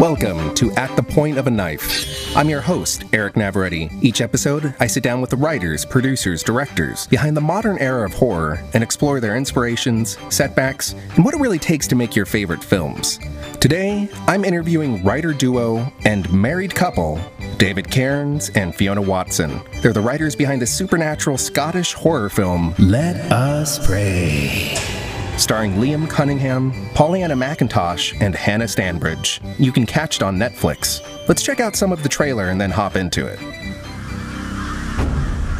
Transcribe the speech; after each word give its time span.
Welcome 0.00 0.54
to 0.54 0.72
At 0.76 0.96
the 0.96 1.02
Point 1.06 1.36
of 1.36 1.46
a 1.46 1.50
Knife. 1.50 2.34
I'm 2.34 2.48
your 2.48 2.62
host, 2.62 3.04
Eric 3.12 3.34
Navarretti. 3.34 4.02
Each 4.02 4.22
episode, 4.22 4.74
I 4.80 4.86
sit 4.86 5.02
down 5.02 5.20
with 5.20 5.28
the 5.28 5.36
writers, 5.36 5.84
producers, 5.84 6.42
directors 6.42 7.06
behind 7.08 7.36
the 7.36 7.42
modern 7.42 7.76
era 7.80 8.06
of 8.06 8.14
horror 8.14 8.62
and 8.72 8.82
explore 8.82 9.20
their 9.20 9.36
inspirations, 9.36 10.16
setbacks, 10.30 10.94
and 11.16 11.24
what 11.24 11.34
it 11.34 11.40
really 11.40 11.58
takes 11.58 11.86
to 11.88 11.94
make 11.94 12.16
your 12.16 12.24
favorite 12.24 12.64
films. 12.64 13.18
Today, 13.60 14.08
I'm 14.26 14.46
interviewing 14.46 15.04
writer 15.04 15.34
duo 15.34 15.92
and 16.06 16.32
married 16.32 16.74
couple 16.74 17.20
David 17.58 17.90
Cairns 17.90 18.48
and 18.50 18.74
Fiona 18.74 19.02
Watson. 19.02 19.60
They're 19.82 19.92
the 19.92 20.00
writers 20.00 20.34
behind 20.34 20.62
the 20.62 20.66
supernatural 20.66 21.36
Scottish 21.36 21.92
horror 21.92 22.30
film 22.30 22.74
Let 22.78 23.16
Us 23.30 23.86
Pray 23.86 24.99
starring 25.40 25.72
Liam 25.76 26.08
Cunningham, 26.08 26.70
Pollyanna 26.94 27.34
McIntosh, 27.34 28.14
and 28.20 28.34
Hannah 28.34 28.66
Stanbridge. 28.66 29.40
You 29.58 29.72
can 29.72 29.86
catch 29.86 30.16
it 30.16 30.22
on 30.22 30.36
Netflix. 30.36 31.00
Let's 31.28 31.42
check 31.42 31.60
out 31.60 31.74
some 31.74 31.92
of 31.92 32.02
the 32.02 32.10
trailer 32.10 32.50
and 32.50 32.60
then 32.60 32.70
hop 32.70 32.94
into 32.94 33.26
it. 33.26 33.38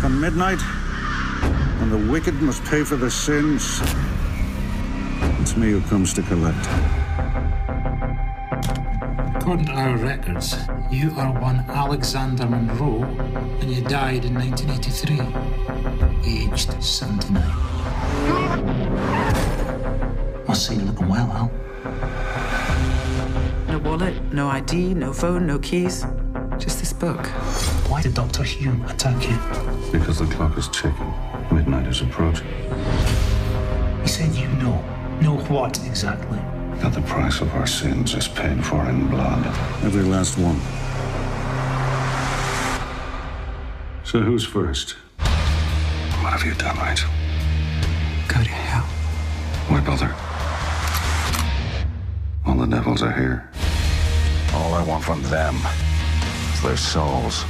Come 0.01 0.21
midnight, 0.21 0.61
and 1.81 1.91
the 1.91 2.13
wicked 2.13 2.35
must 2.43 2.63
pay 2.65 2.85
for 2.85 2.97
their 2.97 3.09
sins. 3.09 3.81
It's 5.41 5.57
me 5.57 5.71
who 5.71 5.81
comes 5.83 6.13
to 6.15 6.23
collect. 6.23 6.69
According 9.37 9.67
to 9.67 9.73
our 9.73 9.97
records, 9.97 10.57
you 10.91 11.11
are 11.17 11.33
one 11.41 11.65
Alexander 11.69 12.47
Monroe, 12.47 13.05
and 13.61 13.71
you 13.71 13.83
died 13.83 14.27
in 14.27 14.35
1983, 14.35 15.21
aged 16.27 16.83
79. 16.83 18.80
Must 20.51 20.67
say 20.67 20.75
you're 20.75 20.87
looking 20.87 21.07
well, 21.07 21.31
Al. 21.31 21.51
No 23.69 23.79
wallet, 23.79 24.21
no 24.33 24.49
ID, 24.49 24.95
no 24.95 25.13
phone, 25.13 25.47
no 25.47 25.61
keys. 25.61 26.05
Just 26.59 26.81
this 26.81 26.93
book. 26.93 27.25
Why 27.89 28.03
did 28.03 28.15
Dr. 28.15 28.43
Hume 28.43 28.85
attack 28.87 29.29
you? 29.29 29.39
Because 29.97 30.19
the 30.19 30.27
clock 30.27 30.59
is 30.59 30.67
ticking. 30.71 31.15
Midnight 31.53 31.87
is 31.87 32.01
approaching. 32.01 32.49
He 34.03 34.09
said 34.09 34.35
you 34.35 34.49
know. 34.59 34.75
Know 35.23 35.37
what 35.49 35.79
exactly? 35.87 36.41
That 36.81 36.95
the 36.95 37.03
price 37.03 37.41
of 37.41 37.55
our 37.55 37.69
sins 37.69 38.15
is 38.15 38.27
paid 38.27 38.67
for 38.67 38.85
in 38.87 39.07
blood. 39.07 39.47
Every 39.85 40.03
last 40.03 40.37
one. 40.37 40.57
So 44.05 44.19
who's 44.19 44.45
first? 44.45 44.97
What 45.21 46.33
have 46.33 46.45
you 46.45 46.55
done 46.55 46.77
right? 46.79 47.01
Go 48.27 48.43
to 48.43 48.51
hell. 48.51 48.83
Why 49.69 49.79
bother? 49.79 50.13
All 52.61 52.67
the 52.67 52.77
devils 52.77 53.03
are 53.03 53.13
here. 53.13 53.49
All 54.53 54.75
I 54.75 54.85
want 54.85 55.03
from 55.03 55.23
them 55.23 55.57
is 56.53 56.63
their 56.63 56.77
souls. 56.77 57.47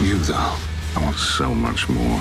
You, 0.00 0.18
though, 0.18 0.54
I 0.94 1.02
want 1.02 1.16
so 1.16 1.52
much 1.52 1.88
more. 1.88 2.20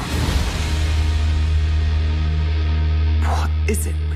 What 3.29 3.51
is 3.69 3.85
it 3.85 4.10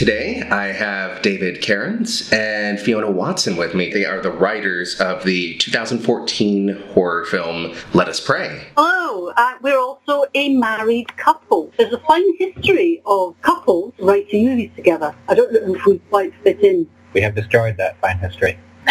Today, 0.00 0.40
I 0.50 0.68
have 0.68 1.20
David 1.20 1.60
Cairns 1.60 2.32
and 2.32 2.80
Fiona 2.80 3.10
Watson 3.10 3.58
with 3.58 3.74
me. 3.74 3.92
They 3.92 4.06
are 4.06 4.18
the 4.18 4.30
writers 4.30 4.98
of 4.98 5.24
the 5.24 5.58
2014 5.58 6.84
horror 6.94 7.26
film 7.26 7.76
Let 7.92 8.08
Us 8.08 8.18
Pray. 8.18 8.68
Hello, 8.78 9.28
uh, 9.36 9.58
we're 9.60 9.78
also 9.78 10.24
a 10.34 10.56
married 10.56 11.14
couple. 11.18 11.70
There's 11.76 11.92
a 11.92 12.00
fine 12.00 12.34
history 12.38 13.02
of 13.04 13.38
couples 13.42 13.92
writing 13.98 14.46
movies 14.46 14.70
together. 14.74 15.14
I 15.28 15.34
don't 15.34 15.52
know 15.52 15.74
if 15.74 15.84
we 15.84 15.98
quite 16.08 16.32
fit 16.44 16.60
in. 16.60 16.88
We 17.12 17.20
have 17.20 17.34
destroyed 17.34 17.76
that 17.76 18.00
fine 18.00 18.20
history. 18.20 18.58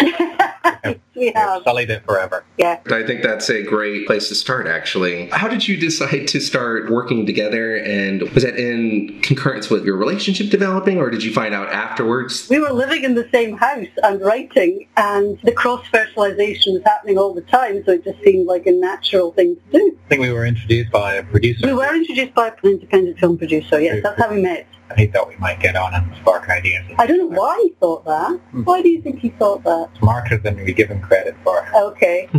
we 0.84 1.00
We 1.14 1.26
have 1.32 1.34
have, 1.34 1.62
sullied 1.64 1.90
it 1.90 2.04
forever. 2.04 2.44
yeah. 2.58 2.80
I 2.90 3.02
think 3.02 3.22
that's 3.22 3.48
a 3.50 3.62
great 3.62 4.06
place 4.06 4.28
to 4.28 4.34
start, 4.34 4.66
actually. 4.66 5.28
How 5.30 5.48
did 5.48 5.66
you 5.68 5.76
decide 5.76 6.28
to 6.28 6.40
start 6.40 6.90
working 6.90 7.26
together? 7.26 7.76
And 7.76 8.22
was 8.30 8.44
that 8.44 8.56
in 8.56 9.20
concurrence 9.22 9.70
with 9.70 9.84
your 9.84 9.96
relationship 9.96 10.50
developing, 10.50 10.98
or 10.98 11.10
did 11.10 11.22
you 11.22 11.32
find 11.32 11.54
out 11.54 11.68
afterwards? 11.68 12.48
We 12.48 12.58
were 12.58 12.72
living 12.72 13.04
in 13.04 13.14
the 13.14 13.28
same 13.32 13.56
house 13.56 13.88
and 14.02 14.20
writing, 14.20 14.86
and 14.96 15.38
the 15.44 15.52
cross-fertilization 15.52 16.74
was 16.74 16.82
happening 16.84 17.18
all 17.18 17.34
the 17.34 17.42
time, 17.42 17.82
so 17.84 17.92
it 17.92 18.04
just 18.04 18.22
seemed 18.22 18.46
like 18.46 18.66
a 18.66 18.72
natural 18.72 19.32
thing 19.32 19.56
to 19.56 19.78
do. 19.78 19.98
I 20.06 20.08
think 20.08 20.22
we 20.22 20.32
were 20.32 20.46
introduced 20.46 20.90
by 20.90 21.14
a 21.14 21.22
producer. 21.22 21.66
We 21.66 21.72
were 21.74 21.94
introduced 21.94 22.34
by 22.34 22.48
an 22.48 22.54
independent 22.64 23.18
film 23.18 23.38
producer, 23.38 23.80
yes, 23.80 24.02
that's 24.02 24.20
how 24.20 24.30
we 24.32 24.40
met. 24.42 24.66
And 24.90 24.98
he 24.98 25.06
thought 25.06 25.28
we 25.28 25.36
might 25.36 25.60
get 25.60 25.76
on 25.76 25.94
and 25.94 26.14
spark 26.16 26.48
ideas. 26.48 26.84
I 26.98 27.06
don't 27.06 27.18
know 27.18 27.38
why 27.38 27.56
he 27.62 27.70
thought 27.80 28.04
that. 28.06 28.40
Why 28.64 28.82
do 28.82 28.88
you 28.88 29.00
think 29.00 29.20
he 29.20 29.30
thought 29.30 29.62
that? 29.62 29.88
Smarter 29.98 30.36
than 30.36 30.56
we 30.56 30.72
give 30.72 30.88
him 30.88 31.00
credit 31.00 31.36
for. 31.44 31.64
Okay. 31.74 32.28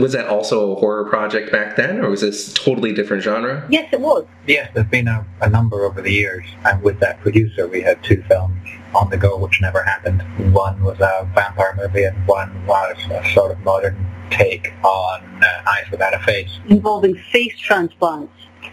Was 0.00 0.12
that 0.12 0.26
also 0.28 0.72
a 0.72 0.74
horror 0.80 1.04
project 1.08 1.52
back 1.52 1.76
then, 1.76 2.00
or 2.00 2.08
was 2.10 2.22
this 2.22 2.52
totally 2.54 2.92
different 2.92 3.22
genre? 3.22 3.66
yes, 3.70 3.92
it 3.92 4.00
was. 4.00 4.24
Yes, 4.46 4.70
there's 4.74 4.86
been 4.88 5.06
a, 5.08 5.24
a 5.42 5.48
number 5.50 5.84
over 5.84 6.00
the 6.00 6.10
years. 6.12 6.44
And 6.64 6.82
with 6.82 6.98
that 7.00 7.20
producer, 7.20 7.66
we 7.68 7.80
had 7.82 8.02
two 8.02 8.22
films 8.28 8.56
on 8.94 9.10
the 9.10 9.16
go, 9.16 9.36
which 9.36 9.60
never 9.60 9.82
happened. 9.82 10.22
One 10.54 10.82
was 10.82 10.98
a 11.00 11.28
vampire 11.34 11.74
movie, 11.76 12.04
and 12.04 12.26
one 12.26 12.66
was 12.66 12.96
a 13.10 13.22
sort 13.34 13.52
of 13.52 13.58
modern 13.60 14.06
take 14.30 14.72
on 14.82 15.22
uh, 15.44 15.62
Eyes 15.68 15.90
Without 15.90 16.14
a 16.14 16.18
Face. 16.20 16.58
involving 16.68 17.14
face 17.32 17.58
transplants, 17.58 18.32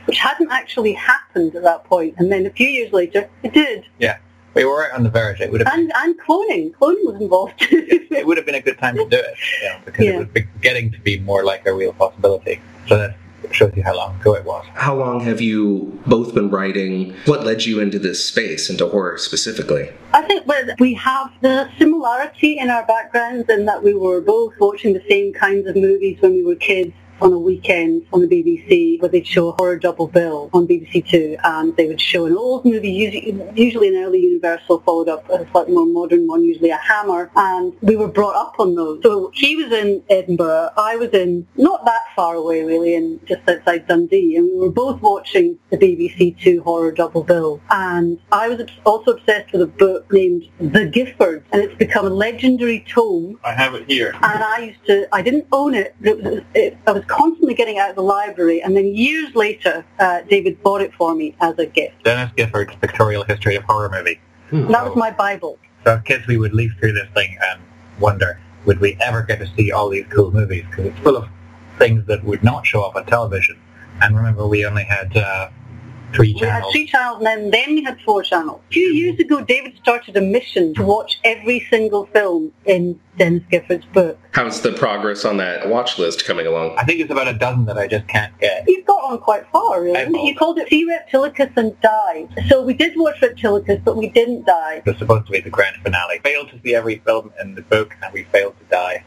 which 0.09 0.18
hadn't 0.18 0.50
actually 0.52 0.94
happened 0.94 1.56
at 1.56 1.62
that. 1.62 1.86
And 2.18 2.31
then 2.31 2.47
a 2.47 2.50
few 2.50 2.68
years 2.68 2.92
later, 2.92 3.30
it 3.44 3.53
did. 3.53 3.86
Yeah, 4.00 4.18
we 4.56 4.66
were 4.66 4.80
right 4.80 4.92
on 4.92 5.03
the 5.03 5.09
verge. 5.12 5.40
It 5.40 5.52
would 5.52 5.62
have 5.62 5.72
been, 5.72 5.81
And, 5.84 5.92
and 5.97 6.20
cloning. 6.20 6.72
Cloning 6.74 7.06
was 7.06 7.22
involved. 7.22 7.53
it 7.70 8.25
would 8.25 8.38
have 8.38 8.46
been 8.47 8.56
a 8.56 8.62
good 8.62 8.80
time 8.80 8.96
to 8.96 9.08
do 9.08 9.18
it, 9.18 9.36
you 9.62 9.70
know, 9.70 9.80
because 9.86 10.06
Yeah. 10.06 10.20
it 10.22 10.34
was 10.34 10.44
getting 10.62 10.92
to 10.94 11.00
be 11.02 11.20
more 11.20 11.44
like 11.44 11.64
a 11.68 11.74
real 11.74 11.94
possibility. 11.94 12.59
So 12.88 12.97
that 12.97 13.16
shows 13.52 13.72
you 13.75 13.84
how 13.84 13.96
long 13.96 14.20
ago 14.20 14.34
it 14.34 14.46
was. 14.46 14.66
How 14.74 14.96
long 14.96 15.20
have 15.22 15.42
you 15.42 16.00
both 16.08 16.34
been 16.34 16.50
writing? 16.50 17.14
What 17.26 17.46
led 17.46 17.66
you 17.66 17.80
into 17.80 18.00
this 18.00 18.26
space, 18.26 18.68
into 18.68 18.88
horror 18.88 19.20
specifically? 19.20 19.91
I 20.14 20.24
think 20.24 20.47
we 20.80 20.96
have 20.96 21.31
the 21.41 21.70
similarity 21.78 22.58
in 22.58 22.72
our 22.72 22.84
backgrounds 22.88 23.47
in 23.47 23.66
that 23.66 23.84
we 23.84 23.94
were 23.94 24.22
both 24.22 24.53
watching 24.59 24.94
the 24.94 25.03
same 25.08 25.34
kinds 25.34 25.68
of 25.68 25.76
movies 25.76 26.18
when 26.20 26.31
we 26.34 26.44
were 26.44 26.56
kids 26.56 26.94
on 27.22 27.34
a 27.34 27.40
weekend 27.40 28.06
on 28.13 28.22
the 28.22 28.28
BBC 28.28 29.02
where 29.02 29.09
they'd 29.09 29.28
show 29.28 29.50
a 29.50 29.52
horror 29.53 29.78
double 29.78 30.07
bill 30.07 30.50
on 30.53 30.68
BBC 30.68 31.07
Two 31.09 31.38
and 31.44 31.75
they 31.78 31.88
would 31.88 32.02
show 32.02 32.25
an 32.25 32.35
old 32.35 32.66
movie, 32.66 32.90
usually, 32.90 33.52
usually 33.56 33.88
an 33.90 34.03
early 34.03 34.19
Universal 34.19 34.81
followed 34.81 35.09
up 35.09 35.29
a 35.29 35.50
slightly 35.52 35.74
more 35.74 35.85
modern 35.85 36.28
one, 36.28 36.44
usually 36.44 36.69
a 36.69 36.78
Hammer, 36.78 37.29
and 37.35 37.74
we 37.81 37.96
were 37.96 38.08
brought 38.08 38.35
up 38.35 38.56
on 38.59 38.75
those. 38.75 39.02
So 39.03 39.31
he 39.34 39.56
was 39.56 39.72
in 39.72 40.03
Edinburgh, 40.09 40.69
I 40.78 40.96
was 40.96 41.09
in 41.09 41.47
not 41.56 41.85
that 41.85 42.02
far 42.16 42.35
away 42.35 42.63
really, 42.63 42.96
in 42.96 43.19
just 43.25 43.47
outside 43.47 43.88
Dundee, 43.88 44.35
and 44.35 44.46
we 44.46 44.59
were 44.59 44.72
both 44.72 45.02
watching 45.02 45.58
the 45.69 45.78
BBC 45.78 46.40
Two 46.40 46.62
horror 46.63 46.91
double 46.91 47.24
bill. 47.24 47.62
And 47.69 48.19
I 48.31 48.50
was 48.50 48.62
also 48.85 49.12
obsessed 49.12 49.52
with 49.52 49.62
a 49.62 49.68
book 49.68 50.12
named 50.12 50.47
The 50.59 50.90
Giffords, 50.90 51.44
and 51.52 51.62
it's 51.62 51.75
become 51.75 52.06
a 52.06 52.09
legendary 52.09 52.85
tome 52.88 53.40
I 53.44 53.53
have 53.53 53.74
it 53.75 53.85
here. 53.88 54.12
and 54.13 54.44
I 54.44 54.59
used 54.59 54.85
to, 54.88 55.08
I 55.13 55.22
didn't 55.22 55.47
own 55.52 55.74
it, 55.74 55.96
but 56.00 56.09
it 56.09 56.24
was, 56.24 56.41
it, 56.53 56.78
I 56.88 56.91
was 56.91 57.03
constantly 57.09 57.53
getting 57.53 57.78
out 57.78 57.90
of 57.90 57.96
the 57.96 58.03
library, 58.03 58.62
and 58.62 58.75
then 58.75 58.96
years 58.96 59.34
later, 59.36 59.86
uh, 60.00 60.22
David 60.30 60.62
bought 60.64 60.81
it 60.81 60.94
for 60.94 61.14
me 61.16 61.36
as 61.42 61.58
a 61.59 61.66
gift. 61.66 62.03
Denis 62.03 62.31
Gifford's 62.36 62.75
Pictorial 62.75 63.24
History 63.24 63.56
of 63.56 63.64
Horror 63.64 63.90
Movie. 63.90 64.20
And 64.52 64.74
that 64.74 64.86
was 64.86 64.96
my 64.96 65.12
Bible. 65.12 65.59
So 65.84 65.96
as 65.96 66.03
kids, 66.03 66.25
we 66.28 66.38
would 66.38 66.53
leaf 66.53 66.72
through 66.80 66.94
this 66.94 67.08
thing 67.14 67.38
and 67.52 67.62
wonder, 68.00 68.40
would 68.66 68.80
we 68.80 68.97
ever 69.00 69.22
get 69.22 69.40
to 69.40 69.47
see 69.56 69.72
all 69.72 69.90
these 69.90 70.06
cool 70.09 70.31
movies? 70.31 70.66
Because 70.70 70.88
it's 70.88 71.00
full 71.00 71.18
of 71.18 71.28
things 71.78 72.06
that 72.08 72.24
would 72.24 72.44
not 72.44 72.66
show 72.66 72.84
up 72.84 72.96
on 72.96 73.06
television. 73.06 73.59
And 74.02 74.16
remember, 74.16 74.47
we 74.47 74.66
only 74.66 74.84
had 74.84 75.16
uh, 75.16 75.50
three 76.14 76.34
We 76.34 76.40
had 76.40 76.50
channels. 76.59 76.72
three 76.73 76.85
channels, 76.85 77.17
and 77.20 77.26
then, 77.28 77.52
then 77.52 77.76
we 77.76 77.84
had 77.84 78.00
four 78.02 78.23
channels. 78.23 78.61
A 78.70 78.73
few 78.73 78.88
years 78.88 79.20
ago, 79.20 79.41
David 79.44 79.78
started 79.82 80.16
a 80.17 80.22
mission 80.22 80.73
to 80.76 80.84
watch 80.84 81.20
every 81.23 81.66
single 81.70 82.06
film 82.08 82.52
in 82.66 83.00
Denis 83.17 83.44
Gifford's 83.52 83.85
book. 83.85 84.17
How's 84.32 84.61
the 84.61 84.72
progress 84.72 85.26
on 85.26 85.38
that 85.38 85.67
watch 85.70 86.00
list 86.00 86.26
coming 86.26 86.47
along? 86.47 86.76
I 86.78 86.84
think 86.85 87.00
it's 87.02 87.11
about 87.11 87.28
a 87.28 87.34
dozen 87.34 87.66
that 87.66 87.78
I 87.78 87.88
just 87.88 88.08
can't 88.08 88.38
get. 88.40 88.64
You've 88.67 88.85
got 88.85 89.03
on 89.03 89.17
quite 89.20 89.46
far, 89.52 89.82
really. 89.82 89.97
I've- 89.97 90.17
You 90.20 90.35
called 90.35 90.58
it 90.59 90.70
See 90.70 90.88
Reptilicus 90.88 91.56
and 91.58 91.79
Die. 91.82 92.28
So 92.47 92.62
we 92.64 92.73
did 92.73 92.94
watch 92.97 93.20
Reptilicus, 93.22 93.84
but 93.84 93.97
we 93.97 94.09
didn't 94.09 94.46
die. 94.46 94.76
It 94.78 94.85
was 94.85 94.97
supposed 94.97 95.26
to 95.28 95.32
be 95.32 95.40
the 95.41 95.50
grand 95.50 95.76
finale. 95.84 96.20
Failed 96.23 96.50
to 96.50 96.59
see 96.64 96.76
every 96.76 96.97
film 97.00 97.32
in 97.41 97.55
the 97.55 97.62
book, 97.62 97.96
and 98.03 98.14
we 98.14 98.23
failed 98.26 98.55
to 98.59 98.66
die. 98.66 99.03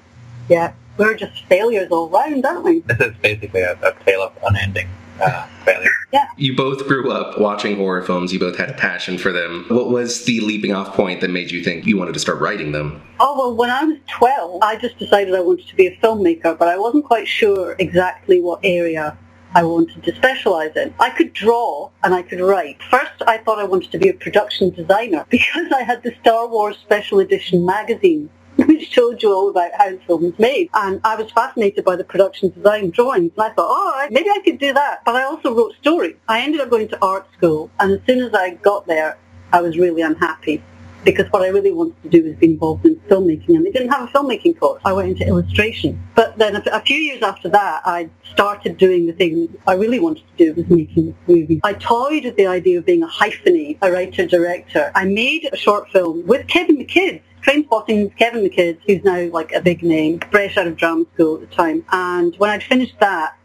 Yeah, 0.48 0.72
we're 0.98 1.14
just 1.14 1.44
failures 1.46 1.88
all 1.90 2.08
round, 2.08 2.44
aren't 2.44 2.64
we? 2.64 2.80
This 2.80 2.98
is 3.00 3.14
basically 3.22 3.62
a, 3.62 3.72
a 3.82 3.94
tale 4.04 4.22
of 4.22 4.32
unending 4.44 4.88
uh, 5.22 5.46
failure. 5.64 5.90
You 6.36 6.56
both 6.56 6.86
grew 6.88 7.12
up 7.12 7.38
watching 7.38 7.76
horror 7.76 8.02
films, 8.02 8.32
you 8.32 8.38
both 8.38 8.56
had 8.56 8.70
a 8.70 8.74
passion 8.74 9.16
for 9.16 9.32
them. 9.32 9.64
What 9.68 9.90
was 9.90 10.24
the 10.24 10.40
leaping 10.40 10.72
off 10.72 10.94
point 10.94 11.20
that 11.20 11.30
made 11.30 11.50
you 11.50 11.62
think 11.62 11.86
you 11.86 11.96
wanted 11.96 12.14
to 12.14 12.20
start 12.20 12.40
writing 12.40 12.72
them? 12.72 13.00
Oh, 13.20 13.38
well, 13.38 13.54
when 13.54 13.70
I 13.70 13.84
was 13.84 13.98
12, 14.08 14.62
I 14.62 14.76
just 14.76 14.98
decided 14.98 15.34
I 15.34 15.40
wanted 15.40 15.68
to 15.68 15.76
be 15.76 15.86
a 15.86 15.96
filmmaker, 15.98 16.58
but 16.58 16.68
I 16.68 16.76
wasn't 16.76 17.04
quite 17.04 17.28
sure 17.28 17.76
exactly 17.78 18.40
what 18.40 18.60
area 18.64 19.16
I 19.54 19.62
wanted 19.62 20.02
to 20.02 20.14
specialise 20.14 20.74
in. 20.76 20.94
I 20.98 21.10
could 21.10 21.32
draw 21.32 21.90
and 22.02 22.14
I 22.14 22.22
could 22.22 22.40
write. 22.40 22.82
First, 22.90 23.22
I 23.26 23.38
thought 23.38 23.58
I 23.58 23.64
wanted 23.64 23.92
to 23.92 23.98
be 23.98 24.08
a 24.08 24.14
production 24.14 24.70
designer 24.70 25.26
because 25.30 25.70
I 25.72 25.82
had 25.82 26.02
the 26.02 26.14
Star 26.20 26.48
Wars 26.48 26.78
Special 26.78 27.20
Edition 27.20 27.64
magazine 27.64 28.30
which 28.66 28.94
told 28.94 29.22
you 29.22 29.32
all 29.32 29.48
about 29.50 29.70
how 29.76 29.96
film 30.06 30.22
was 30.22 30.38
made. 30.38 30.70
And 30.74 31.00
I 31.04 31.16
was 31.16 31.30
fascinated 31.32 31.84
by 31.84 31.96
the 31.96 32.04
production 32.04 32.50
design 32.50 32.90
drawings. 32.90 33.32
And 33.36 33.42
I 33.42 33.50
thought, 33.50 33.68
oh, 33.70 34.08
maybe 34.10 34.30
I 34.30 34.40
could 34.44 34.58
do 34.58 34.72
that. 34.72 35.04
But 35.04 35.16
I 35.16 35.24
also 35.24 35.54
wrote 35.54 35.74
stories. 35.80 36.16
I 36.28 36.40
ended 36.40 36.60
up 36.60 36.70
going 36.70 36.88
to 36.88 36.98
art 37.04 37.26
school. 37.36 37.70
And 37.80 37.92
as 37.92 38.00
soon 38.06 38.20
as 38.20 38.34
I 38.34 38.54
got 38.54 38.86
there, 38.86 39.18
I 39.52 39.60
was 39.60 39.76
really 39.76 40.02
unhappy 40.02 40.62
because 41.04 41.26
what 41.32 41.42
I 41.42 41.48
really 41.48 41.72
wanted 41.72 42.00
to 42.04 42.08
do 42.08 42.24
was 42.24 42.36
be 42.36 42.46
involved 42.46 42.86
in 42.86 42.96
filmmaking, 43.08 43.50
and 43.50 43.66
they 43.66 43.70
didn't 43.70 43.90
have 43.90 44.08
a 44.08 44.12
filmmaking 44.12 44.58
course. 44.58 44.80
I 44.84 44.92
went 44.92 45.08
into 45.08 45.26
illustration. 45.26 46.02
But 46.14 46.38
then 46.38 46.56
a, 46.56 46.62
a 46.72 46.80
few 46.80 46.96
years 46.96 47.22
after 47.22 47.48
that, 47.48 47.82
I 47.84 48.08
started 48.32 48.78
doing 48.78 49.06
the 49.06 49.12
thing 49.12 49.54
I 49.66 49.74
really 49.74 49.98
wanted 49.98 50.24
to 50.36 50.44
do 50.44 50.54
was 50.54 50.70
making 50.70 51.14
movies. 51.26 51.60
I 51.64 51.74
toyed 51.74 52.24
with 52.24 52.36
the 52.36 52.46
idea 52.46 52.78
of 52.78 52.86
being 52.86 53.02
a 53.02 53.08
hyphenate, 53.08 53.78
a 53.82 53.90
writer-director. 53.90 54.92
I 54.94 55.04
made 55.04 55.48
a 55.52 55.56
short 55.56 55.90
film 55.90 56.26
with 56.26 56.46
Kevin 56.46 56.78
McKidd, 56.78 57.20
Trainspotting's 57.42 58.14
Kevin 58.14 58.44
the 58.44 58.50
McKidd, 58.50 58.78
who's 58.86 59.02
now 59.04 59.22
like 59.32 59.52
a 59.52 59.60
big 59.60 59.82
name, 59.82 60.20
fresh 60.30 60.56
out 60.56 60.66
of 60.66 60.76
drama 60.76 61.04
school 61.14 61.34
at 61.34 61.40
the 61.40 61.54
time. 61.54 61.84
And 61.90 62.34
when 62.36 62.50
I'd 62.50 62.62
finished 62.62 62.98
that, 63.00 63.36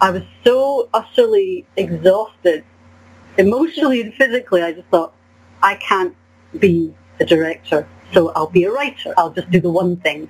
I 0.00 0.10
was 0.10 0.22
so 0.44 0.88
utterly 0.92 1.66
exhausted, 1.76 2.64
emotionally 3.36 4.00
and 4.00 4.14
physically, 4.14 4.62
I 4.62 4.72
just 4.72 4.88
thought, 4.88 5.14
I 5.62 5.74
can't 5.76 6.14
be 6.58 6.94
a 7.20 7.24
director, 7.24 7.88
so 8.12 8.30
I'll 8.36 8.50
be 8.50 8.64
a 8.64 8.70
writer. 8.70 9.14
I'll 9.16 9.32
just 9.32 9.50
do 9.50 9.60
the 9.60 9.70
one 9.70 9.96
thing. 9.96 10.28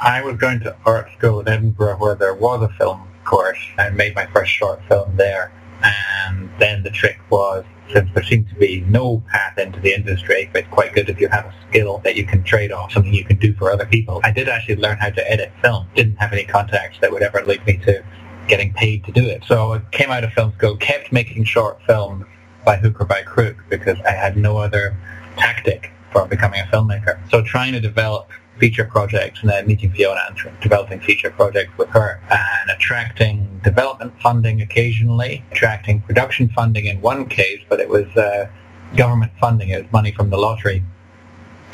I 0.00 0.22
was 0.22 0.36
going 0.36 0.60
to 0.60 0.76
art 0.84 1.08
school 1.16 1.40
in 1.40 1.48
Edinburgh 1.48 1.96
where 1.96 2.14
there 2.14 2.34
was 2.34 2.62
a 2.62 2.68
film 2.76 3.06
course. 3.24 3.58
I 3.78 3.90
made 3.90 4.14
my 4.14 4.26
first 4.26 4.50
short 4.50 4.82
film 4.88 5.16
there. 5.16 5.52
And 5.82 6.50
then 6.58 6.82
the 6.82 6.90
trick 6.90 7.18
was, 7.30 7.64
since 7.92 8.08
there 8.14 8.22
seemed 8.22 8.48
to 8.50 8.54
be 8.54 8.82
no 8.82 9.22
path 9.30 9.58
into 9.58 9.80
the 9.80 9.92
industry, 9.92 10.50
but 10.52 10.70
quite 10.70 10.92
good 10.94 11.08
if 11.08 11.20
you 11.20 11.28
have 11.28 11.46
a 11.46 11.54
skill 11.68 12.00
that 12.04 12.16
you 12.16 12.24
can 12.24 12.42
trade 12.44 12.72
off, 12.72 12.92
something 12.92 13.12
you 13.12 13.24
can 13.24 13.38
do 13.38 13.54
for 13.54 13.72
other 13.72 13.86
people. 13.86 14.20
I 14.22 14.30
did 14.30 14.48
actually 14.48 14.76
learn 14.76 14.98
how 14.98 15.10
to 15.10 15.30
edit 15.30 15.52
film. 15.62 15.86
Didn't 15.94 16.16
have 16.16 16.32
any 16.32 16.44
contacts 16.44 16.98
that 17.00 17.10
would 17.10 17.22
ever 17.22 17.44
lead 17.44 17.64
me 17.66 17.78
to 17.78 18.04
getting 18.46 18.72
paid 18.74 19.04
to 19.04 19.12
do 19.12 19.24
it. 19.24 19.42
So 19.46 19.74
I 19.74 19.82
came 19.92 20.10
out 20.10 20.24
of 20.24 20.32
film 20.32 20.52
school, 20.58 20.76
kept 20.76 21.12
making 21.12 21.44
short 21.44 21.80
films 21.86 22.26
by 22.64 22.76
hook 22.76 23.00
or 23.00 23.04
by 23.04 23.22
crook 23.22 23.56
because 23.68 23.98
I 24.06 24.12
had 24.12 24.36
no 24.36 24.58
other 24.58 24.96
tactic 25.36 25.92
for 26.12 26.26
becoming 26.26 26.60
a 26.60 26.64
filmmaker. 26.64 27.18
So 27.30 27.42
trying 27.42 27.72
to 27.72 27.80
develop 27.80 28.28
feature 28.60 28.84
projects 28.84 29.40
and 29.40 29.50
then 29.50 29.66
meeting 29.66 29.90
Fiona 29.90 30.20
and 30.28 30.60
developing 30.60 31.00
feature 31.00 31.30
projects 31.30 31.76
with 31.78 31.88
her 31.88 32.20
and 32.30 32.70
attracting 32.70 33.60
development 33.64 34.12
funding 34.22 34.60
occasionally, 34.60 35.42
attracting 35.50 36.02
production 36.02 36.48
funding 36.50 36.84
in 36.86 37.00
one 37.00 37.26
case, 37.26 37.60
but 37.68 37.80
it 37.80 37.88
was 37.88 38.06
uh, 38.16 38.48
government 38.96 39.32
funding. 39.40 39.70
It 39.70 39.82
was 39.82 39.92
money 39.92 40.12
from 40.12 40.30
the 40.30 40.36
lottery. 40.36 40.84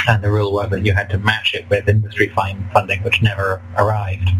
And 0.09 0.23
the 0.23 0.31
rule 0.31 0.53
was 0.53 0.71
that 0.71 0.85
you 0.85 0.93
had 0.93 1.11
to 1.11 1.19
match 1.19 1.55
it 1.55 1.69
with 1.69 1.89
industry 1.89 2.29
funding, 2.29 3.03
which 3.03 3.23
never 3.23 3.63
arrived. 3.77 4.31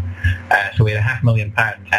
Uh, 0.49 0.71
so 0.75 0.83
we 0.83 0.91
had 0.91 0.99
a 0.99 1.03
half 1.03 1.23
million 1.23 1.51
pounds, 1.51 1.87
uh, 1.91 1.95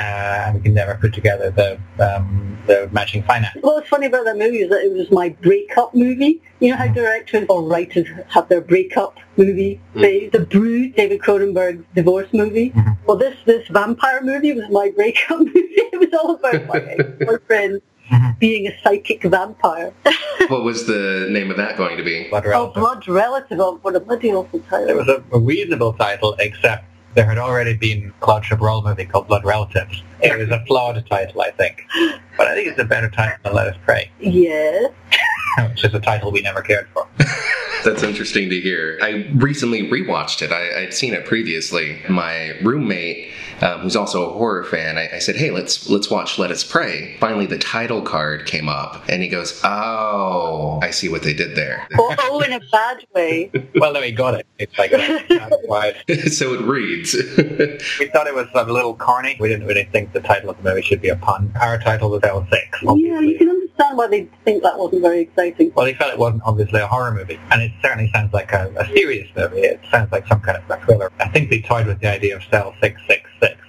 and 0.47 0.57
we 0.57 0.61
could 0.61 0.73
never 0.73 0.95
put 0.95 1.13
together 1.13 1.51
the 1.51 1.79
um, 2.05 2.59
the 2.67 2.89
matching 2.93 3.23
finance. 3.23 3.57
Well, 3.63 3.77
what's 3.77 3.89
funny 3.89 4.07
about 4.07 4.25
that 4.25 4.37
movie 4.37 4.59
is 4.59 4.71
that 4.71 4.85
it 4.85 4.93
was 4.93 5.11
my 5.11 5.31
breakup 5.31 5.95
movie. 5.95 6.43
You 6.61 6.71
know 6.71 6.77
how 6.77 6.89
directors 6.89 7.47
or 7.49 7.63
writers 7.63 8.09
have 8.29 8.49
their 8.49 8.61
breakup 8.61 9.19
movie 9.37 9.81
mm. 9.95 10.33
The 10.33 10.41
Brood, 10.41 10.97
David 10.97 11.21
Cronenberg's 11.21 11.85
divorce 11.95 12.29
movie. 12.33 12.71
Mm-hmm. 12.71 13.07
Well, 13.07 13.17
this 13.17 13.37
this 13.45 13.67
vampire 13.69 14.23
movie 14.23 14.53
was 14.53 14.69
my 14.71 14.91
breakup 14.97 15.39
movie. 15.39 15.77
It 15.91 15.99
was 15.99 16.21
all 16.21 16.35
about 16.35 16.67
my 16.67 17.25
boyfriend 17.25 17.83
Mm-hmm. 17.98 17.98
Mm-hmm. 18.11 18.39
being 18.39 18.67
a 18.67 18.79
psychic 18.83 19.23
vampire. 19.23 19.93
what 20.49 20.65
was 20.65 20.87
the 20.87 21.29
name 21.31 21.51
of 21.51 21.59
that 21.59 21.77
going 21.77 21.99
to 21.99 22.03
be? 22.03 22.29
Blood 22.31 22.47
oh, 22.47 22.51
Relative. 22.51 22.77
Oh, 22.77 22.81
Blood 22.81 23.09
Relative. 23.09 23.61
Oh, 23.61 23.79
what 23.83 23.97
a 23.97 24.01
bloody 24.01 24.33
awful 24.33 24.61
title. 24.61 24.89
It 24.89 24.97
was 24.97 25.09
a, 25.09 25.23
a 25.33 25.39
reasonable 25.39 25.93
title, 25.93 26.35
except 26.39 26.87
there 27.15 27.27
had 27.27 27.39
already 27.39 27.75
been 27.75 28.09
a 28.17 28.21
Claude 28.25 28.45
Chabrol 28.45 28.85
movie 28.85 29.05
called 29.05 29.29
Blood 29.29 29.45
Relatives. 29.45 30.03
It 30.23 30.39
was 30.39 30.49
a 30.51 30.65
flawed 30.67 31.05
title, 31.09 31.41
I 31.41 31.51
think. 31.51 31.85
But 32.37 32.47
I 32.47 32.55
think 32.55 32.69
it's 32.69 32.79
a 32.79 32.85
better 32.85 33.11
title 33.11 33.37
than 33.43 33.55
Let 33.55 33.67
Us 33.67 33.77
Pray. 33.85 34.11
Yes. 34.21 34.93
Which 35.71 35.85
is 35.85 35.95
a 35.95 36.01
title 36.01 36.31
we 36.31 36.43
never 36.43 36.63
cared 36.63 36.89
for. 36.95 37.09
That's 37.85 38.03
interesting 38.03 38.51
to 38.51 38.61
hear. 38.61 38.99
I 39.03 39.29
recently 39.35 39.89
rewatched 39.89 40.43
it. 40.43 40.53
I, 40.53 40.85
would 40.85 40.95
seen 40.95 41.15
it 41.15 41.25
previously. 41.25 42.01
My 42.09 42.57
roommate, 42.63 43.33
um, 43.61 43.81
who's 43.81 43.97
also 43.97 44.31
a 44.31 44.33
horror 44.33 44.65
fan, 44.65 44.99
I, 44.99 45.17
I, 45.17 45.19
said, 45.19 45.37
"Hey, 45.37 45.51
let's 45.51 45.89
let's 45.89 46.11
watch 46.11 46.39
Let 46.39 46.51
Us 46.51 46.65
Pray." 46.65 47.17
Finally, 47.19 47.47
the 47.47 47.59
title 47.59 48.03
card 48.03 48.47
came 48.47 48.69
up, 48.69 49.03
and 49.09 49.23
he 49.23 49.29
goes, 49.29 49.61
"Oh, 49.65 50.79
I 50.83 50.91
see 50.91 51.09
what 51.09 51.23
they 51.23 51.35
did 51.35 51.57
there." 51.57 51.87
Oh, 51.99 52.15
oh 52.31 52.41
in 52.41 52.53
a 52.53 52.61
bad 52.71 53.05
way. 53.15 53.51
well, 53.77 53.93
no, 53.93 54.03
he 54.03 54.13
got 54.13 54.35
it. 54.35 54.47
It's 54.59 54.79
like 54.79 54.91
so 56.33 56.55
it 56.55 56.61
reads. 56.63 57.15
we 57.99 58.07
thought 58.09 58.27
it 58.27 58.35
was 58.35 58.49
a 58.55 58.65
little 58.65 58.95
corny. 58.95 59.37
We 59.41 59.49
didn't 59.49 59.67
really 59.67 59.85
think 59.85 60.13
the 60.13 60.21
title 60.21 60.51
of 60.51 60.57
the 60.63 60.63
movie 60.63 60.83
should 60.83 61.01
be 61.01 61.09
a 61.09 61.17
pun. 61.17 61.53
Our 61.61 61.79
title 61.79 62.11
was 62.11 62.23
Cell 62.23 62.47
6. 62.51 62.79
Yeah, 62.83 63.21
you 63.21 63.39
can 63.39 63.49
understand 63.49 63.97
why 63.97 64.07
they 64.09 64.29
think 64.45 64.63
that 64.63 64.79
wasn't 64.79 65.03
very 65.03 65.21
exciting. 65.21 65.73
Well, 65.75 65.87
they 65.87 65.95
felt 65.95 66.13
it 66.13 66.19
wasn't 66.19 66.43
obviously 66.45 66.81
a 66.81 66.87
horror 66.87 67.13
movie, 67.13 67.39
and 67.51 67.63
it 67.63 67.73
certainly 67.83 68.11
sounds 68.13 68.33
like 68.33 68.53
a, 68.53 68.73
a 68.77 68.87
serious 68.87 69.29
movie. 69.37 69.61
It 69.61 69.81
sounds 69.91 70.11
like 70.13 70.27
some 70.27 70.41
kind 70.41 70.59
of 70.59 70.71
a 70.71 70.85
thriller. 70.85 71.13
I 71.21 71.29
think 71.29 71.51
they 71.51 71.61
toyed 71.61 71.87
with 71.87 72.01
the 72.01 72.09
idea 72.09 72.37
of 72.37 72.43
Cell 72.45 72.75
666, 72.81 73.28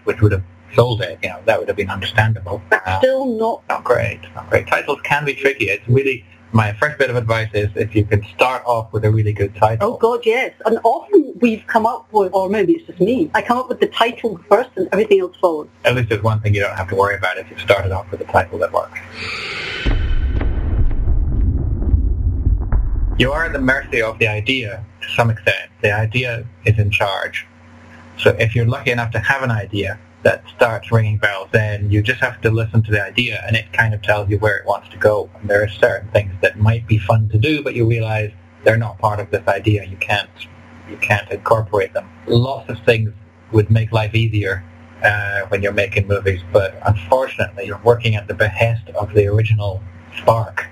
which 0.09 0.21
would 0.21 0.31
have 0.31 0.43
sold 0.73 1.01
it. 1.01 1.19
You 1.21 1.29
know, 1.29 1.39
that 1.45 1.59
would 1.59 1.67
have 1.67 1.77
been 1.77 1.91
understandable. 1.91 2.63
Uh, 2.71 2.97
Still 2.97 3.27
not. 3.27 3.61
Not 3.69 3.83
great. 3.83 4.19
Not 4.33 4.49
great. 4.49 4.65
Titles 4.65 4.99
can 5.03 5.23
be 5.23 5.35
tricky. 5.35 5.65
It's 5.65 5.87
really 5.87 6.25
my 6.51 6.73
first 6.73 6.97
bit 6.97 7.11
of 7.11 7.15
advice 7.15 7.49
is 7.53 7.69
if 7.75 7.93
you 7.95 8.03
can 8.05 8.25
start 8.35 8.63
off 8.65 8.91
with 8.91 9.05
a 9.05 9.11
really 9.11 9.33
good 9.33 9.55
title. 9.55 9.93
Oh 9.93 9.97
God, 9.97 10.21
yes. 10.25 10.51
And 10.65 10.79
often 10.83 11.33
we've 11.41 11.63
come 11.67 11.85
up 11.85 12.11
with, 12.11 12.33
or 12.33 12.49
maybe 12.49 12.73
it's 12.73 12.87
just 12.87 12.99
me, 12.99 13.29
I 13.35 13.43
come 13.43 13.59
up 13.59 13.69
with 13.69 13.79
the 13.79 13.87
title 13.87 14.39
first 14.49 14.71
and 14.77 14.89
everything 14.91 15.19
else 15.19 15.35
follows. 15.39 15.67
At 15.85 15.93
least 15.93 16.09
there's 16.09 16.23
one 16.23 16.39
thing 16.39 16.55
you 16.55 16.61
don't 16.61 16.75
have 16.75 16.89
to 16.89 16.95
worry 16.95 17.15
about 17.15 17.37
if 17.37 17.47
you've 17.51 17.61
started 17.61 17.91
off 17.91 18.09
with 18.09 18.21
a 18.21 18.25
title 18.25 18.57
that 18.57 18.73
works. 18.73 18.99
You 23.19 23.31
are 23.31 23.45
at 23.45 23.53
the 23.53 23.59
mercy 23.61 24.01
of 24.01 24.17
the 24.17 24.27
idea 24.27 24.83
to 25.03 25.09
some 25.09 25.29
extent. 25.29 25.69
The 25.81 25.91
idea 25.91 26.47
is 26.65 26.79
in 26.79 26.89
charge. 26.89 27.45
So 28.19 28.35
if 28.39 28.55
you're 28.55 28.67
lucky 28.67 28.91
enough 28.91 29.11
to 29.11 29.19
have 29.19 29.43
an 29.43 29.51
idea, 29.51 29.99
that 30.23 30.43
starts 30.55 30.91
ringing 30.91 31.17
bells, 31.17 31.47
then 31.51 31.89
you 31.89 32.01
just 32.01 32.19
have 32.19 32.41
to 32.41 32.51
listen 32.51 32.83
to 32.83 32.91
the 32.91 33.01
idea 33.01 33.41
and 33.47 33.55
it 33.55 33.71
kind 33.71 33.93
of 33.93 34.01
tells 34.01 34.29
you 34.29 34.37
where 34.39 34.57
it 34.57 34.65
wants 34.65 34.89
to 34.89 34.97
go. 34.97 35.29
And 35.39 35.49
there 35.49 35.63
are 35.63 35.69
certain 35.69 36.09
things 36.11 36.33
that 36.41 36.59
might 36.59 36.85
be 36.87 36.97
fun 36.97 37.29
to 37.29 37.37
do, 37.37 37.63
but 37.63 37.73
you 37.73 37.87
realize 37.87 38.31
they're 38.63 38.77
not 38.77 38.99
part 38.99 39.19
of 39.19 39.31
this 39.31 39.47
idea. 39.47 39.85
You 39.85 39.97
can't, 39.97 40.29
you 40.89 40.97
can't 40.97 41.29
incorporate 41.31 41.93
them. 41.93 42.09
Lots 42.27 42.69
of 42.69 42.79
things 42.85 43.11
would 43.53 43.71
make 43.71 43.91
life 43.91 44.13
easier 44.13 44.63
uh, 45.03 45.41
when 45.47 45.61
you're 45.61 45.71
making 45.71 46.07
movies, 46.07 46.41
but 46.51 46.77
unfortunately 46.85 47.65
you're 47.65 47.81
working 47.83 48.15
at 48.15 48.27
the 48.27 48.33
behest 48.33 48.89
of 48.89 49.13
the 49.13 49.27
original 49.27 49.81
spark 50.17 50.67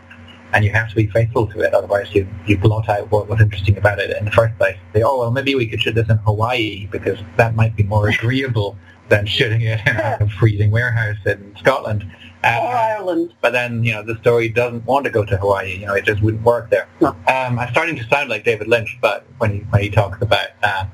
and 0.54 0.64
you 0.64 0.72
have 0.72 0.90
to 0.90 0.96
be 0.96 1.08
faithful 1.08 1.48
to 1.48 1.62
it. 1.62 1.74
Otherwise, 1.74 2.14
you, 2.14 2.28
you 2.46 2.58
blot 2.58 2.90
out 2.90 3.12
what 3.12 3.28
was 3.28 3.42
interesting 3.42 3.78
about 3.78 4.00
it 4.00 4.16
in 4.18 4.26
the 4.26 4.32
first 4.32 4.58
place. 4.58 4.78
Say, 4.94 5.04
oh, 5.04 5.20
well, 5.20 5.32
maybe 5.32 5.56
we 5.56 5.68
could 5.68 5.82
shoot 5.82 5.96
this 5.96 6.10
in 6.10 6.18
Hawaii 6.18 6.88
because 6.92 7.20
that 7.36 7.56
might 7.56 7.76
be 7.76 7.84
more 7.84 8.08
agreeable 8.10 8.78
than 9.10 9.26
shooting 9.26 9.62
it 9.62 9.80
in 9.88 9.96
a 9.96 10.30
freezing 10.40 10.72
warehouse 10.72 11.18
in 11.26 11.56
Scotland. 11.58 12.06
Uh, 12.44 12.60
or 12.62 12.76
Ireland. 12.76 13.34
But 13.42 13.52
then, 13.52 13.84
you 13.84 13.94
know, 13.94 14.04
the 14.04 14.16
story 14.18 14.50
doesn't 14.50 14.86
want 14.86 15.06
to 15.06 15.12
go 15.12 15.26
to 15.26 15.38
Hawaii. 15.38 15.78
You 15.78 15.88
know, 15.88 15.94
it 15.94 16.06
just 16.06 16.22
wouldn't 16.22 16.44
work 16.44 16.70
there. 16.70 16.88
No. 17.02 17.10
Um, 17.10 17.60
I'm 17.60 17.72
starting 17.72 17.96
to 17.96 18.04
sound 18.06 18.30
like 18.30 18.44
David 18.44 18.68
Lynch, 18.68 18.98
but 19.02 19.26
when 19.40 19.52
he, 19.52 19.60
when 19.70 19.82
he 19.82 19.90
talks 19.90 20.22
about 20.22 20.48
uh, 20.62 20.86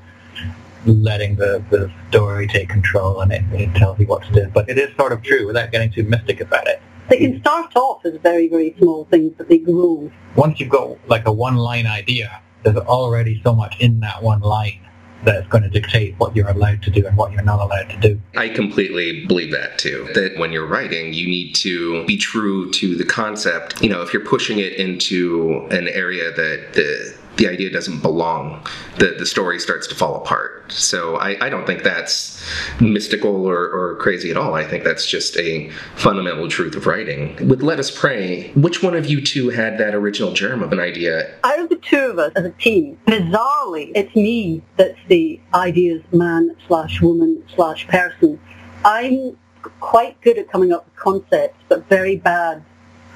letting 0.86 1.36
the, 1.36 1.62
the 1.70 1.92
story 2.08 2.46
take 2.46 2.68
control 2.68 3.20
and 3.20 3.32
it, 3.32 3.44
it 3.52 3.74
tells 3.74 3.98
you 3.98 4.06
what 4.06 4.22
to 4.24 4.32
do. 4.32 4.50
But 4.52 4.68
it 4.68 4.78
is 4.78 4.94
sort 4.96 5.12
of 5.12 5.22
true 5.22 5.46
without 5.46 5.70
getting 5.70 5.90
too 5.90 6.04
mystic 6.04 6.40
about 6.40 6.66
it. 6.66 6.80
They 7.08 7.18
can 7.18 7.40
start 7.40 7.76
off 7.76 8.04
as 8.04 8.16
very, 8.22 8.48
very 8.48 8.74
small 8.78 9.04
things, 9.06 9.34
but 9.36 9.48
they 9.48 9.58
grow. 9.58 10.10
Once 10.36 10.58
you've 10.58 10.70
got 10.70 10.96
like 11.08 11.26
a 11.26 11.32
one-line 11.32 11.86
idea, 11.86 12.40
there's 12.62 12.76
already 12.76 13.40
so 13.44 13.54
much 13.54 13.78
in 13.78 14.00
that 14.00 14.22
one 14.22 14.40
line 14.40 14.80
that's 15.24 15.46
going 15.48 15.62
to 15.62 15.70
dictate 15.70 16.14
what 16.18 16.36
you're 16.36 16.48
allowed 16.48 16.82
to 16.82 16.90
do 16.90 17.06
and 17.06 17.16
what 17.16 17.32
you're 17.32 17.42
not 17.42 17.60
allowed 17.60 17.88
to 17.90 17.96
do. 17.96 18.20
I 18.36 18.48
completely 18.48 19.24
believe 19.26 19.52
that 19.52 19.78
too. 19.78 20.08
That 20.14 20.38
when 20.38 20.52
you're 20.52 20.66
writing, 20.66 21.12
you 21.12 21.26
need 21.26 21.54
to 21.56 22.04
be 22.06 22.16
true 22.16 22.70
to 22.72 22.94
the 22.94 23.04
concept. 23.04 23.82
You 23.82 23.88
know, 23.88 24.02
if 24.02 24.12
you're 24.12 24.24
pushing 24.24 24.58
it 24.58 24.74
into 24.74 25.66
an 25.70 25.88
area 25.88 26.30
that 26.32 26.72
the 26.74 27.16
the 27.36 27.48
idea 27.48 27.70
doesn't 27.70 28.00
belong, 28.00 28.66
the, 28.98 29.14
the 29.18 29.26
story 29.26 29.58
starts 29.58 29.86
to 29.88 29.94
fall 29.94 30.16
apart. 30.16 30.70
So 30.72 31.16
I, 31.16 31.46
I 31.46 31.48
don't 31.48 31.66
think 31.66 31.82
that's 31.82 32.42
mystical 32.80 33.46
or, 33.46 33.68
or 33.68 33.96
crazy 33.96 34.30
at 34.30 34.36
all. 34.36 34.54
I 34.54 34.64
think 34.64 34.84
that's 34.84 35.06
just 35.06 35.36
a 35.36 35.70
fundamental 35.96 36.48
truth 36.48 36.74
of 36.74 36.86
writing. 36.86 37.48
With 37.48 37.62
Let 37.62 37.78
Us 37.78 37.90
Pray, 37.90 38.50
which 38.52 38.82
one 38.82 38.94
of 38.94 39.06
you 39.06 39.20
two 39.20 39.50
had 39.50 39.78
that 39.78 39.94
original 39.94 40.32
germ 40.32 40.62
of 40.62 40.72
an 40.72 40.80
idea? 40.80 41.34
Out 41.44 41.58
of 41.58 41.68
the 41.68 41.76
two 41.76 41.98
of 41.98 42.18
us 42.18 42.32
as 42.36 42.44
a 42.44 42.50
team, 42.50 42.98
bizarrely, 43.06 43.92
it's 43.94 44.14
me 44.14 44.62
that's 44.76 44.98
the 45.08 45.40
ideas 45.54 46.02
man 46.12 46.56
slash 46.66 47.00
woman 47.00 47.42
slash 47.54 47.86
person. 47.88 48.40
I'm 48.84 49.36
quite 49.80 50.20
good 50.20 50.38
at 50.38 50.50
coming 50.50 50.72
up 50.72 50.84
with 50.84 50.96
concepts, 50.96 51.58
but 51.68 51.88
very 51.88 52.16
bad 52.16 52.64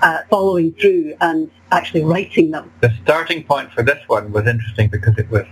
at 0.02 0.28
following 0.28 0.72
through 0.72 1.14
and 1.20 1.50
actually 1.70 2.04
writing 2.04 2.50
them. 2.50 2.70
The 2.80 2.92
starting 3.02 3.44
point 3.44 3.72
for 3.72 3.82
this 3.82 4.02
one 4.06 4.32
was 4.32 4.46
interesting 4.46 4.88
because 4.88 5.18
it 5.18 5.30
was 5.30 5.46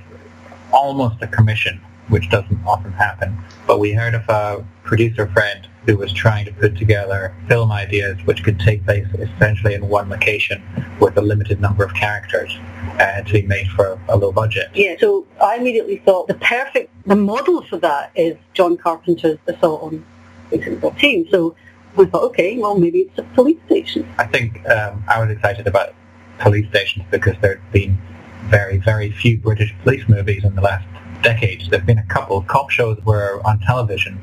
almost 0.73 1.23
a 1.23 1.27
commission, 1.27 1.81
which 2.09 2.29
doesn't 2.31 2.59
often 2.67 2.93
happen. 2.93 3.37
But 3.67 3.81
we 3.81 3.93
heard 3.93 4.15
of 4.15 4.29
a 4.29 4.65
producer 4.85 5.27
friend 5.29 5.69
who 5.87 5.97
was 5.97 6.13
trying 6.13 6.45
to 6.45 6.53
put 6.53 6.77
together 6.77 7.35
film 7.49 7.71
ideas 7.71 8.19
which 8.25 8.43
could 8.43 8.59
take 8.59 8.85
place 8.85 9.07
essentially 9.19 9.75
in 9.75 9.89
one 9.89 10.09
location 10.09 10.63
with 11.01 11.17
a 11.17 11.23
limited 11.23 11.61
number 11.61 11.85
of 11.85 11.95
characters 11.95 12.59
uh, 12.99 13.23
to 13.23 13.33
be 13.33 13.43
made 13.43 13.69
for 13.69 13.99
a 14.09 14.17
low 14.17 14.33
budget. 14.33 14.69
Yeah, 14.75 14.97
so 14.99 15.27
I 15.43 15.57
immediately 15.57 15.99
thought 15.99 16.29
the 16.29 16.35
perfect, 16.35 16.91
the 17.07 17.17
model 17.17 17.63
for 17.63 17.79
that 17.79 18.11
is 18.17 18.37
John 18.55 18.77
Carpenter's 18.77 19.39
Assault 19.47 19.83
on 19.83 20.05
Precinct 20.49 20.81
14. 20.81 21.29
So 21.31 21.55
I 21.99 22.05
thought, 22.07 22.23
okay, 22.25 22.59
well 22.59 22.79
maybe 22.79 23.01
it's 23.01 23.19
a 23.19 23.23
police 23.35 23.59
station. 23.67 24.09
I 24.19 24.27
think 24.27 24.67
um, 24.69 25.05
I 25.09 25.21
was 25.21 25.31
excited 25.31 25.67
about 25.67 25.95
police 26.39 26.69
stations 26.69 27.05
because 27.11 27.35
there 27.41 27.57
have 27.57 27.73
been 27.73 27.99
very, 28.45 28.79
very 28.79 29.11
few 29.13 29.39
British 29.39 29.75
police 29.83 30.07
movies 30.09 30.45
in 30.45 30.55
the 30.55 30.63
last 30.63 30.87
decades. 31.23 31.69
There 31.71 31.79
have 31.79 31.87
been 31.87 31.99
a 31.99 32.07
couple. 32.07 32.43
Cop 32.43 32.71
shows 32.71 32.99
were 33.05 33.41
on 33.45 33.61
television 33.61 34.21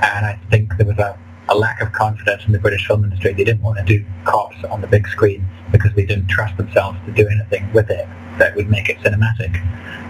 and 0.00 0.26
I 0.26 0.38
think 0.50 0.76
there 0.78 0.86
was 0.86 0.98
a, 0.98 1.18
a 1.48 1.54
lack 1.54 1.80
of 1.80 1.92
confidence 1.92 2.44
in 2.46 2.52
the 2.52 2.58
British 2.58 2.86
film 2.86 3.04
industry. 3.04 3.32
They 3.32 3.44
didn't 3.44 3.62
want 3.62 3.78
to 3.78 3.84
do 3.84 4.04
cops 4.24 4.64
on 4.64 4.80
the 4.80 4.86
big 4.86 5.06
screen 5.08 5.46
because 5.70 5.92
they 5.94 6.06
didn't 6.06 6.28
trust 6.28 6.56
themselves 6.56 6.98
to 7.06 7.12
do 7.12 7.28
anything 7.28 7.70
with 7.72 7.90
it 7.90 8.06
that 8.38 8.56
would 8.56 8.70
make 8.70 8.88
it 8.88 8.98
cinematic. 8.98 9.60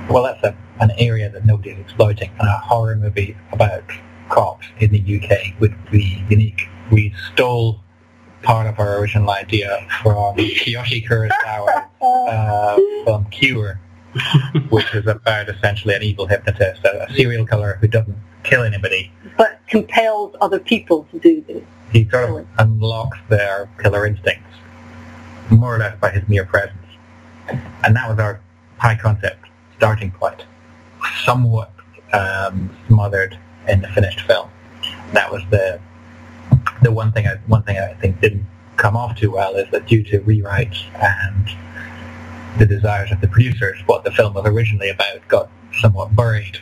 Well, 0.09 0.23
that's 0.23 0.43
a, 0.45 0.57
an 0.81 0.93
area 0.99 1.31
that 1.31 1.45
nobody 1.45 1.71
is 1.71 1.81
exploiting, 1.81 2.31
and 2.39 2.49
a 2.49 2.59
horror 2.59 2.97
movie 2.97 3.37
about 3.53 3.85
cops 4.29 4.67
in 4.79 4.91
the 4.91 5.21
UK 5.21 5.59
would 5.61 5.75
be 5.91 6.25
unique. 6.29 6.69
We 6.93 7.15
stole 7.33 7.81
part 8.43 8.67
of 8.67 8.79
our 8.79 8.99
original 8.99 9.31
idea 9.31 9.87
from 10.03 10.37
Kiyoshi 10.37 11.09
Kurosawa's 11.09 11.89
uh, 12.03 12.77
film 13.07 13.25
Cure, 13.31 13.81
which 14.69 14.95
is 14.95 15.07
about 15.07 15.49
essentially 15.49 15.95
an 15.95 16.03
evil 16.03 16.27
hypnotist, 16.27 16.85
a, 16.85 17.05
a 17.09 17.15
serial 17.15 17.47
killer 17.47 17.79
who 17.81 17.89
doesn't 17.89 18.19
kill 18.43 18.63
anybody. 18.63 19.11
But 19.39 19.61
compels 19.69 20.37
other 20.43 20.59
people 20.59 21.09
to 21.13 21.19
do 21.19 21.41
this. 21.49 21.65
He 21.93 22.07
sort 22.11 22.29
of 22.29 22.47
unlocks 22.59 23.19
their 23.31 23.71
killer 23.83 24.07
instincts, 24.07 24.55
more 25.51 25.75
or 25.75 25.79
less 25.79 25.99
by 25.99 26.11
his 26.11 26.29
mere 26.29 26.45
presence. 26.45 26.77
And 27.85 27.97
that 27.97 28.07
was 28.11 28.19
our 28.19 28.39
high 28.77 28.97
concept 28.97 29.47
starting 29.79 30.11
point, 30.11 30.45
somewhat 31.25 31.73
um, 32.13 32.69
smothered 32.87 33.39
in 33.67 33.81
the 33.81 33.89
finished 33.89 34.21
film. 34.21 34.51
That 35.13 35.33
was 35.33 35.43
the 35.51 35.81
the 36.83 36.93
one 36.93 37.13
thing 37.13 37.27
I 37.27 37.37
one 37.47 37.63
thing 37.63 37.79
I 37.79 37.95
think 37.95 38.21
didn't 38.21 38.47
come 38.77 38.97
off 38.97 39.17
too 39.19 39.31
well 39.31 39.55
is 39.55 39.71
that 39.71 39.87
due 39.87 40.03
to 40.05 40.21
rewrites 40.21 40.83
and 40.95 41.49
the 42.59 42.67
desires 42.67 43.11
of 43.13 43.21
the 43.21 43.29
producers, 43.29 43.81
what 43.87 44.05
the 44.05 44.11
film 44.11 44.35
was 44.35 44.47
originally 44.47 44.91
about 44.91 45.27
got 45.29 45.51
somewhat 45.81 46.15
buried. 46.15 46.59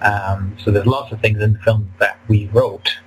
Um, 0.00 0.56
so 0.62 0.70
there's 0.70 0.86
lots 0.86 1.12
of 1.12 1.20
things 1.20 1.42
in 1.42 1.54
the 1.54 1.58
film 1.60 1.92
that 1.98 2.18
we 2.28 2.46
wrote 2.52 2.98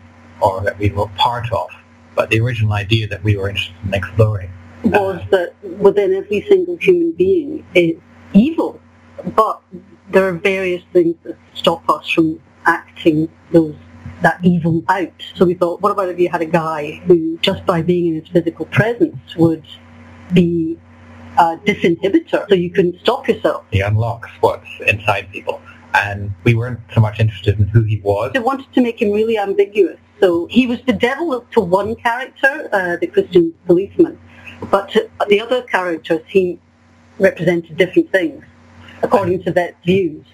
or 0.42 0.62
that 0.62 0.77
we 0.77 0.89
were 0.89 1.08
part 1.10 1.51
of, 1.51 1.70
but 2.16 2.30
the 2.30 2.39
original 2.39 2.74
idea 2.74 3.08
that 3.08 3.24
we 3.24 3.38
were 3.38 3.50
interested 3.50 3.75
in 3.86 3.94
exploring 3.94 4.51
was 4.84 5.22
uh, 5.22 5.25
that 5.32 5.54
within 5.80 6.13
every 6.13 6.42
single 6.48 6.77
human 6.77 7.12
being 7.13 7.66
is 7.74 7.96
evil, 8.34 8.80
but 9.36 9.62
there 10.10 10.27
are 10.27 10.34
various 10.34 10.84
things 10.94 11.16
that 11.24 11.38
stop 11.54 11.88
us 11.89 12.10
from 12.10 12.42
acting 12.66 13.30
those 13.51 13.75
that 14.22 14.40
evil 14.44 14.84
out. 14.90 15.14
So 15.36 15.46
we 15.46 15.54
thought, 15.54 15.82
what 15.82 15.92
about 15.92 16.10
if 16.10 16.20
you 16.20 16.30
had 16.30 16.42
a 16.42 16.46
guy 16.46 17.02
who, 17.06 17.38
just 17.38 17.66
by 17.66 17.82
being 17.82 18.08
in 18.08 18.22
his 18.22 18.30
physical 18.30 18.66
presence, 18.66 19.36
would 19.36 19.66
be 20.34 20.78
a 21.38 21.58
disinhibitor, 21.58 22.50
so 22.50 22.56
you 22.56 22.72
couldn't 22.72 23.00
stop 23.00 23.28
yourself. 23.28 23.64
He 23.72 23.82
unlocks 23.82 24.30
what's 24.40 24.68
inside 24.88 25.32
people 25.32 25.62
and 25.94 26.32
we 26.44 26.54
weren't 26.54 26.80
so 26.94 27.02
much 27.02 27.20
interested 27.20 27.60
in 27.60 27.68
who 27.68 27.82
he 27.84 28.00
was. 28.00 28.32
They 28.34 28.40
wanted 28.40 28.72
to 28.74 28.82
make 28.82 29.02
him 29.02 29.12
really 29.12 29.38
ambiguous. 29.38 29.98
So 30.20 30.48
he 30.48 30.68
was 30.68 30.80
the 30.86 30.94
devil 30.94 31.46
to 31.52 31.62
one 31.62 31.96
character, 31.96 32.70
uh, 32.72 32.98
the 32.98 33.08
Christian 33.08 33.54
policeman, 33.66 34.20
but 34.72 34.90
to 34.92 35.10
the 35.28 35.42
other 35.42 35.62
characters 35.64 36.22
he 36.28 36.60
represented 37.20 37.78
different 37.78 38.12
things 38.12 38.44
according 39.02 39.44
to 39.44 39.52
their 39.52 39.74
views. 39.86 40.26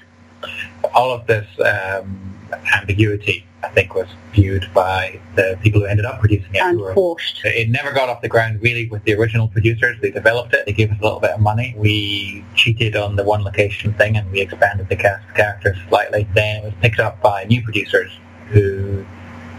All 0.94 1.12
of 1.12 1.28
this 1.28 1.48
um, 1.60 2.38
ambiguity 2.74 3.46
I 3.64 3.70
think 3.70 3.96
was 3.96 4.08
viewed 4.34 4.70
by 4.74 5.20
the 5.36 5.58
people 5.62 5.82
who 5.82 5.88
ended 5.88 6.06
up 6.06 6.20
producing 6.20 6.54
it. 6.54 6.62
And 6.62 6.80
quashed. 6.80 7.42
It 7.46 7.70
never 7.70 7.92
got 7.92 8.10
off 8.10 8.22
the 8.22 8.28
ground 8.28 8.62
really 8.62 8.88
with 8.90 9.04
the 9.06 9.14
original 9.14 9.48
producers. 9.48 9.98
They 10.02 10.12
developed 10.12 10.54
it. 10.54 10.66
They 10.66 10.74
gave 10.74 10.92
us 10.92 10.98
a 11.00 11.04
little 11.04 11.20
bit 11.20 11.32
of 11.32 11.40
money. 11.40 11.74
We 11.78 12.44
cheated 12.56 12.96
on 12.96 13.16
the 13.16 13.24
one 13.24 13.44
location 13.44 13.94
thing 13.94 14.18
and 14.18 14.30
we 14.32 14.42
expanded 14.42 14.90
the 14.90 14.96
cast 14.98 15.28
of 15.30 15.36
characters 15.36 15.78
slightly. 15.88 16.28
Then 16.36 16.58
it 16.58 16.64
was 16.66 16.74
picked 16.82 17.00
up 17.00 17.22
by 17.22 17.46
new 17.46 17.62
producers 17.64 18.12
who, 18.50 19.06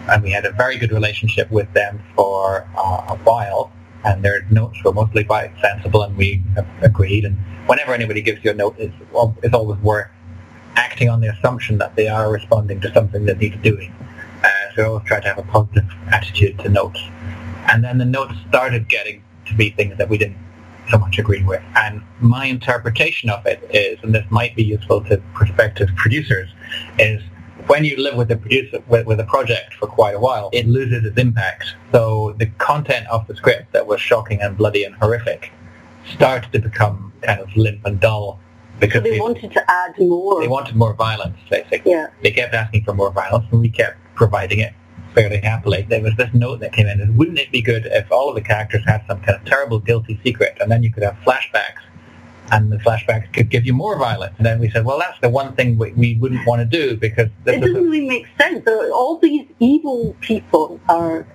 and 0.09 0.23
we 0.23 0.31
had 0.31 0.45
a 0.45 0.53
very 0.53 0.77
good 0.77 0.93
relationship 0.93 1.51
with 1.51 1.73
them 1.73 2.03
for 2.15 2.69
uh, 2.77 3.07
a 3.09 3.17
while. 3.25 3.73
And 4.05 4.23
their 4.23 4.45
notes 4.51 4.77
were 4.85 4.93
mostly 4.93 5.25
quite 5.25 5.51
sensible 5.63 6.03
and 6.03 6.15
we 6.15 6.43
agreed. 6.83 7.25
And 7.25 7.39
whenever 7.67 7.95
anybody 7.95 8.21
gives 8.21 8.45
you 8.45 8.51
a 8.51 8.55
note, 8.55 8.77
it's, 8.79 8.95
it's 9.43 9.55
always 9.55 9.81
worth 9.81 10.11
acting 10.77 11.09
on 11.09 11.21
the 11.21 11.29
assumption 11.29 11.79
that 11.79 11.97
they 11.97 12.09
are 12.09 12.31
responding 12.31 12.81
to 12.81 12.93
something 12.93 13.25
that 13.27 13.39
needs 13.39 13.57
doing. 13.63 13.93
Uh, 14.43 14.49
so 14.75 14.83
I 14.83 14.87
always 14.87 15.07
try 15.07 15.21
to 15.21 15.29
have 15.29 15.39
a 15.39 15.43
positive 15.43 15.85
attitude 16.09 16.59
to 16.61 16.69
notes. 16.69 17.01
And 17.71 17.83
then 17.83 17.99
the 17.99 18.05
notes 18.05 18.35
started 18.49 18.89
getting 18.89 19.23
to 19.47 19.55
be 19.55 19.71
things 19.71 19.97
that 19.99 20.09
we 20.09 20.19
didn't 20.19 20.39
so 20.91 20.99
much 20.99 21.19
agree 21.19 21.43
with. 21.43 21.63
And 21.77 22.03
my 22.21 22.47
interpretation 22.47 23.31
of 23.31 23.47
it 23.47 23.69
is, 23.73 23.99
and 24.03 24.15
this 24.15 24.25
might 24.31 24.55
be 24.55 24.63
useful 24.63 25.03
to 25.05 25.23
prospective 25.35 25.89
producers, 25.97 26.49
is 26.99 27.23
when 27.67 27.85
you 27.85 27.97
live 27.97 28.17
with 28.17 28.31
a 28.31 28.37
producer 28.37 28.83
with, 28.89 29.07
with, 29.07 29.21
a 29.21 29.25
project 29.25 29.75
for 29.75 29.87
quite 29.87 30.15
a 30.15 30.19
while, 30.19 30.51
it 30.53 30.67
loses 30.67 31.05
its 31.05 31.17
impact. 31.17 31.75
So 31.93 32.35
the 32.39 32.47
content 32.59 33.07
of 33.09 33.27
the 33.27 33.35
script 33.37 33.73
that 33.73 33.87
was 33.87 34.01
shocking 34.01 34.43
and 34.43 34.57
bloody 34.57 34.85
and 34.85 34.95
horrific 34.97 35.53
starts 36.15 36.47
to 36.53 36.59
become 36.59 37.13
kind 37.23 37.41
of 37.41 37.55
limp 37.57 37.87
and 37.87 37.99
dull 37.99 38.39
because 38.81 38.99
so 38.99 39.01
they, 39.01 39.11
they, 39.11 39.21
wanted 39.21 39.53
to 39.53 39.71
add 39.71 39.99
more. 39.99 40.41
They 40.41 40.49
wanted 40.49 40.77
more 40.77 40.95
violence, 40.95 41.37
basically. 41.51 41.93
Yeah. 41.93 42.09
They 42.23 42.31
kept 42.31 42.55
asking 42.55 42.85
for 42.85 42.95
more 42.95 43.11
violence, 43.11 43.47
and 43.51 43.61
we 43.61 43.69
kept 43.69 43.99
providing 44.15 44.61
it 44.61 44.73
fairly 45.15 45.39
happily. 45.39 45.87
There 45.89 46.03
was 46.03 46.15
this 46.17 46.31
note 46.35 46.61
that 46.61 46.73
came 46.73 46.87
in, 46.87 47.01
and 47.01 47.17
wouldn't 47.17 47.39
it 47.39 47.51
be 47.53 47.63
good 47.63 47.87
if 47.87 48.11
all 48.11 48.29
of 48.29 48.35
the 48.35 48.43
characters 48.43 48.85
had 48.85 49.05
some 49.07 49.21
kind 49.21 49.39
of 49.39 49.45
terrible, 49.45 49.79
guilty 49.79 50.21
secret, 50.25 50.59
and 50.61 50.71
then 50.71 50.83
you 50.83 50.93
could 50.93 51.03
have 51.03 51.17
flashbacks, 51.25 51.83
and 52.53 52.71
the 52.71 52.77
flashbacks 52.79 53.33
could 53.33 53.49
give 53.49 53.65
you 53.65 53.73
more 53.73 53.97
violence. 53.99 54.35
And 54.37 54.47
then 54.47 54.59
we 54.59 54.69
said, 54.71 54.85
well, 54.85 54.99
that's 54.99 55.19
the 55.21 55.31
one 55.31 55.55
thing 55.55 55.79
we, 55.79 55.93
we 55.93 56.17
wouldn't 56.17 56.47
want 56.47 56.61
to 56.61 56.67
do 56.67 56.97
because 56.97 57.29
it 57.47 57.61
doesn't 57.61 57.75
really 57.75 58.07
make 58.07 58.27
sense. 58.39 58.67
All 58.67 59.19
these 59.19 59.47
evil 59.61 60.17
people 60.21 60.81
are 60.89 61.27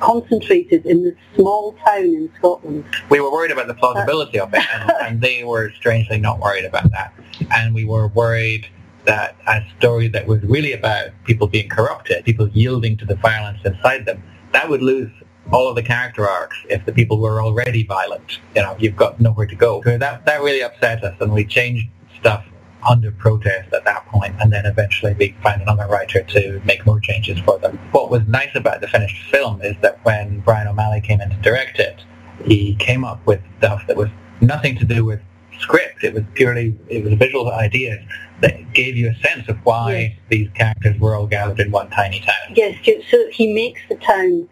concentrated 0.00 0.86
in 0.86 1.04
this 1.04 1.14
small 1.36 1.74
town 1.84 2.04
in 2.04 2.30
Scotland. 2.38 2.84
We 3.10 3.20
were 3.20 3.30
worried 3.30 3.50
about 3.50 3.66
the 3.66 3.74
plausibility 3.74 4.38
of 4.38 4.52
it, 4.54 4.64
and, 4.72 4.92
and 5.02 5.20
they 5.20 5.44
were 5.44 5.70
strangely 5.72 6.18
not 6.18 6.40
worried 6.40 6.64
about 6.64 6.90
that. 6.92 7.12
And 7.54 7.74
we 7.74 7.84
were 7.84 8.08
worried 8.08 8.66
that 9.04 9.36
a 9.46 9.60
story 9.78 10.08
that 10.08 10.26
was 10.26 10.42
really 10.42 10.72
about 10.72 11.10
people 11.24 11.46
being 11.46 11.68
corrupted, 11.68 12.24
people 12.24 12.48
yielding 12.48 12.96
to 12.98 13.04
the 13.04 13.16
violence 13.16 13.58
inside 13.64 14.06
them, 14.06 14.22
that 14.52 14.68
would 14.68 14.82
lose 14.82 15.10
all 15.52 15.68
of 15.68 15.74
the 15.74 15.82
character 15.82 16.26
arcs 16.28 16.56
if 16.70 16.84
the 16.86 16.92
people 16.92 17.20
were 17.20 17.42
already 17.42 17.84
violent. 17.84 18.38
You 18.54 18.62
know, 18.62 18.76
you've 18.78 18.96
got 18.96 19.20
nowhere 19.20 19.46
to 19.46 19.54
go. 19.54 19.82
So 19.82 19.98
that 19.98 20.24
that 20.26 20.42
really 20.42 20.62
upset 20.62 21.04
us, 21.04 21.14
and 21.20 21.32
we 21.32 21.44
changed 21.44 21.88
stuff 22.18 22.44
under 22.88 23.10
protest 23.12 23.72
at 23.72 23.84
that 23.84 24.06
point, 24.06 24.34
and 24.40 24.52
then 24.52 24.66
eventually 24.66 25.14
we 25.14 25.36
find 25.42 25.62
another 25.62 25.86
writer 25.86 26.22
to 26.22 26.60
make 26.64 26.84
more 26.86 27.00
changes 27.00 27.38
for 27.40 27.58
them. 27.58 27.78
What 27.92 28.10
was 28.10 28.22
nice 28.28 28.54
about 28.54 28.80
the 28.80 28.88
finished 28.88 29.30
film 29.30 29.62
is 29.62 29.76
that 29.82 30.04
when 30.04 30.40
Brian 30.40 30.68
O'Malley 30.68 31.00
came 31.00 31.20
in 31.20 31.30
to 31.30 31.36
direct 31.36 31.78
it, 31.78 32.02
he 32.44 32.74
came 32.76 33.04
up 33.04 33.24
with 33.26 33.40
stuff 33.58 33.86
that 33.86 33.96
was 33.96 34.08
nothing 34.40 34.76
to 34.78 34.84
do 34.84 35.04
with 35.04 35.20
script. 35.58 36.04
It 36.04 36.14
was 36.14 36.24
purely, 36.34 36.76
it 36.88 37.04
was 37.04 37.14
visual 37.14 37.50
ideas 37.50 38.00
that 38.40 38.72
gave 38.72 38.96
you 38.96 39.10
a 39.10 39.14
sense 39.26 39.48
of 39.48 39.56
why 39.64 39.96
yes. 39.96 40.12
these 40.28 40.48
characters 40.54 40.98
were 40.98 41.14
all 41.14 41.26
gathered 41.26 41.60
in 41.60 41.70
one 41.70 41.90
tiny 41.90 42.20
town. 42.20 42.54
Yes, 42.54 42.76
so 43.10 43.30
he 43.30 43.52
makes 43.52 43.80
the 43.88 43.96
town 43.96 44.48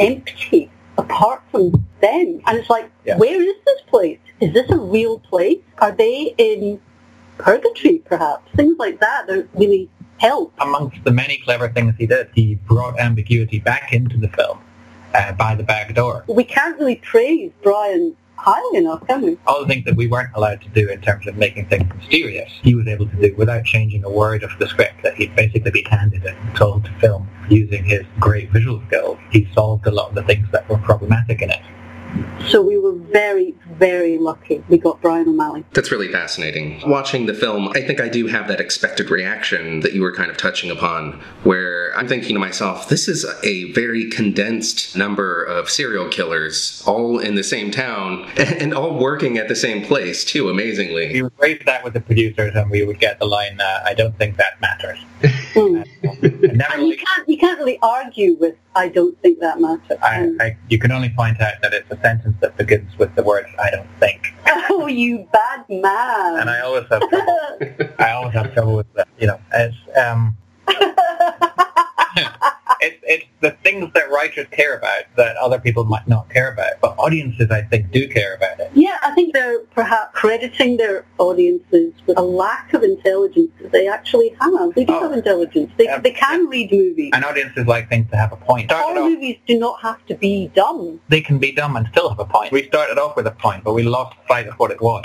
empty 0.00 0.70
apart 0.98 1.42
from 1.50 1.86
them. 2.00 2.40
And 2.46 2.58
it's 2.58 2.70
like, 2.70 2.90
yeah. 3.04 3.16
where 3.18 3.40
is 3.40 3.54
this 3.66 3.80
place? 3.86 4.18
Is 4.40 4.52
this 4.52 4.70
a 4.70 4.78
real 4.78 5.18
place? 5.18 5.58
Are 5.78 5.92
they 5.92 6.34
in 6.38 6.80
purgatory, 7.38 7.98
perhaps. 7.98 8.50
Things 8.56 8.76
like 8.78 9.00
that 9.00 9.26
that 9.26 9.48
really 9.54 9.88
help. 10.18 10.52
Amongst 10.60 11.02
the 11.04 11.12
many 11.12 11.38
clever 11.38 11.68
things 11.68 11.94
he 11.98 12.06
did, 12.06 12.30
he 12.34 12.54
brought 12.54 12.98
ambiguity 12.98 13.60
back 13.60 13.92
into 13.92 14.16
the 14.16 14.28
film 14.28 14.58
uh, 15.14 15.32
by 15.32 15.54
the 15.54 15.62
back 15.62 15.94
door. 15.94 16.24
We 16.28 16.44
can't 16.44 16.78
really 16.78 16.96
praise 16.96 17.52
Brian 17.62 18.16
highly 18.36 18.78
enough, 18.78 19.06
can 19.06 19.22
we? 19.22 19.38
All 19.46 19.60
the 19.60 19.66
things 19.66 19.84
that 19.86 19.96
we 19.96 20.06
weren't 20.06 20.30
allowed 20.34 20.60
to 20.62 20.68
do 20.68 20.88
in 20.88 21.00
terms 21.00 21.26
of 21.26 21.36
making 21.36 21.66
things 21.68 21.90
mysterious, 21.94 22.52
he 22.62 22.74
was 22.74 22.86
able 22.86 23.08
to 23.08 23.16
do 23.16 23.34
without 23.36 23.64
changing 23.64 24.04
a 24.04 24.10
word 24.10 24.42
of 24.42 24.50
the 24.58 24.68
script 24.68 25.02
that 25.02 25.14
he'd 25.14 25.34
basically 25.34 25.70
been 25.70 25.84
handed 25.86 26.24
and 26.24 26.56
told 26.56 26.84
to 26.84 26.92
film. 27.00 27.28
using 27.48 27.84
his 27.84 28.02
great 28.18 28.50
visual 28.50 28.82
skills, 28.86 29.18
he 29.30 29.48
solved 29.54 29.86
a 29.86 29.90
lot 29.90 30.08
of 30.08 30.14
the 30.14 30.22
things 30.22 30.46
that 30.50 30.68
were 30.68 30.78
problematic 30.78 31.42
in 31.42 31.50
it. 31.50 31.60
So 32.48 32.62
we 32.62 32.78
were 32.78 32.92
very, 32.92 33.54
very 33.78 34.18
lucky 34.18 34.62
we 34.68 34.78
got 34.78 35.00
Brian 35.00 35.28
O'Malley. 35.28 35.64
That's 35.72 35.90
really 35.90 36.10
fascinating. 36.10 36.82
Watching 36.88 37.26
the 37.26 37.34
film, 37.34 37.68
I 37.68 37.80
think 37.80 38.00
I 38.00 38.08
do 38.08 38.26
have 38.26 38.48
that 38.48 38.60
expected 38.60 39.10
reaction 39.10 39.80
that 39.80 39.92
you 39.92 40.02
were 40.02 40.12
kind 40.12 40.30
of 40.30 40.36
touching 40.36 40.70
upon, 40.70 41.20
where 41.42 41.96
I'm 41.96 42.08
thinking 42.08 42.34
to 42.34 42.40
myself, 42.40 42.88
this 42.88 43.08
is 43.08 43.26
a 43.42 43.72
very 43.72 44.10
condensed 44.10 44.96
number 44.96 45.42
of 45.42 45.70
serial 45.70 46.08
killers 46.08 46.82
all 46.86 47.18
in 47.18 47.34
the 47.34 47.44
same 47.44 47.70
town 47.70 48.28
and 48.36 48.74
all 48.74 48.98
working 48.98 49.38
at 49.38 49.48
the 49.48 49.56
same 49.56 49.84
place, 49.84 50.24
too, 50.24 50.48
amazingly. 50.48 51.12
We 51.12 51.22
would 51.22 51.32
raise 51.38 51.62
that 51.66 51.84
with 51.84 51.94
the 51.94 52.00
producers 52.00 52.54
and 52.54 52.70
we 52.70 52.84
would 52.84 53.00
get 53.00 53.18
the 53.18 53.26
line, 53.26 53.60
uh, 53.60 53.82
I 53.84 53.94
don't 53.94 54.16
think 54.18 54.36
that 54.36 54.60
matters. 54.60 54.98
Mm. 55.54 55.84
And 56.24 56.58
never 56.58 56.74
And 56.74 56.88
you 56.88 56.96
can't, 56.96 57.28
you 57.28 57.38
can't 57.38 57.58
really 57.58 57.78
argue 57.82 58.36
with, 58.38 58.56
I 58.76 58.88
don't 58.88 59.20
think 59.22 59.38
that 59.40 59.60
matters. 59.60 59.98
I, 60.02 60.30
I, 60.40 60.56
you 60.68 60.78
can 60.78 60.90
only 60.90 61.10
point 61.10 61.40
out 61.40 61.54
that 61.62 61.72
it's 61.72 61.90
a 61.90 62.00
sentence 62.00 62.36
that 62.40 62.56
begins 62.56 62.98
with 62.98 63.14
the 63.14 63.22
word 63.22 63.46
"I 63.58 63.70
don't 63.70 63.88
think," 64.00 64.34
oh, 64.70 64.86
you 64.86 65.28
bad 65.32 65.64
man. 65.68 66.40
and 66.40 66.50
I 66.50 66.60
always 66.60 66.84
have 66.90 67.08
trouble. 67.08 67.58
I 67.98 68.10
always 68.12 68.34
have 68.34 68.52
trouble 68.52 68.76
with 68.76 68.92
that. 68.94 69.08
You 69.18 69.28
know, 69.28 69.40
it's 69.54 69.76
um, 69.96 70.36
it's 72.84 73.00
it's 73.14 73.24
the 73.40 73.50
things 73.62 73.92
that 73.94 74.10
writers 74.10 74.46
care 74.50 74.76
about 74.76 75.02
that 75.16 75.36
other 75.36 75.58
people 75.58 75.84
might 75.84 76.06
not 76.08 76.28
care 76.30 76.50
about, 76.52 76.72
but 76.80 76.94
audiences, 76.98 77.50
I 77.50 77.62
think, 77.62 77.90
do 77.90 78.06
care 78.08 78.34
about 78.34 78.60
it. 78.60 78.70
Yeah, 78.74 78.96
I 79.02 79.10
think 79.14 79.32
they're 79.34 79.60
perhaps 79.80 80.10
crediting 80.14 80.76
their 80.76 81.04
audiences 81.18 81.92
with 82.06 82.18
a 82.18 82.22
lack 82.22 82.72
of 82.74 82.82
intelligence 82.82 83.50
that 83.60 83.72
they 83.72 83.86
actually 83.88 84.30
have. 84.40 84.74
They 84.74 84.84
do 84.84 84.94
Oh. 84.94 85.00
have 85.02 85.12
intelligence. 85.12 85.70
They, 85.76 85.84
Yeah. 85.84 85.98
they 85.98 86.12
can 86.12 86.46
read 86.48 86.70
movies. 86.72 87.10
And 87.14 87.24
audiences 87.24 87.66
like 87.66 87.88
things 87.88 88.10
to 88.10 88.16
have 88.16 88.32
a 88.32 88.36
point. 88.36 88.70
Horror 88.72 88.98
off- 89.00 89.10
movies 89.10 89.38
do 89.46 89.58
not 89.58 89.80
have 89.82 90.04
to 90.06 90.14
be 90.14 90.50
dumb. 90.54 91.00
they 91.08 91.20
can 91.20 91.38
be 91.38 91.52
dumb 91.52 91.76
and 91.76 91.86
still 91.88 92.08
have 92.08 92.18
a 92.18 92.24
point. 92.24 92.52
We 92.52 92.62
started 92.68 92.98
off 92.98 93.16
with 93.16 93.26
a 93.26 93.30
point, 93.46 93.64
but 93.64 93.72
we 93.74 93.82
lost 93.82 94.16
sight 94.28 94.46
of 94.46 94.54
what 94.54 94.70
it 94.70 94.80
was. 94.80 95.04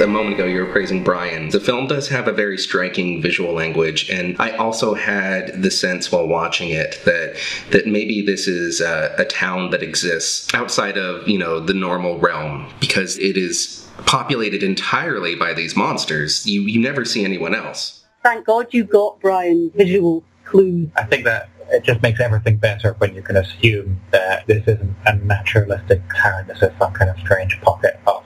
A 0.00 0.06
moment 0.06 0.34
ago, 0.34 0.46
you 0.46 0.60
were 0.60 0.72
praising 0.72 1.04
Brian. 1.04 1.50
The 1.50 1.60
film 1.60 1.86
does 1.86 2.08
have 2.08 2.26
a 2.26 2.32
very 2.32 2.58
striking 2.58 3.22
visual 3.22 3.52
language, 3.52 4.10
and 4.10 4.36
I 4.40 4.56
also 4.56 4.94
had 4.94 5.62
the 5.62 5.70
sense 5.70 6.10
while 6.10 6.26
watching 6.26 6.70
it 6.70 7.00
that 7.04 7.36
that 7.70 7.86
maybe 7.86 8.20
this 8.20 8.48
is 8.48 8.80
a, 8.80 9.14
a 9.18 9.24
town 9.24 9.70
that 9.70 9.82
exists 9.82 10.52
outside 10.54 10.98
of 10.98 11.28
you 11.28 11.38
know 11.38 11.60
the 11.60 11.74
normal 11.74 12.18
realm 12.18 12.72
because 12.80 13.16
it 13.18 13.36
is 13.36 13.88
populated 14.06 14.62
entirely 14.62 15.36
by 15.36 15.54
these 15.54 15.76
monsters. 15.76 16.46
You 16.46 16.62
you 16.62 16.80
never 16.80 17.04
see 17.04 17.24
anyone 17.24 17.54
else. 17.54 18.04
Thank 18.24 18.46
God 18.46 18.68
you 18.72 18.84
got 18.84 19.20
Brian 19.20 19.70
visual 19.76 20.24
clues. 20.44 20.88
I 20.96 21.04
think 21.04 21.24
that 21.24 21.48
it 21.70 21.84
just 21.84 22.02
makes 22.02 22.20
everything 22.20 22.56
better 22.56 22.94
when 22.98 23.14
you 23.14 23.22
can 23.22 23.36
assume 23.36 24.00
that 24.10 24.46
this 24.46 24.62
isn't 24.66 24.96
a 25.06 25.16
naturalistic 25.16 26.02
town. 26.14 26.46
This 26.46 26.62
is 26.62 26.70
some 26.78 26.92
kind 26.92 27.10
of 27.10 27.18
strange 27.20 27.60
pocket 27.60 27.98
of 28.06 28.21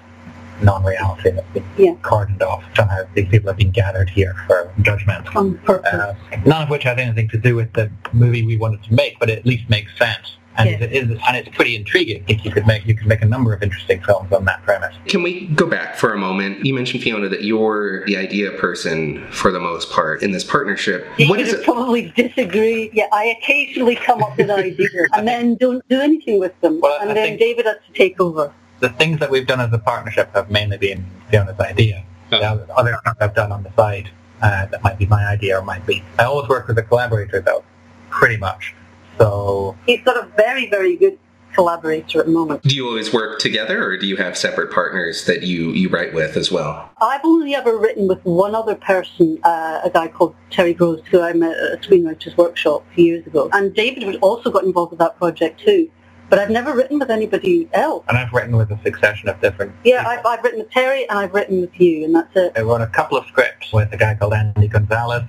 non-reality 0.62 1.30
that's 1.30 1.46
been 1.52 1.64
Yeah. 1.76 1.92
cordoned 2.02 2.42
off. 2.42 2.64
Somehow 2.74 3.02
these 3.14 3.28
people 3.28 3.48
have 3.48 3.56
been 3.58 3.70
gathered 3.70 4.10
here 4.10 4.34
for 4.46 4.70
judgment. 4.82 5.34
On 5.36 5.58
purpose. 5.58 5.92
Uh, 5.92 6.14
none 6.44 6.62
of 6.62 6.70
which 6.70 6.84
has 6.84 6.98
anything 6.98 7.28
to 7.30 7.38
do 7.38 7.54
with 7.56 7.72
the 7.74 7.90
movie 8.12 8.44
we 8.44 8.56
wanted 8.56 8.82
to 8.84 8.94
make, 8.94 9.18
but 9.18 9.30
it 9.30 9.38
at 9.38 9.46
least 9.46 9.68
makes 9.68 9.96
sense. 9.98 10.36
And 10.58 10.70
Yes. 10.70 10.80
it 10.80 10.92
is, 10.92 11.18
and 11.28 11.36
it's 11.36 11.50
pretty 11.54 11.76
intriguing. 11.76 12.24
If 12.28 12.42
you 12.42 12.50
could 12.50 12.66
make, 12.66 12.86
you 12.86 12.94
could 12.94 13.06
make 13.06 13.20
a 13.20 13.26
number 13.26 13.52
of 13.52 13.62
interesting 13.62 14.00
films 14.00 14.32
on 14.32 14.46
that 14.46 14.62
premise. 14.62 14.94
Can 15.06 15.22
we 15.22 15.48
go 15.48 15.66
back 15.66 15.96
for 15.96 16.14
a 16.14 16.16
moment? 16.18 16.64
You 16.64 16.72
mentioned 16.72 17.02
Fiona 17.02 17.28
that 17.28 17.44
you're 17.44 18.06
the 18.06 18.16
idea 18.16 18.52
person 18.52 19.22
for 19.30 19.50
the 19.52 19.60
most 19.60 19.90
part 19.92 20.22
in 20.22 20.30
this 20.30 20.44
partnership. 20.44 21.06
You 21.18 21.28
What 21.28 21.40
would 21.40 21.46
is 21.46 21.52
it? 21.52 21.62
probably 21.62 22.10
disagree. 22.16 22.88
Yeah, 22.94 23.04
I 23.12 23.36
occasionally 23.38 23.96
come 23.96 24.22
up 24.22 24.34
with 24.38 24.48
ideas 24.50 24.90
and 25.14 25.28
then 25.28 25.56
don't 25.56 25.86
do 25.90 26.00
anything 26.00 26.38
with 26.40 26.58
them. 26.62 26.80
Well, 26.80 27.00
and 27.02 27.10
I 27.10 27.14
then 27.14 27.26
think- 27.26 27.40
David 27.40 27.66
has 27.66 27.76
to 27.86 27.92
take 27.92 28.18
over. 28.18 28.50
The 28.80 28.90
things 28.90 29.20
that 29.20 29.30
we've 29.30 29.46
done 29.46 29.60
as 29.60 29.72
a 29.72 29.78
partnership 29.78 30.34
have 30.34 30.50
mainly 30.50 30.78
been 30.78 31.06
Fiona's 31.30 31.58
idea. 31.60 32.04
Oh. 32.32 32.38
The 32.38 32.46
other 32.46 32.66
other 32.76 33.00
things 33.04 33.16
I've 33.20 33.34
done 33.34 33.52
on 33.52 33.62
the 33.62 33.72
side 33.74 34.10
uh, 34.42 34.66
that 34.66 34.82
might 34.82 34.98
be 34.98 35.06
my 35.06 35.26
idea 35.26 35.58
or 35.58 35.62
might 35.62 35.86
be. 35.86 36.02
I 36.18 36.24
always 36.24 36.48
work 36.48 36.68
with 36.68 36.78
a 36.78 36.82
collaborator 36.82 37.40
though, 37.40 37.64
pretty 38.10 38.36
much. 38.36 38.74
So 39.18 39.76
He's 39.86 40.02
got 40.02 40.16
a 40.16 40.28
very, 40.36 40.68
very 40.68 40.96
good 40.96 41.18
collaborator 41.54 42.20
at 42.20 42.26
the 42.26 42.32
moment. 42.32 42.62
Do 42.62 42.76
you 42.76 42.86
always 42.86 43.12
work 43.12 43.38
together, 43.38 43.82
or 43.82 43.96
do 43.96 44.06
you 44.06 44.16
have 44.16 44.36
separate 44.36 44.70
partners 44.72 45.24
that 45.24 45.42
you 45.42 45.70
you 45.70 45.88
write 45.88 46.12
with 46.12 46.36
as 46.36 46.52
well? 46.52 46.90
I've 47.00 47.24
only 47.24 47.54
ever 47.54 47.76
written 47.76 48.06
with 48.06 48.22
one 48.24 48.54
other 48.54 48.74
person, 48.74 49.38
uh, 49.42 49.80
a 49.82 49.90
guy 49.90 50.08
called 50.08 50.34
Terry 50.50 50.74
Gross, 50.74 51.00
who 51.10 51.22
I 51.22 51.32
met 51.32 51.56
at 51.56 51.72
a 51.72 51.88
screenwriters 51.88 52.36
workshop 52.36 52.84
a 52.90 52.94
few 52.94 53.06
years 53.06 53.26
ago. 53.26 53.48
And 53.52 53.74
David 53.74 54.16
also 54.16 54.50
got 54.50 54.64
involved 54.64 54.90
with 54.90 54.98
that 54.98 55.16
project 55.16 55.60
too. 55.60 55.90
But 56.28 56.38
I've 56.40 56.50
never 56.50 56.74
written 56.74 56.98
with 56.98 57.10
anybody 57.10 57.68
else. 57.72 58.04
and 58.08 58.18
I've 58.18 58.32
written 58.32 58.56
with 58.56 58.70
a 58.72 58.78
succession 58.82 59.28
of 59.28 59.40
different 59.40 59.72
Yeah. 59.84 60.06
I've, 60.06 60.24
I've 60.26 60.42
written 60.42 60.58
with 60.60 60.70
Terry 60.70 61.08
and 61.08 61.18
I've 61.18 61.32
written 61.32 61.60
with 61.60 61.78
you, 61.80 62.04
and 62.04 62.14
that's 62.14 62.34
it. 62.34 62.52
I 62.56 62.62
wrote 62.62 62.80
a 62.80 62.86
couple 62.88 63.16
of 63.16 63.26
scripts 63.26 63.72
with 63.72 63.92
a 63.92 63.96
guy 63.96 64.14
called 64.16 64.34
Andy 64.34 64.66
Gonzalez, 64.68 65.22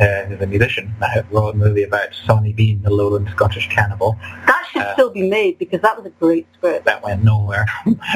uh, 0.00 0.24
who's 0.24 0.40
a 0.40 0.46
musician. 0.46 0.94
I 1.02 1.22
wrote 1.30 1.54
a 1.54 1.56
movie 1.58 1.82
about 1.82 2.08
Sawney 2.26 2.52
Bean, 2.54 2.80
the 2.82 2.90
lowland 2.90 3.28
Scottish 3.30 3.68
cannibal. 3.68 4.16
That 4.46 4.64
should 4.72 4.82
Uh, 4.82 4.92
still 4.94 5.10
be 5.10 5.28
made 5.28 5.58
because 5.58 5.80
that 5.82 5.96
was 5.96 6.06
a 6.06 6.10
great 6.18 6.46
script. 6.54 6.86
That 6.86 7.02
went 7.02 7.22
nowhere. 7.24 7.66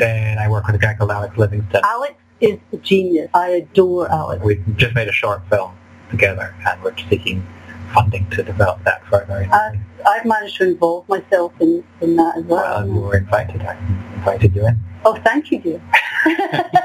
and 0.02 0.40
I 0.40 0.48
work 0.48 0.66
with 0.66 0.76
a 0.76 0.78
guy 0.78 0.94
called 0.94 1.10
Alex 1.10 1.36
Livingston. 1.36 1.82
Alex 1.84 2.14
is 2.40 2.58
a 2.72 2.76
genius. 2.78 3.28
I 3.34 3.48
adore 3.48 4.10
Alex. 4.10 4.42
We 4.42 4.62
just 4.76 4.94
made 4.94 5.08
a 5.08 5.12
short 5.12 5.42
film 5.50 5.72
together, 6.10 6.54
and 6.66 6.82
we're 6.82 6.94
seeking 7.10 7.46
funding 7.92 8.28
to 8.30 8.42
develop 8.42 8.82
that 8.84 9.04
further. 9.06 9.48
I've, 9.52 9.78
I've 10.06 10.24
managed 10.24 10.56
to 10.58 10.68
involve 10.68 11.08
myself 11.08 11.52
in, 11.60 11.84
in 12.00 12.16
that 12.16 12.38
as 12.38 12.44
well. 12.44 12.86
well, 12.86 12.88
you 12.88 13.00
were 13.00 13.16
invited. 13.16 13.62
I 13.62 13.76
invited 14.14 14.54
you 14.54 14.66
in. 14.66 14.78
Oh, 15.04 15.18
thank 15.24 15.50
you, 15.50 15.60
dear. 15.60 15.82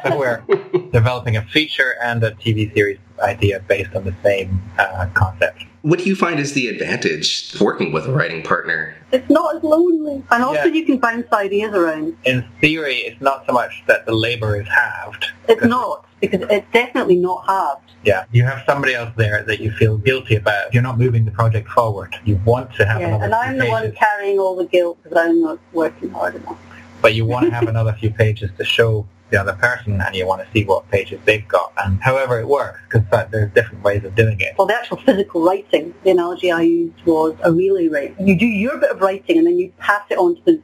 So 0.07 0.17
we're 0.17 0.43
developing 0.91 1.37
a 1.37 1.43
feature 1.43 1.95
and 2.01 2.23
a 2.23 2.31
TV 2.31 2.73
series 2.73 2.97
idea 3.21 3.59
based 3.67 3.95
on 3.95 4.05
the 4.05 4.15
same 4.23 4.61
uh, 4.77 5.07
concept. 5.13 5.63
What 5.83 5.99
do 5.99 6.05
you 6.05 6.15
find 6.15 6.39
is 6.39 6.53
the 6.53 6.67
advantage 6.67 7.53
of 7.53 7.61
working 7.61 7.91
with 7.91 8.05
a 8.07 8.11
writing 8.11 8.41
partner? 8.43 8.95
It's 9.11 9.29
not 9.29 9.55
as 9.57 9.63
lonely. 9.63 10.23
And 10.31 10.43
also 10.43 10.65
Yeah. 10.65 10.73
you 10.73 10.85
can 10.85 10.97
bounce 10.97 11.31
ideas 11.31 11.73
around. 11.73 12.17
In 12.25 12.43
theory, 12.59 12.95
it's 12.97 13.21
not 13.21 13.45
so 13.45 13.53
much 13.53 13.83
that 13.87 14.05
the 14.05 14.13
labour 14.13 14.59
is 14.59 14.67
halved. 14.67 15.25
It's 15.47 15.63
not, 15.63 16.05
because 16.19 16.41
it's 16.49 16.65
definitely 16.73 17.15
not 17.15 17.45
halved. 17.47 17.91
Yeah, 18.03 18.25
you 18.31 18.43
have 18.43 18.63
somebody 18.65 18.95
else 18.95 19.11
there 19.17 19.43
that 19.43 19.59
you 19.61 19.71
feel 19.71 19.97
guilty 19.97 20.35
about. 20.35 20.73
You're 20.73 20.83
not 20.83 20.97
moving 20.97 21.25
the 21.25 21.31
project 21.31 21.69
forward. 21.69 22.15
You 22.25 22.39
want 22.45 22.73
to 22.75 22.85
have 22.85 22.99
Yeah, 23.01 23.07
another 23.07 23.25
and 23.25 23.35
I'm 23.35 23.57
the 23.57 23.67
one 23.67 23.91
carrying 23.93 24.39
all 24.39 24.55
the 24.55 24.65
guilt 24.65 24.97
because 25.03 25.17
I'm 25.17 25.41
not 25.41 25.59
working 25.73 26.09
hard 26.09 26.35
enough. 26.35 26.57
but 27.01 27.13
you 27.13 27.25
want 27.25 27.45
to 27.45 27.51
have 27.51 27.67
another 27.67 27.93
few 27.99 28.09
pages 28.09 28.49
to 28.57 28.65
show 28.65 29.05
the 29.29 29.39
other 29.39 29.53
person, 29.53 29.99
and 29.99 30.15
you 30.15 30.25
want 30.25 30.41
to 30.45 30.47
see 30.53 30.63
what 30.63 30.89
pages 30.89 31.19
they've 31.25 31.47
got, 31.47 31.73
and 31.83 32.01
however 32.01 32.39
it 32.39 32.47
works, 32.47 32.79
because 32.89 33.03
there's 33.31 33.51
different 33.53 33.83
ways 33.83 34.03
of 34.05 34.15
doing 34.15 34.39
it. 34.39 34.55
Well, 34.57 34.67
the 34.67 34.75
actual 34.75 34.97
physical 34.97 35.43
writing, 35.43 35.93
the 36.03 36.11
analogy 36.11 36.51
I 36.51 36.61
used 36.61 37.05
was 37.05 37.35
a 37.43 37.51
relay 37.51 37.87
race. 37.89 38.13
You 38.19 38.37
do 38.37 38.45
your 38.45 38.77
bit 38.77 38.91
of 38.91 39.01
writing 39.01 39.37
and 39.37 39.45
then 39.45 39.57
you 39.59 39.71
pass 39.79 40.01
it 40.09 40.17
on 40.17 40.35
to 40.37 40.41
the, 40.45 40.61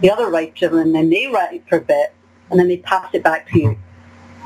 the 0.00 0.10
other 0.10 0.30
writer 0.30 0.80
and 0.80 0.94
then 0.94 1.10
they 1.10 1.26
write 1.26 1.64
for 1.68 1.76
a 1.76 1.80
bit 1.82 2.14
and 2.50 2.58
then 2.58 2.68
they 2.68 2.78
pass 2.78 3.08
it 3.12 3.22
back 3.22 3.48
to 3.50 3.58
you. 3.60 3.78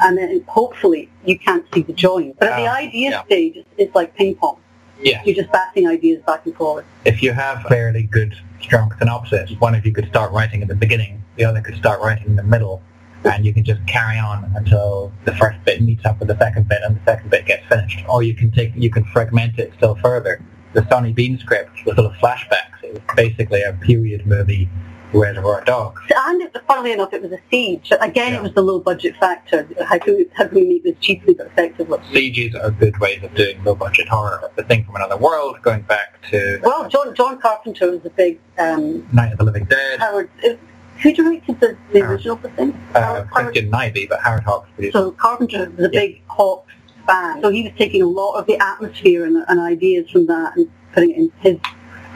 And 0.03 0.19
then 0.19 0.43
hopefully 0.49 1.09
you 1.25 1.39
can't 1.39 1.65
see 1.73 1.83
the 1.83 1.93
join. 1.93 2.33
But 2.33 2.49
at 2.49 2.57
the 2.57 2.67
Ah, 2.67 2.77
idea 2.77 3.11
yeah. 3.11 3.25
stage, 3.25 3.65
it's, 3.79 3.95
like 3.95 4.17
ping 4.17 4.35
pong. 4.35 4.59
Yeah. 5.01 5.23
You're 5.25 5.37
just 5.37 5.53
batting 5.53 5.87
ideas 5.87 6.23
back 6.27 6.45
and 6.47 6.55
forth. 6.57 6.85
If 7.05 7.23
you 7.23 7.33
have 7.33 7.63
fairly 7.65 8.03
good, 8.05 8.35
strong 8.61 8.93
synopsis, 8.99 9.53
one 9.61 9.75
of 9.77 9.87
you 9.87 9.93
could 9.93 10.09
start 10.09 10.33
writing 10.33 10.63
at 10.63 10.69
the 10.69 10.75
beginning, 10.75 11.23
the 11.37 11.45
other 11.45 11.61
could 11.61 11.77
start 11.77 12.01
writing 12.01 12.27
in 12.27 12.37
the 12.37 12.43
middle, 12.43 12.83
and 13.25 13.45
you 13.45 13.53
can 13.55 13.65
just 13.65 13.85
carry 13.87 14.19
on 14.19 14.51
until 14.57 15.13
the 15.25 15.35
first 15.37 15.59
bit 15.65 15.81
meets 15.83 16.05
up 16.05 16.19
with 16.19 16.29
the 16.29 16.39
second 16.39 16.69
bit 16.69 16.81
and 16.85 16.97
the 16.97 17.01
second 17.05 17.31
bit 17.31 17.47
gets 17.47 17.67
finished. 17.69 18.05
Or 18.09 18.23
you 18.23 18.35
can 18.35 18.51
take, 18.51 18.73
you 18.75 18.91
can 18.91 19.05
fragment 19.05 19.59
it 19.59 19.73
still 19.77 19.95
further. 19.97 20.43
The 20.75 20.87
Sawney 20.89 21.13
Bean 21.13 21.39
script 21.39 21.71
was 21.85 21.97
little 21.97 22.13
flashbacks. 22.23 22.83
It 22.83 22.93
was 22.95 23.03
basically 23.15 23.63
a 23.63 23.75
period 23.75 24.27
movie, 24.27 24.69
Reservoir 25.13 25.63
Dogs. 25.65 26.01
And 26.17 26.49
funnily 26.67 26.93
enough, 26.93 27.13
it 27.13 27.21
was 27.23 27.31
a 27.33 27.39
siege. 27.51 27.93
Again, 28.01 28.33
Yeah. 28.33 28.39
it 28.39 28.43
was 28.43 28.55
the 28.55 28.63
low 28.63 28.81
budget 28.81 29.15
factor. 29.21 29.69
How 29.87 29.99
can 29.99 30.17
we, 30.17 30.27
how 30.35 30.47
can 30.47 30.55
we 30.55 30.65
make 30.67 30.85
this 30.85 30.97
cheaply 31.03 31.35
but 31.35 31.47
effectively? 31.49 31.99
Sieges 32.13 32.55
are 32.55 32.71
good 32.71 32.99
ways 32.99 33.23
of 33.23 33.35
doing 33.35 33.63
low 33.65 33.75
budget 33.75 34.09
horror. 34.09 34.51
The 34.57 34.65
Thing 34.65 34.85
from 34.85 34.97
Another 34.97 35.19
World, 35.19 35.61
going 35.61 35.83
back 35.83 36.23
to 36.31 36.59
Well, 36.63 36.89
John 36.89 37.15
John 37.15 37.39
Carpenter 37.39 37.91
was 37.91 38.01
a 38.07 38.11
big 38.11 38.41
um, 38.59 39.07
Night 39.13 39.33
of 39.33 39.39
the 39.39 39.45
Living 39.45 39.67
Dead, 39.67 40.01
Howard. 40.01 40.31
It, 40.43 40.59
who 41.03 41.13
directed 41.13 41.61
the, 41.61 41.77
the 41.93 42.01
Howard. 42.01 42.11
original 42.13 42.37
of 42.37 42.43
the 42.43 42.49
thing? 42.51 42.81
uh, 42.95 43.25
Christian 43.31 43.71
Nyby, 43.71 44.09
but 44.09 44.21
Howard 44.21 44.45
Hawks 44.45 44.69
produced. 44.75 44.93
So 44.95 45.11
Carpenter 45.13 45.71
was 45.77 45.87
a 45.87 45.91
Yeah. 45.93 46.01
big 46.01 46.23
Hawks 46.29 46.73
fan. 47.07 47.43
So 47.43 47.51
he 47.51 47.65
was 47.65 47.73
taking 47.77 48.03
a 48.03 48.07
lot 48.07 48.35
of 48.35 48.47
the 48.47 48.57
atmosphere 48.63 49.25
and, 49.25 49.45
and 49.49 49.61
ideas 49.61 50.09
from 50.11 50.27
that 50.27 50.57
and 50.57 50.71
putting 50.93 51.11
it 51.11 51.17
in 51.17 51.33
his. 51.41 51.59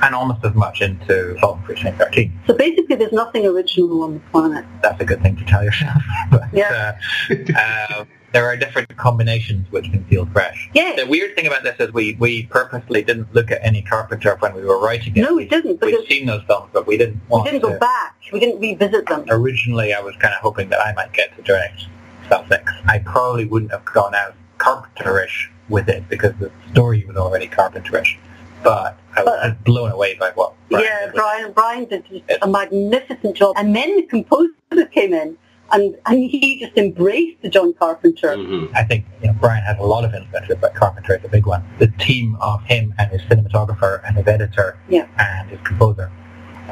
and 0.02 0.14
almost 0.14 0.44
as 0.44 0.54
much 0.54 0.82
into 0.82 1.34
Assault 1.36 1.56
on 1.58 1.62
Precinct 1.64 1.98
13. 1.98 2.32
So 2.46 2.54
basically, 2.54 2.96
there's 2.96 3.12
nothing 3.12 3.46
original 3.46 4.02
on 4.04 4.14
the 4.14 4.20
planet. 4.30 4.64
That's 4.82 5.00
a 5.00 5.04
good 5.04 5.22
thing 5.22 5.36
to 5.36 5.44
tell 5.44 5.64
yourself. 5.64 6.02
but, 6.30 6.42
Yeah. 6.52 6.96
uh, 7.30 7.34
uh, 7.56 8.04
there 8.36 8.46
are 8.46 8.54
different 8.54 8.94
combinations 8.98 9.66
which 9.72 9.90
can 9.90 10.04
feel 10.04 10.26
fresh. 10.26 10.68
Yeah. 10.74 10.92
The 10.94 11.06
weird 11.06 11.34
thing 11.34 11.46
about 11.46 11.62
this 11.62 11.74
is 11.80 11.90
we, 11.94 12.16
we 12.20 12.42
purposely 12.44 13.02
didn't 13.02 13.34
look 13.34 13.50
at 13.50 13.64
any 13.64 13.80
Carpenter 13.80 14.36
when 14.40 14.54
we 14.54 14.62
were 14.62 14.78
writing 14.78 15.16
it. 15.16 15.22
No, 15.22 15.36
we 15.36 15.46
didn't, 15.46 15.80
We'd 15.80 16.06
seen 16.06 16.26
those 16.26 16.42
films, 16.42 16.68
but 16.70 16.86
we 16.86 16.98
didn't 16.98 17.18
want. 17.30 17.46
we 17.46 17.52
didn't 17.52 17.62
to. 17.66 17.72
go 17.72 17.78
back. 17.78 18.14
We 18.34 18.40
didn't 18.40 18.60
revisit 18.60 19.06
them. 19.06 19.24
Originally, 19.30 19.94
I 19.94 20.00
was 20.00 20.14
kind 20.16 20.34
of 20.34 20.40
hoping 20.40 20.68
that 20.68 20.80
I 20.84 20.92
might 20.92 21.14
get 21.14 21.34
to 21.36 21.42
direct 21.44 21.86
6. 22.28 22.72
I 22.86 22.98
probably 22.98 23.46
wouldn't 23.46 23.70
have 23.70 23.86
gone 23.86 24.14
out 24.14 24.34
Carpenter-ish 24.58 25.50
with 25.70 25.88
it 25.88 26.06
because 26.10 26.34
the 26.38 26.50
story 26.72 27.06
was 27.06 27.16
already 27.16 27.46
Carpenter-ish. 27.46 28.18
But 28.62 28.98
I 29.16 29.22
was 29.22 29.38
But- 29.54 29.64
blown 29.64 29.92
away 29.92 30.14
by 30.16 30.32
what 30.34 30.52
Brian 30.68 30.84
yeah. 30.84 31.10
Brian, 31.14 31.52
Brian 31.52 31.84
did 31.86 32.04
a 32.42 32.46
magnificent 32.46 33.34
job. 33.34 33.54
And 33.56 33.74
then 33.74 33.96
the 33.96 34.02
composer 34.02 34.50
came 34.92 35.14
in 35.14 35.38
and, 35.72 35.96
and 36.06 36.30
he 36.30 36.60
just 36.60 36.76
embraced 36.76 37.42
the 37.42 37.48
John 37.48 37.72
Carpenter. 37.74 38.28
Mhm. 38.28 38.70
I 38.74 38.84
think 38.84 39.04
you 39.20 39.28
know, 39.28 39.36
Brian 39.40 39.62
has 39.64 39.76
a 39.78 39.82
lot 39.82 40.04
of 40.04 40.14
influence, 40.14 40.46
but 40.60 40.74
Carpenter 40.74 41.16
is 41.16 41.24
a 41.24 41.28
big 41.28 41.46
one. 41.46 41.64
The 41.78 41.88
team 41.98 42.36
of 42.40 42.62
him 42.64 42.94
and 42.98 43.10
his 43.10 43.20
cinematographer 43.22 44.00
and 44.06 44.16
his 44.16 44.26
editor 44.26 44.78
Yeah. 44.88 45.06
and 45.18 45.50
his 45.50 45.60
composer, 45.64 46.10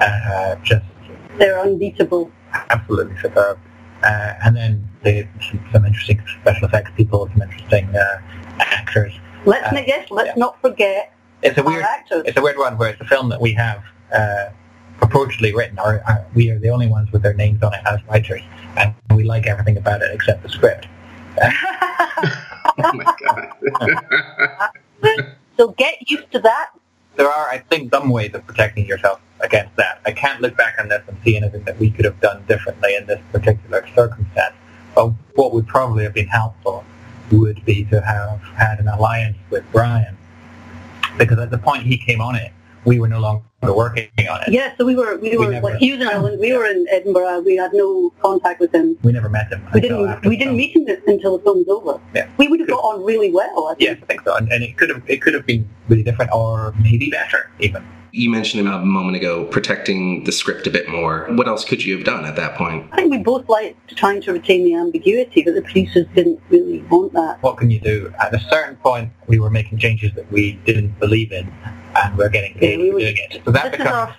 uh, 0.01 0.57
just 0.63 0.85
They're 1.39 1.59
unbeatable. 1.61 2.31
absolutely 2.71 3.17
superb. 3.21 3.59
Uh, 4.03 4.35
and 4.45 4.55
then 4.57 4.89
the, 5.03 5.27
some, 5.51 5.61
some 5.73 5.85
interesting 5.87 6.21
special 6.43 6.69
effects 6.69 6.91
people, 6.97 7.29
some 7.33 7.43
interesting 7.43 7.87
uh, 7.97 8.21
actors. 8.61 9.13
Let's 9.47 9.67
Uh, 9.69 9.73
not 9.73 9.87
yes, 9.89 10.11
let's 10.11 10.29
yeah. 10.29 10.35
not 10.37 10.61
forget 10.61 11.13
It's 11.43 11.57
a 11.59 11.63
our 11.63 11.67
weird, 11.71 11.85
actors. 11.85 12.23
it's 12.27 12.37
a 12.37 12.43
weird 12.43 12.59
one 12.59 12.77
where 12.79 12.91
it's 12.91 13.01
a 13.01 13.05
film 13.05 13.29
that 13.31 13.41
we 13.41 13.53
have 13.55 13.83
purportedly 15.01 15.55
written, 15.55 15.79
or 15.79 16.03
uh, 16.09 16.25
we 16.35 16.51
are 16.51 16.59
the 16.59 16.71
only 16.71 16.87
ones 16.87 17.11
with 17.13 17.23
their 17.23 17.35
names 17.35 17.63
on 17.63 17.75
it 17.75 17.81
as 17.87 18.01
writers, 18.09 18.43
and 18.77 18.95
we 19.15 19.25
like 19.25 19.47
everything 19.47 19.77
about 19.77 20.03
it 20.03 20.11
except 20.13 20.43
the 20.43 20.49
script. 20.49 20.87
Oh 22.77 22.93
my 22.93 23.05
god. 23.23 24.71
so 25.57 25.69
get 25.73 26.11
used 26.11 26.31
to 26.33 26.41
that. 26.41 26.71
there 27.17 27.29
are, 27.29 27.49
I 27.49 27.59
think, 27.59 27.93
some 27.93 28.09
ways 28.09 28.35
of 28.35 28.45
protecting 28.47 28.87
yourself 28.87 29.21
against 29.41 29.77
that. 29.77 30.01
I 30.07 30.13
can't 30.13 30.41
look 30.41 30.57
back 30.57 30.77
on 30.81 30.89
this 30.89 31.03
and 31.07 31.17
see 31.25 31.37
anything 31.37 31.63
that 31.65 31.79
we 31.79 31.91
could 31.91 32.05
have 32.05 32.19
done 32.21 32.45
differently 32.49 32.97
in 32.97 33.07
this 33.07 33.21
particular 33.31 33.87
circumstance. 33.95 34.55
But 34.95 35.13
what 35.35 35.53
would 35.53 35.69
probably 35.69 36.03
have 36.05 36.15
been 36.15 36.27
helpful 36.27 36.85
would 37.31 37.65
be 37.65 37.85
to 37.85 38.01
have 38.01 38.41
had 38.57 38.81
an 38.81 38.89
alliance 38.89 39.37
with 39.51 39.65
Brian, 39.71 40.17
because 41.17 41.39
at 41.39 41.51
the 41.51 41.59
point 41.59 41.85
he 41.85 41.97
came 41.97 42.21
on 42.21 42.35
it, 42.35 42.51
we 42.85 42.99
were 42.99 43.09
no 43.09 43.21
longer 43.21 43.45
working 43.73 44.09
on 44.29 44.43
it. 44.43 44.49
Yeah, 44.49 44.75
so 44.77 44.85
we 44.85 44.95
were 44.97 45.17
we 45.19 45.37
were 45.37 45.51
never- 45.51 45.69
like 45.69 45.79
he 45.79 45.93
was 45.93 46.01
in 46.01 46.09
Ireland, 46.09 46.41
we 46.41 46.53
were 46.53 46.67
in 46.67 46.87
Edinburgh, 46.91 47.41
we 47.41 47.57
had 47.57 47.73
no 47.73 48.13
contact 48.21 48.61
with 48.61 48.75
him. 48.75 48.99
We 49.03 49.13
never 49.13 49.29
met 49.29 49.49
him. 49.49 49.63
We 49.73 49.81
until 49.81 49.99
didn't 49.99 50.11
after 50.11 50.29
we 50.29 50.37
didn't 50.37 50.49
film. 50.49 50.57
meet 50.59 50.77
him 50.77 51.03
until 51.07 51.39
the 51.39 51.45
film 51.45 51.59
was 51.59 51.69
over. 51.69 52.01
Yeah. 52.15 52.29
We 52.37 52.49
would 52.49 52.61
have 52.61 52.69
got 52.69 52.81
on 52.81 53.05
really 53.05 53.31
well, 53.31 53.69
I 53.71 53.75
think. 53.77 53.89
Yes, 53.89 53.99
I 54.03 54.07
think 54.07 54.23
so, 54.25 54.35
and, 54.37 54.53
and 54.53 54.63
it 54.65 54.77
could 54.77 54.91
have 54.91 55.03
it 55.07 55.23
could 55.23 55.35
have 55.35 55.47
been 55.47 55.69
really 55.89 56.03
different, 56.03 56.33
or 56.33 56.75
maybe 56.83 57.09
better 57.11 57.51
even. 57.61 57.87
You 58.17 58.31
mentioned 58.31 58.69
a 58.69 58.79
moment 58.79 59.17
ago 59.17 59.45
protecting 59.47 60.23
the 60.23 60.31
script 60.31 60.69
a 60.69 60.71
bit 60.71 60.89
more. 60.89 61.27
What 61.31 61.49
else 61.49 61.65
could 61.65 61.85
you 61.85 61.97
have 61.97 62.05
done 62.07 62.25
at 62.25 62.37
that 62.37 62.55
point? 62.55 62.87
I 62.93 62.97
think 62.99 63.11
we 63.11 63.19
both 63.19 63.49
liked 63.49 63.97
trying 63.97 64.21
to 64.21 64.33
retain 64.33 64.63
the 64.63 64.75
ambiguity, 64.77 65.43
but 65.43 65.57
the 65.57 65.63
producers 65.63 66.07
didn't 66.15 66.41
really 66.49 66.83
want 66.83 67.13
that. 67.15 67.43
What 67.43 67.57
can 67.57 67.73
you 67.73 67.81
do? 67.81 68.15
At 68.21 68.33
a 68.33 68.39
certain 68.39 68.77
point, 68.77 69.11
we 69.27 69.41
were 69.41 69.51
making 69.51 69.79
changes 69.79 70.13
that 70.15 70.31
we 70.31 70.53
didn't 70.65 70.97
believe 71.01 71.33
in, 71.33 71.53
and 71.97 72.17
we're 72.17 72.29
getting 72.29 72.55
paid 72.55 72.81
Yeah, 72.81 72.85
we 72.85 72.91
for 72.93 72.99
doing 72.99 73.17
it. 73.31 73.43
So 73.45 73.51
that 73.51 73.73
this 73.73 73.81
is 73.81 73.87
our 73.87 74.17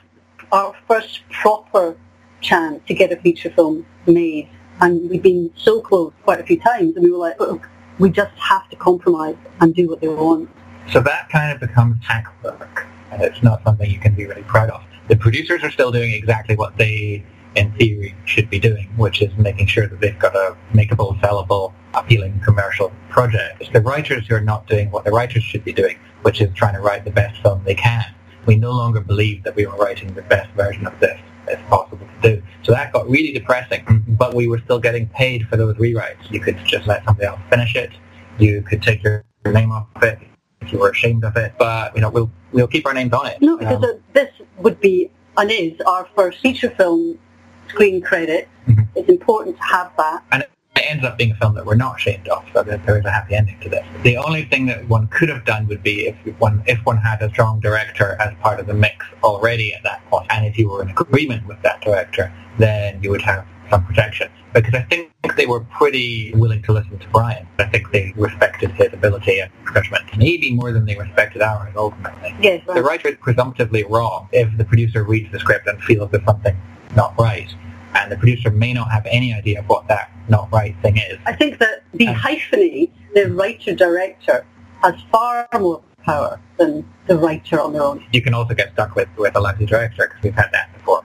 our 0.52 0.74
first 0.88 1.22
proper 1.30 1.98
chance 2.42 2.82
to 2.88 2.94
get 2.94 3.12
a 3.12 3.18
feature 3.18 3.50
film 3.50 3.86
made, 4.06 4.50
and 4.82 5.10
we've 5.10 5.24
been 5.24 5.52
so 5.56 5.82
close 5.82 6.14
quite 6.24 6.40
a 6.40 6.44
few 6.44 6.60
times, 6.60 6.96
and 6.96 7.04
we 7.04 7.12
were 7.12 7.18
like, 7.18 7.40
look, 7.40 7.68
we 8.00 8.10
just 8.10 8.36
have 8.38 8.70
to 8.70 8.76
compromise 8.76 9.36
and 9.60 9.74
do 9.74 9.88
what 9.88 10.02
they 10.02 10.08
want. 10.08 10.50
So 10.92 11.02
that 11.02 11.30
kind 11.30 11.52
of 11.52 11.60
becomes 11.60 12.04
hack 12.04 12.28
work, 12.44 12.86
and 13.12 13.22
it's 13.22 13.42
not 13.42 13.64
something 13.64 13.90
you 13.90 14.00
can 14.00 14.14
be 14.14 14.26
really 14.26 14.44
proud 14.44 14.70
of. 14.70 14.84
The 15.08 15.16
producers 15.16 15.64
are 15.64 15.72
still 15.72 15.92
doing 15.92 16.12
exactly 16.12 16.56
what 16.56 16.78
they, 16.78 17.24
in 17.56 17.72
theory, 17.74 18.16
should 18.26 18.50
be 18.50 18.60
doing, 18.60 18.88
which 18.98 19.22
is 19.22 19.36
making 19.38 19.68
sure 19.68 19.88
that 19.88 20.00
they've 20.00 20.18
got 20.20 20.36
a 20.36 20.56
makeable, 20.74 21.20
sellable, 21.22 21.74
appealing 21.94 22.40
commercial 22.44 22.92
project. 23.10 23.62
It's 23.62 23.72
the 23.72 23.82
writers 23.82 24.28
who 24.28 24.36
are 24.36 24.42
not 24.42 24.68
doing 24.68 24.92
what 24.92 25.06
the 25.06 25.12
writers 25.12 25.44
should 25.44 25.64
be 25.64 25.74
doing, 25.74 25.98
which 26.26 26.42
is 26.42 26.52
trying 26.56 26.74
to 26.74 26.82
write 26.82 27.06
the 27.06 27.12
best 27.12 27.40
film 27.44 27.62
they 27.66 27.76
can. 27.76 28.04
We 28.48 28.56
no 28.56 28.72
longer 28.72 29.00
believe 29.00 29.44
that 29.44 29.56
we 29.56 29.68
were 29.68 29.76
writing 29.78 30.12
the 30.16 30.24
best 30.24 30.50
version 30.54 30.88
of 30.88 31.00
this 31.00 31.20
as 31.48 31.60
possible 31.70 32.00
to 32.22 32.30
do. 32.36 32.42
So 32.64 32.72
that 32.72 32.92
got 32.92 33.08
really 33.08 33.32
depressing, 33.32 34.04
but 34.08 34.34
we 34.34 34.48
were 34.48 34.58
still 34.66 34.80
getting 34.80 35.08
paid 35.10 35.48
for 35.48 35.56
those 35.56 35.76
rewrites. 35.76 36.30
You 36.32 36.40
could 36.40 36.58
just 36.66 36.88
let 36.88 37.06
somebody 37.06 37.28
else 37.28 37.40
finish 37.52 37.76
it. 37.76 37.92
You 38.40 38.64
could 38.64 38.82
take 38.82 39.04
your 39.04 39.24
name 39.46 39.72
off 39.72 39.88
it 40.02 40.18
if 40.62 40.74
you 40.74 40.80
were 40.80 40.90
ashamed 40.90 41.24
of 41.24 41.38
it. 41.38 41.54
But 41.60 41.96
you 41.96 42.02
know, 42.02 42.10
we'll 42.10 42.32
we'll 42.52 42.68
keep 42.68 42.88
our 42.88 42.94
names 42.96 43.14
on 43.14 43.28
it. 43.28 43.40
No, 43.40 43.56
because 43.56 43.78
Um, 43.78 43.84
uh, 43.84 43.94
this 44.14 44.30
would 44.58 44.80
be 44.82 45.12
and 45.38 45.52
is 45.52 45.80
our 45.86 46.08
first 46.16 46.40
feature 46.40 46.72
film 46.72 47.20
screen 47.68 48.02
credit. 48.02 48.48
Mhm. 48.68 48.88
It's 48.96 49.10
important 49.10 49.58
to 49.58 49.64
have 49.64 49.92
that. 49.98 50.24
and 50.32 50.44
it 50.76 50.86
ends 50.90 51.04
up 51.04 51.18
being 51.18 51.32
a 51.32 51.36
film 51.36 51.56
that 51.56 51.66
we're 51.66 51.76
not 51.76 51.98
ashamed 51.98 52.28
of, 52.28 52.44
so 52.54 52.64
that 52.64 52.86
there 52.86 52.98
is 52.98 53.06
a 53.06 53.12
happy 53.12 53.36
ending 53.36 53.60
to 53.62 53.70
this. 53.70 53.86
The 54.04 54.18
only 54.18 54.46
thing 54.46 54.66
that 54.68 54.88
one 54.90 55.08
could 55.08 55.30
have 55.30 55.46
done 55.46 55.68
would 55.68 55.84
be 55.84 56.08
if 56.08 56.16
one 56.40 56.64
if 56.68 56.80
one 56.86 56.98
had 56.98 57.22
a 57.22 57.30
strong 57.30 57.60
director 57.60 58.18
as 58.20 58.34
part 58.42 58.60
of 58.60 58.68
the 58.68 58.74
mix 58.74 59.06
already 59.24 59.74
at 59.74 59.84
that 59.84 60.06
point, 60.10 60.28
and 60.30 60.46
if 60.46 60.58
you 60.58 60.70
were 60.70 60.82
in 60.82 60.90
agreement 60.90 61.46
with 61.48 61.62
that 61.64 61.82
director, 61.82 62.32
then 62.58 63.02
you 63.02 63.10
would 63.10 63.22
have 63.22 63.46
some 63.70 63.86
protection. 63.86 64.30
Because 64.54 64.74
I 64.76 64.84
think 64.84 65.12
they 65.36 65.46
were 65.46 65.62
pretty 65.62 66.34
willing 66.36 66.62
to 66.64 66.72
listen 66.72 66.98
to 66.98 67.08
Brian. 67.10 67.48
I 67.60 67.66
think 67.66 67.92
they 67.92 68.14
respected 68.16 68.72
his 68.72 68.94
ability 68.94 69.40
and 69.40 69.52
judgment, 69.74 70.04
maybe 70.18 70.54
more 70.54 70.72
than 70.72 70.86
they 70.86 70.96
respected 70.96 71.42
ours 71.42 71.74
ultimately. 71.76 72.34
Yes, 72.40 72.64
The 72.66 72.82
writer 72.84 73.10
is 73.10 73.18
presumptively 73.20 73.84
wrong 73.84 74.30
if 74.32 74.56
the 74.58 74.64
producer 74.64 75.04
reads 75.04 75.32
the 75.32 75.40
script 75.40 75.68
and 75.68 75.82
feels 75.84 76.10
there's 76.12 76.24
something 76.26 76.56
not 76.96 77.20
right. 77.20 77.54
And 77.96 78.12
the 78.12 78.18
producer 78.18 78.52
may 78.52 78.74
not 78.74 78.92
have 78.92 79.06
any 79.10 79.34
idea 79.34 79.60
of 79.60 79.66
what 79.66 79.88
that 79.88 80.12
not 80.30 80.52
right 80.52 80.76
thing 80.82 80.98
is. 80.98 81.18
I 81.26 81.34
think 81.34 81.60
that 81.60 81.84
the 81.94 82.08
Um, 82.10 82.16
hyphenate, 82.16 82.92
the 83.14 83.32
writer-director, 83.32 84.46
has 84.84 84.96
far 85.12 85.48
more 85.60 85.82
power 86.04 86.40
than 86.58 86.86
the 87.08 87.18
writer 87.18 87.60
on 87.60 87.74
their 87.74 87.82
own. 87.82 88.04
You 88.12 88.22
can 88.22 88.34
also 88.34 88.54
get 88.54 88.74
stuck 88.74 88.96
with, 88.96 89.10
with 89.18 89.36
a 89.36 89.40
lousy 89.40 89.66
director 89.66 90.08
because 90.08 90.22
we've 90.24 90.36
had 90.36 90.50
that 90.52 90.74
before. 90.74 91.04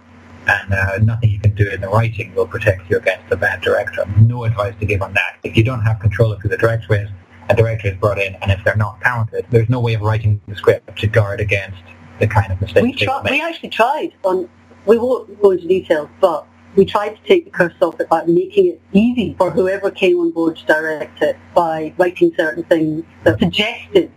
And 0.49 0.75
uh, 0.75 0.99
nothing 0.99 1.31
you 1.31 1.39
can 1.39 1.55
do 1.55 1.69
in 1.69 1.81
the 1.81 1.89
writing 1.89 2.35
will 2.35 2.47
protect 2.47 2.91
you 2.91 2.97
against 2.99 3.31
a 3.31 3.37
bad 3.37 3.61
director. 3.61 4.05
No 4.19 4.45
advice 4.45 4.75
to 4.81 4.87
give 4.87 5.01
on 5.01 5.13
that. 5.15 5.39
If 5.45 5.57
you 5.57 5.63
don't 5.63 5.83
have 5.83 6.01
control 6.01 6.33
of 6.33 6.41
who 6.41 6.49
the 6.49 6.57
director 6.57 6.95
is, 6.95 7.09
a 7.49 7.55
director 7.55 7.89
is 7.89 7.97
brought 7.97 8.19
in, 8.19 8.35
and 8.37 8.51
if 8.51 8.63
they're 8.65 8.77
not 8.77 9.01
talented, 9.01 9.47
there's 9.51 9.69
no 9.69 9.81
way 9.81 9.95
of 9.95 10.03
writing 10.03 10.41
the 10.49 10.57
script 10.57 10.99
to 10.99 11.07
guard 11.07 11.41
against 11.41 11.83
the 12.19 12.27
kind 12.27 12.51
of 12.53 12.61
mistakes 12.61 12.83
We, 12.83 12.93
try, 12.93 13.23
we 13.31 13.41
actually 13.41 13.71
tried 13.71 14.13
on, 14.25 14.49
we 14.87 14.99
won't 14.99 15.41
go 15.41 15.51
into 15.51 15.67
details, 15.67 16.09
but 16.21 16.47
we 16.77 16.85
tried 16.85 17.17
to 17.17 17.23
take 17.25 17.45
the 17.45 17.51
curse 17.51 17.75
off 17.81 18.01
it 18.01 18.09
by 18.09 18.25
making 18.25 18.69
it 18.69 18.81
easy 18.93 19.35
for 19.39 19.51
whoever 19.51 19.91
came 19.91 20.19
on 20.19 20.31
board 20.31 20.57
to 20.57 20.67
direct 20.67 21.23
it 21.23 21.37
by 21.55 21.93
writing 21.99 22.33
certain 22.37 22.63
things 22.65 23.05
that 23.25 23.39
suggested 23.39 24.11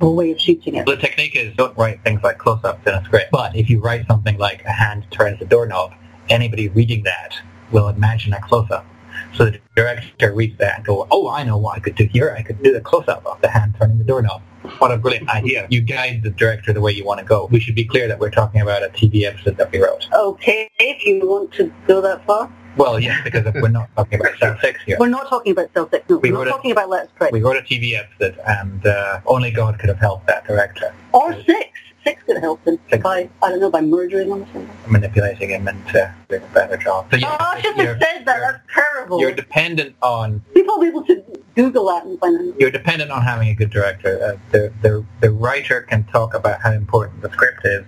a 0.00 0.10
way 0.10 0.30
of 0.30 0.40
shooting 0.40 0.76
it. 0.76 0.86
The 0.86 0.96
technique 0.96 1.34
is 1.36 1.54
don't 1.56 1.76
write 1.76 2.02
things 2.04 2.22
like 2.22 2.38
close-ups 2.38 2.86
in 2.86 2.94
a 2.94 3.04
script, 3.04 3.30
but 3.32 3.56
if 3.56 3.68
you 3.68 3.80
write 3.80 4.06
something 4.06 4.38
like 4.38 4.62
a 4.64 4.72
hand 4.72 5.06
turns 5.10 5.38
the 5.38 5.46
doorknob, 5.46 5.94
anybody 6.28 6.68
reading 6.68 7.02
that 7.04 7.34
will 7.72 7.88
imagine 7.88 8.32
a 8.32 8.40
close-up. 8.40 8.86
So 9.34 9.46
the 9.46 9.60
director 9.74 10.32
reads 10.32 10.58
that 10.58 10.76
and 10.76 10.84
go, 10.84 11.06
oh, 11.10 11.28
I 11.28 11.42
know 11.42 11.56
what 11.56 11.76
I 11.76 11.80
could 11.80 11.96
do 11.96 12.04
here. 12.04 12.34
I 12.36 12.42
could 12.42 12.62
do 12.62 12.72
the 12.72 12.80
close-up 12.80 13.24
of 13.26 13.40
the 13.40 13.48
hand 13.48 13.74
turning 13.78 13.98
the 13.98 14.04
doorknob. 14.04 14.42
What 14.78 14.90
a 14.92 14.96
brilliant 14.98 15.28
idea. 15.30 15.66
You 15.70 15.80
guide 15.80 16.22
the 16.22 16.30
director 16.30 16.72
the 16.72 16.80
way 16.80 16.92
you 16.92 17.04
want 17.04 17.20
to 17.20 17.24
go. 17.26 17.46
We 17.50 17.60
should 17.60 17.74
be 17.74 17.84
clear 17.84 18.08
that 18.08 18.18
we're 18.18 18.30
talking 18.30 18.60
about 18.60 18.82
a 18.82 18.88
TV 18.88 19.24
episode 19.24 19.56
that 19.56 19.70
we 19.72 19.78
wrote. 19.82 20.06
Okay, 20.12 20.68
if 20.78 21.04
you 21.04 21.26
want 21.26 21.52
to 21.54 21.72
go 21.86 22.00
that 22.00 22.24
far. 22.26 22.52
Well, 22.76 23.00
yes, 23.00 23.18
because 23.24 23.44
we're 23.54 23.68
not 23.68 23.88
talking 23.96 24.20
about 24.20 24.36
Cell 24.38 24.58
6 24.60 24.80
here. 24.84 24.98
We're 25.00 25.08
not 25.08 25.28
talking 25.30 25.52
about 25.52 25.72
Celtic, 25.72 26.08
no. 26.10 26.18
We 26.18 26.30
We're 26.30 26.38
wrote 26.38 26.44
not 26.44 26.48
it- 26.48 26.56
talking 26.56 26.70
about 26.72 26.90
Let's 26.90 27.10
Pray. 27.16 27.30
We 27.32 27.40
wrote 27.40 27.56
a 27.56 27.62
TV 27.62 27.94
episode 27.94 28.38
and 28.46 28.86
uh, 28.86 29.20
only 29.24 29.50
God 29.50 29.78
could 29.78 29.88
have 29.88 29.98
helped 29.98 30.26
that 30.26 30.46
director. 30.46 30.94
Or 31.12 31.32
Six. 31.44 31.70
Six 32.06 32.22
could 32.22 32.38
help 32.38 32.62
them 32.64 32.78
by, 33.02 33.28
I 33.42 33.48
don't 33.50 33.58
know, 33.58 33.70
by 33.70 33.80
murdering 33.80 34.28
them 34.28 34.42
or 34.42 34.46
something. 34.52 34.70
manipulating 34.86 35.50
him 35.50 35.66
into 35.66 36.14
doing 36.28 36.42
a 36.42 36.54
better 36.54 36.76
job. 36.76 37.08
So, 37.10 37.16
yeah, 37.16 37.36
Oh, 37.40 37.44
I 37.44 37.60
shouldn't 37.60 37.78
have 37.80 37.86
you're- 37.88 38.00
said 38.00 38.24
that. 38.26 38.40
That's 38.40 38.62
terrible. 38.72 39.20
You're 39.20 39.32
dependent 39.32 39.96
on 40.02 40.40
People 40.54 40.74
will 40.76 40.82
be 40.82 40.88
able 40.88 41.04
to 41.06 41.24
Google 41.56 41.86
that 41.88 42.04
and 42.04 42.18
find 42.20 42.52
out. 42.52 42.60
you're 42.60 42.70
dependent 42.70 43.10
on 43.10 43.22
having 43.22 43.48
a 43.48 43.54
good 43.54 43.70
director. 43.70 44.22
Uh, 44.22 44.36
the, 44.52 44.72
the 44.82 45.04
the 45.20 45.30
writer 45.32 45.80
can 45.82 46.04
talk 46.04 46.34
about 46.34 46.60
how 46.62 46.70
important 46.72 47.22
the 47.22 47.30
script 47.30 47.64
is, 47.64 47.84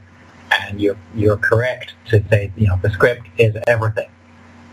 and 0.61 0.81
you're 0.81 0.96
you're 1.14 1.37
correct 1.37 1.92
to 2.07 2.22
say 2.31 2.50
you 2.57 2.66
know 2.66 2.78
the 2.83 2.90
script 2.90 3.26
is 3.38 3.54
everything. 3.66 4.09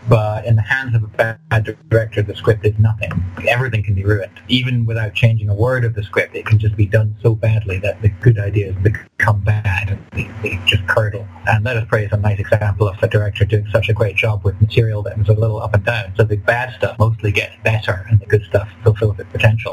But 0.08 0.44
in 0.46 0.54
the 0.54 0.62
hands 0.62 0.94
of 0.94 1.02
a 1.02 1.06
bad 1.08 1.76
director, 1.88 2.22
the 2.22 2.36
script 2.36 2.64
is 2.64 2.78
nothing. 2.78 3.10
Everything 3.48 3.82
can 3.82 3.94
be 3.94 4.04
ruined. 4.04 4.40
Even 4.46 4.86
without 4.86 5.14
changing 5.14 5.48
a 5.48 5.54
word 5.54 5.84
of 5.84 5.94
the 5.94 6.02
script, 6.04 6.36
it 6.36 6.46
can 6.46 6.58
just 6.58 6.76
be 6.76 6.86
done 6.86 7.16
so 7.22 7.34
badly 7.34 7.78
that 7.80 8.00
the 8.02 8.08
good 8.08 8.38
ideas 8.38 8.76
become 8.82 9.40
bad 9.40 9.90
and 9.90 9.98
they, 10.12 10.30
they 10.42 10.60
just 10.64 10.86
curdle. 10.86 11.26
And 11.48 11.64
Let 11.64 11.76
Us 11.76 11.86
Pray 11.88 12.04
is 12.04 12.12
a 12.12 12.18
nice 12.18 12.38
example 12.38 12.88
of 12.88 13.02
a 13.02 13.08
director 13.08 13.44
doing 13.44 13.66
such 13.72 13.88
a 13.88 13.92
great 13.92 14.14
job 14.14 14.44
with 14.44 14.60
material 14.60 15.02
that 15.02 15.18
was 15.18 15.28
a 15.28 15.32
little 15.32 15.60
up 15.60 15.74
and 15.74 15.84
down. 15.84 16.12
So 16.16 16.22
the 16.22 16.36
bad 16.36 16.74
stuff 16.74 16.96
mostly 17.00 17.32
gets 17.32 17.56
better 17.64 18.06
and 18.08 18.20
the 18.20 18.26
good 18.26 18.44
stuff 18.44 18.68
fulfills 18.84 19.18
its 19.18 19.30
potential. 19.32 19.72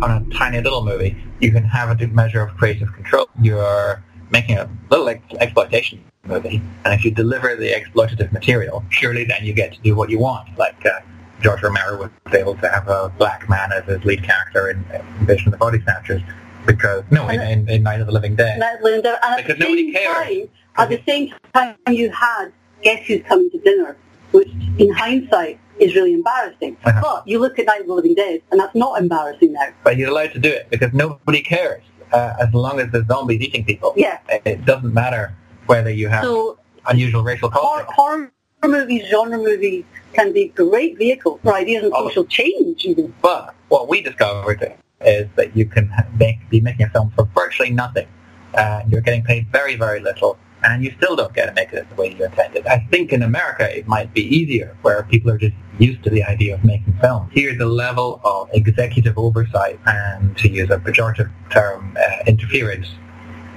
On 0.00 0.10
a 0.10 0.24
tiny 0.34 0.60
little 0.60 0.84
movie, 0.84 1.16
you 1.40 1.50
can 1.50 1.64
have 1.64 1.98
a 1.98 2.06
measure 2.08 2.42
of 2.42 2.56
creative 2.58 2.92
control. 2.92 3.28
You're 3.40 4.04
making 4.30 4.58
a 4.58 4.68
little 4.90 5.08
ex- 5.08 5.34
exploitation 5.40 6.04
movie, 6.28 6.62
and 6.84 6.94
if 6.94 7.04
you 7.04 7.10
deliver 7.10 7.56
the 7.56 7.72
exploitative 7.72 8.30
material, 8.32 8.84
surely 8.90 9.24
then 9.24 9.44
you 9.44 9.52
get 9.52 9.72
to 9.72 9.80
do 9.80 9.94
what 9.94 10.10
you 10.10 10.18
want. 10.18 10.56
Like 10.58 10.84
uh, 10.86 11.00
George 11.42 11.62
Romero 11.62 11.98
was 11.98 12.10
able 12.34 12.54
to 12.56 12.68
have 12.68 12.88
a 12.88 13.12
black 13.18 13.48
man 13.48 13.72
as 13.72 13.84
his 13.84 14.04
lead 14.04 14.22
character 14.22 14.70
in 14.70 14.84
Invasion 15.20 15.48
of 15.48 15.52
the 15.52 15.58
Body 15.58 15.80
Snatchers, 15.82 16.22
because 16.66 17.04
no, 17.10 17.28
in, 17.28 17.40
in, 17.40 17.68
in 17.68 17.82
Night 17.82 18.00
of 18.00 18.06
the 18.06 18.12
Living 18.12 18.36
Dead. 18.36 18.58
Night 18.58 18.74
of 18.74 18.78
the 18.80 18.84
Living 18.84 19.02
Dead. 19.02 19.18
And 19.22 19.36
Because 19.46 19.58
nobody 19.58 19.92
cares. 19.92 20.48
at 20.76 20.88
the 20.88 21.02
same 21.06 21.32
time, 21.54 21.76
you 21.90 22.10
had 22.10 22.52
Guess 22.82 23.06
Who's 23.06 23.22
Coming 23.22 23.50
to 23.50 23.58
Dinner, 23.58 23.96
which 24.32 24.48
in 24.78 24.92
hindsight 24.92 25.58
is 25.78 25.94
really 25.94 26.12
embarrassing. 26.14 26.76
Uh-huh. 26.84 27.00
But 27.00 27.28
you 27.28 27.38
look 27.38 27.58
at 27.58 27.66
Night 27.66 27.82
of 27.82 27.86
the 27.86 27.94
Living 27.94 28.14
Dead, 28.14 28.42
and 28.50 28.60
that's 28.60 28.74
not 28.74 29.00
embarrassing 29.00 29.52
now. 29.52 29.68
But 29.84 29.96
you're 29.96 30.10
allowed 30.10 30.32
to 30.32 30.38
do 30.38 30.50
it 30.50 30.68
because 30.70 30.92
nobody 30.92 31.40
cares 31.40 31.82
uh, 32.12 32.34
as 32.40 32.52
long 32.52 32.80
as 32.80 32.90
there's 32.90 33.06
zombies 33.06 33.40
eating 33.40 33.64
people. 33.64 33.92
Yeah. 33.96 34.18
It 34.28 34.64
doesn't 34.64 34.92
matter 34.92 35.36
whether 35.68 35.90
you 35.90 36.08
have 36.08 36.24
So 36.24 36.58
unusual 36.86 37.22
racial 37.22 37.50
horror, 37.50 37.84
culture. 37.84 37.92
horror 37.94 38.32
movies, 38.66 39.04
genre 39.08 39.38
movies 39.38 39.84
can 40.14 40.32
be 40.32 40.48
great 40.48 40.98
vehicles 40.98 41.38
for 41.42 41.54
ideas 41.54 41.84
and 41.84 41.92
social 41.94 42.24
change 42.24 42.84
even. 42.84 43.14
But 43.22 43.54
what 43.68 43.88
we 43.88 44.00
discovered 44.00 44.76
is 45.00 45.28
that 45.36 45.56
you 45.56 45.66
can 45.66 45.92
make, 46.18 46.38
be 46.50 46.60
making 46.60 46.86
a 46.86 46.90
film 46.90 47.12
for 47.14 47.24
virtually 47.34 47.70
nothing. 47.70 48.08
Uh, 48.54 48.82
you're 48.88 49.02
getting 49.02 49.22
paid 49.22 49.46
very, 49.52 49.76
very 49.76 50.00
little, 50.00 50.38
and 50.64 50.82
you 50.82 50.92
still 50.96 51.14
don't 51.14 51.32
get 51.34 51.46
to 51.46 51.52
make 51.52 51.72
it 51.72 51.88
the 51.88 51.94
way 51.94 52.16
you 52.16 52.24
intended. 52.24 52.66
I 52.66 52.78
think 52.90 53.12
in 53.12 53.22
America 53.22 53.64
it 53.78 53.86
might 53.86 54.12
be 54.12 54.22
easier, 54.22 54.76
where 54.82 55.02
people 55.04 55.30
are 55.30 55.38
just 55.38 55.54
used 55.78 56.02
to 56.04 56.10
the 56.10 56.24
idea 56.24 56.54
of 56.54 56.64
making 56.64 56.94
films. 57.00 57.30
Here, 57.32 57.54
the 57.54 57.66
level 57.66 58.20
of 58.24 58.48
executive 58.54 59.16
oversight 59.16 59.78
and, 59.86 60.36
to 60.38 60.48
use 60.48 60.70
a 60.70 60.78
pejorative 60.78 61.30
term, 61.50 61.96
uh, 62.00 62.24
interference 62.26 62.88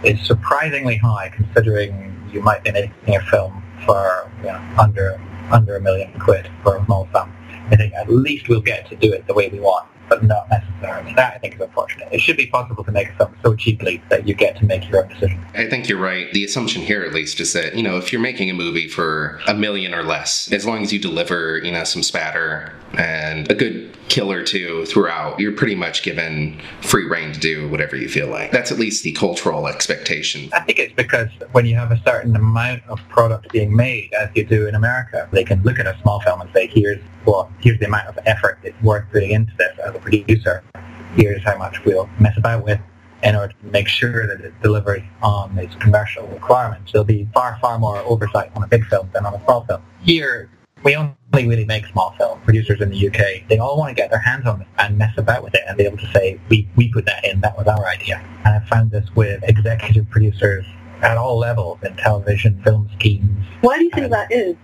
is 0.04 0.20
surprisingly 0.26 0.98
high, 0.98 1.30
considering 1.30 2.18
you 2.32 2.42
might 2.42 2.64
be 2.64 2.72
making 2.72 3.16
a 3.16 3.22
film 3.22 3.62
for 3.86 4.30
you 4.40 4.48
know, 4.48 4.62
under 4.80 5.22
under 5.52 5.76
a 5.76 5.82
million 5.82 6.18
quid 6.20 6.50
for 6.64 6.78
a 6.78 6.86
small 6.86 7.08
film. 7.12 7.32
I 7.70 7.76
think 7.76 7.94
at 7.94 8.10
least 8.10 8.48
we'll 8.48 8.62
get 8.62 8.88
to 8.90 8.96
do 8.96 9.12
it 9.14 9.28
the 9.28 9.34
way 9.34 9.50
we 9.50 9.60
want, 9.60 9.88
but 10.12 10.24
not 10.24 10.50
necessarily. 10.50 11.14
That 11.14 11.36
I 11.36 11.38
think 11.38 11.56
is 11.56 11.62
unfortunate. 11.62 12.10
It 12.12 12.20
should 12.20 12.36
be 12.36 12.48
possible 12.48 12.84
to 12.84 12.92
make 12.92 13.08
a 13.08 13.16
film 13.16 13.34
so 13.44 13.56
cheaply 13.56 14.04
that 14.10 14.28
you 14.28 14.34
get 14.34 14.58
to 14.58 14.66
make 14.66 14.90
your 14.90 15.04
own 15.04 15.08
decision. 15.08 15.44
I 15.56 15.70
think 15.70 15.88
you're 15.88 16.02
right. 16.02 16.30
The 16.34 16.44
assumption 16.44 16.82
here, 16.82 17.02
at 17.04 17.14
least, 17.14 17.40
is 17.40 17.54
that, 17.54 17.76
you 17.76 17.82
know, 17.82 17.98
if 17.98 18.12
you're 18.12 18.22
making 18.22 18.50
a 18.50 18.54
movie 18.54 18.90
for 18.90 19.40
a 19.48 19.54
million 19.54 19.94
or 19.94 20.04
less, 20.04 20.52
as 20.52 20.66
long 20.66 20.84
as 20.84 20.92
you 20.92 21.00
deliver, 21.00 21.60
you 21.60 21.72
know, 21.72 21.86
some 21.86 22.04
spatter 22.04 22.74
and 22.98 23.50
a 23.50 23.56
good 23.56 23.98
kill 24.10 24.30
or 24.30 24.44
two 24.44 24.86
throughout, 24.86 25.40
you're 25.40 25.54
pretty 25.54 25.76
much 25.76 26.04
given 26.04 26.60
free 26.82 27.08
reign 27.08 27.32
to 27.32 27.40
do 27.40 27.70
whatever 27.70 27.96
you 27.96 28.10
feel 28.10 28.28
like. 28.28 28.52
That's 28.52 28.70
at 28.70 28.78
least 28.78 29.06
the 29.06 29.14
cultural 29.14 29.66
expectation. 29.68 30.50
I 30.52 30.60
think 30.60 30.78
it's 30.80 30.94
because 30.94 31.30
when 31.54 31.66
you 31.66 31.76
have 31.76 31.92
a 31.92 32.02
certain 32.06 32.36
amount 32.36 32.84
of 32.90 33.00
product 33.08 33.50
being 33.54 33.74
made, 33.74 34.12
as 34.14 34.30
you 34.36 34.44
do 34.44 34.68
in 34.68 34.76
America, 34.76 35.30
they 35.32 35.46
can 35.46 35.64
look 35.64 35.80
at 35.80 35.88
a 35.88 35.98
small 36.02 36.20
film 36.20 36.42
and 36.42 36.50
say, 36.54 36.68
here's 36.68 37.00
what, 37.24 37.50
here's 37.62 37.80
the 37.80 37.86
amount 37.86 38.08
of 38.08 38.20
effort 38.26 38.60
it's 38.64 38.80
worth 38.82 39.06
putting 39.12 39.32
into 39.32 39.54
this 39.58 39.78
as 39.86 39.96
producer. 40.02 40.64
Here's 41.16 41.44
how 41.44 41.58
much 41.58 41.84
we'll 41.86 42.10
mess 42.20 42.38
about 42.38 42.64
with 42.64 42.80
in 43.24 43.36
order 43.36 43.54
to 43.54 43.66
make 43.68 43.88
sure 43.88 44.28
that 44.28 44.42
it 44.44 44.54
delivers 44.62 45.02
on 45.22 45.58
its 45.58 45.76
commercial 45.76 46.26
requirements. 46.28 46.92
There'll 46.92 47.06
be 47.06 47.28
far, 47.34 47.58
far 47.62 47.78
more 47.78 47.98
oversight 48.00 48.52
on 48.56 48.64
a 48.64 48.68
big 48.68 48.86
film 48.86 49.10
than 49.14 49.26
on 49.26 49.34
a 49.34 49.44
small 49.44 49.66
film. 49.66 49.82
Here, 50.02 50.50
we 50.84 50.96
only 50.96 51.16
really 51.34 51.66
make 51.66 51.86
small 51.88 52.16
films. 52.18 52.42
Producers 52.44 52.82
in 52.82 52.90
the 52.90 53.08
UK, 53.08 53.48
they 53.48 53.60
all 53.60 53.78
want 53.78 53.90
to 53.90 53.96
get 53.96 54.10
their 54.10 54.20
hands 54.20 54.48
on 54.48 54.62
it 54.62 54.68
and 54.80 54.98
mess 54.98 55.14
about 55.18 55.44
with 55.44 55.54
it 55.54 55.62
and 55.68 55.78
be 55.78 55.84
able 55.84 55.98
to 55.98 56.12
say, 56.12 56.40
we, 56.50 56.68
we 56.76 56.92
put 56.92 57.06
that 57.06 57.24
in, 57.24 57.42
that 57.42 57.56
was 57.58 57.68
our 57.68 57.86
idea. 57.88 58.18
And 58.46 58.56
I 58.56 58.68
found 58.68 58.92
this 58.92 59.08
with 59.16 59.44
executive 59.44 60.10
producers 60.10 60.66
at 61.02 61.18
all 61.18 61.38
levels 61.38 61.80
in 61.84 61.96
television, 61.98 62.62
film 62.64 62.90
schemes. 62.96 63.46
Why 63.62 63.78
do 63.78 63.84
you 63.84 63.92
think 63.92 64.10
that 64.12 64.32
is? 64.32 64.56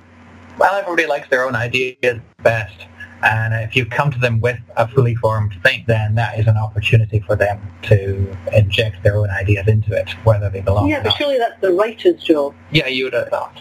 Well, 0.58 0.74
everybody 0.74 1.06
likes 1.06 1.30
their 1.30 1.46
own 1.46 1.56
ideas 1.56 2.20
best. 2.42 2.88
And 3.24 3.54
if 3.68 3.76
you 3.76 3.86
come 3.86 4.12
to 4.12 4.20
them 4.20 4.40
with 4.42 4.60
a 4.76 4.88
fully 4.88 5.16
formed 5.16 5.54
thing, 5.64 5.84
then 5.88 6.16
that 6.16 6.40
is 6.40 6.46
an 6.48 6.56
opportunity 6.58 7.20
for 7.20 7.36
them 7.36 7.60
to 7.84 8.38
inject 8.54 9.02
their 9.04 9.18
own 9.18 9.30
ideas 9.32 9.68
into 9.68 9.94
it, 9.94 10.10
whether 10.24 10.50
they 10.50 10.62
belong 10.62 10.88
Yeah, 10.90 11.00
or 11.00 11.04
but 11.04 11.10
not. 11.10 11.18
surely 11.18 11.38
that's 11.38 11.60
the 11.62 11.72
writer's 11.74 12.24
job. 12.24 12.54
Yeah, 12.72 12.88
you 12.88 13.06
would 13.06 13.14
have 13.14 13.30
thought. 13.30 13.60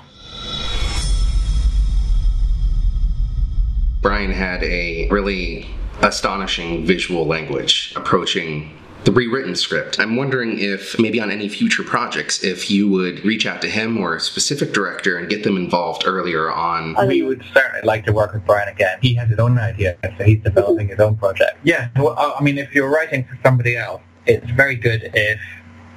Brian 4.03 4.31
had 4.31 4.63
a 4.63 5.09
really 5.11 5.67
astonishing 6.03 6.85
visual 6.87 7.27
language 7.27 7.93
approaching 7.97 8.71
the 9.07 9.13
rewritten 9.13 9.55
script. 9.55 10.01
I'm 10.01 10.17
wondering 10.17 10.59
if 10.59 10.99
maybe 10.99 11.21
on 11.21 11.31
any 11.31 11.49
future 11.49 11.85
projects, 11.85 12.43
if 12.43 12.69
you 12.69 12.91
would 12.91 13.25
reach 13.25 13.47
out 13.47 13.63
to 13.63 13.69
him 13.69 13.99
or 13.99 14.17
a 14.17 14.21
specific 14.21 14.73
director 14.73 15.17
and 15.17 15.29
get 15.29 15.45
them 15.45 15.57
involved 15.57 16.03
earlier 16.05 16.51
on. 16.51 16.97
We 17.07 17.23
would 17.23 17.45
certainly 17.55 17.83
like 17.87 18.05
to 18.07 18.13
work 18.13 18.35
with 18.35 18.45
Brian 18.45 18.69
again. 18.69 18.99
He 19.01 19.15
has 19.15 19.29
his 19.29 19.39
own 19.39 19.59
idea, 19.59 19.97
so 20.19 20.25
he's 20.25 20.43
developing 20.43 20.89
his 20.89 20.99
own 20.99 21.17
project. 21.17 21.57
Yeah, 21.63 21.89
well, 21.97 22.17
I 22.19 22.35
I 22.41 22.43
mean, 22.43 22.59
if 22.59 22.75
you're 22.75 22.91
writing 22.91 23.25
for 23.25 23.39
somebody 23.45 23.77
else, 23.77 24.03
it's 24.27 24.51
very 24.51 24.75
good 24.75 25.09
if, 25.15 25.41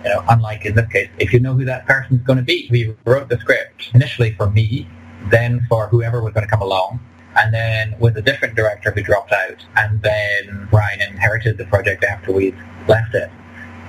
you 0.03 0.09
know, 0.09 0.23
unlike 0.29 0.65
in 0.67 0.75
this 0.75 0.87
case, 0.89 1.09
if 1.17 1.33
you 1.33 1.39
know 1.39 1.55
who 1.55 1.65
that 1.65 1.87
person's 1.87 2.21
going 2.21 2.37
to 2.37 2.45
be. 2.45 2.67
We 2.69 2.95
wrote 3.05 3.27
the 3.27 3.39
script 3.39 3.89
initially 3.95 4.33
for 4.33 4.51
me, 4.51 4.87
then 5.31 5.65
for 5.67 5.87
whoever 5.87 6.23
was 6.23 6.33
going 6.35 6.45
to 6.45 6.49
come 6.49 6.61
along, 6.61 6.99
and 7.37 7.51
then 7.51 7.95
with 7.99 8.17
a 8.17 8.21
different 8.21 8.55
director 8.55 8.91
who 8.91 9.01
dropped 9.01 9.31
out, 9.31 9.65
and 9.75 9.99
then 10.03 10.67
Brian 10.69 11.01
inherited 11.01 11.57
the 11.57 11.65
project 11.65 12.03
after 12.03 12.31
we'd 12.31 12.55
left 12.89 13.15
it. 13.15 13.29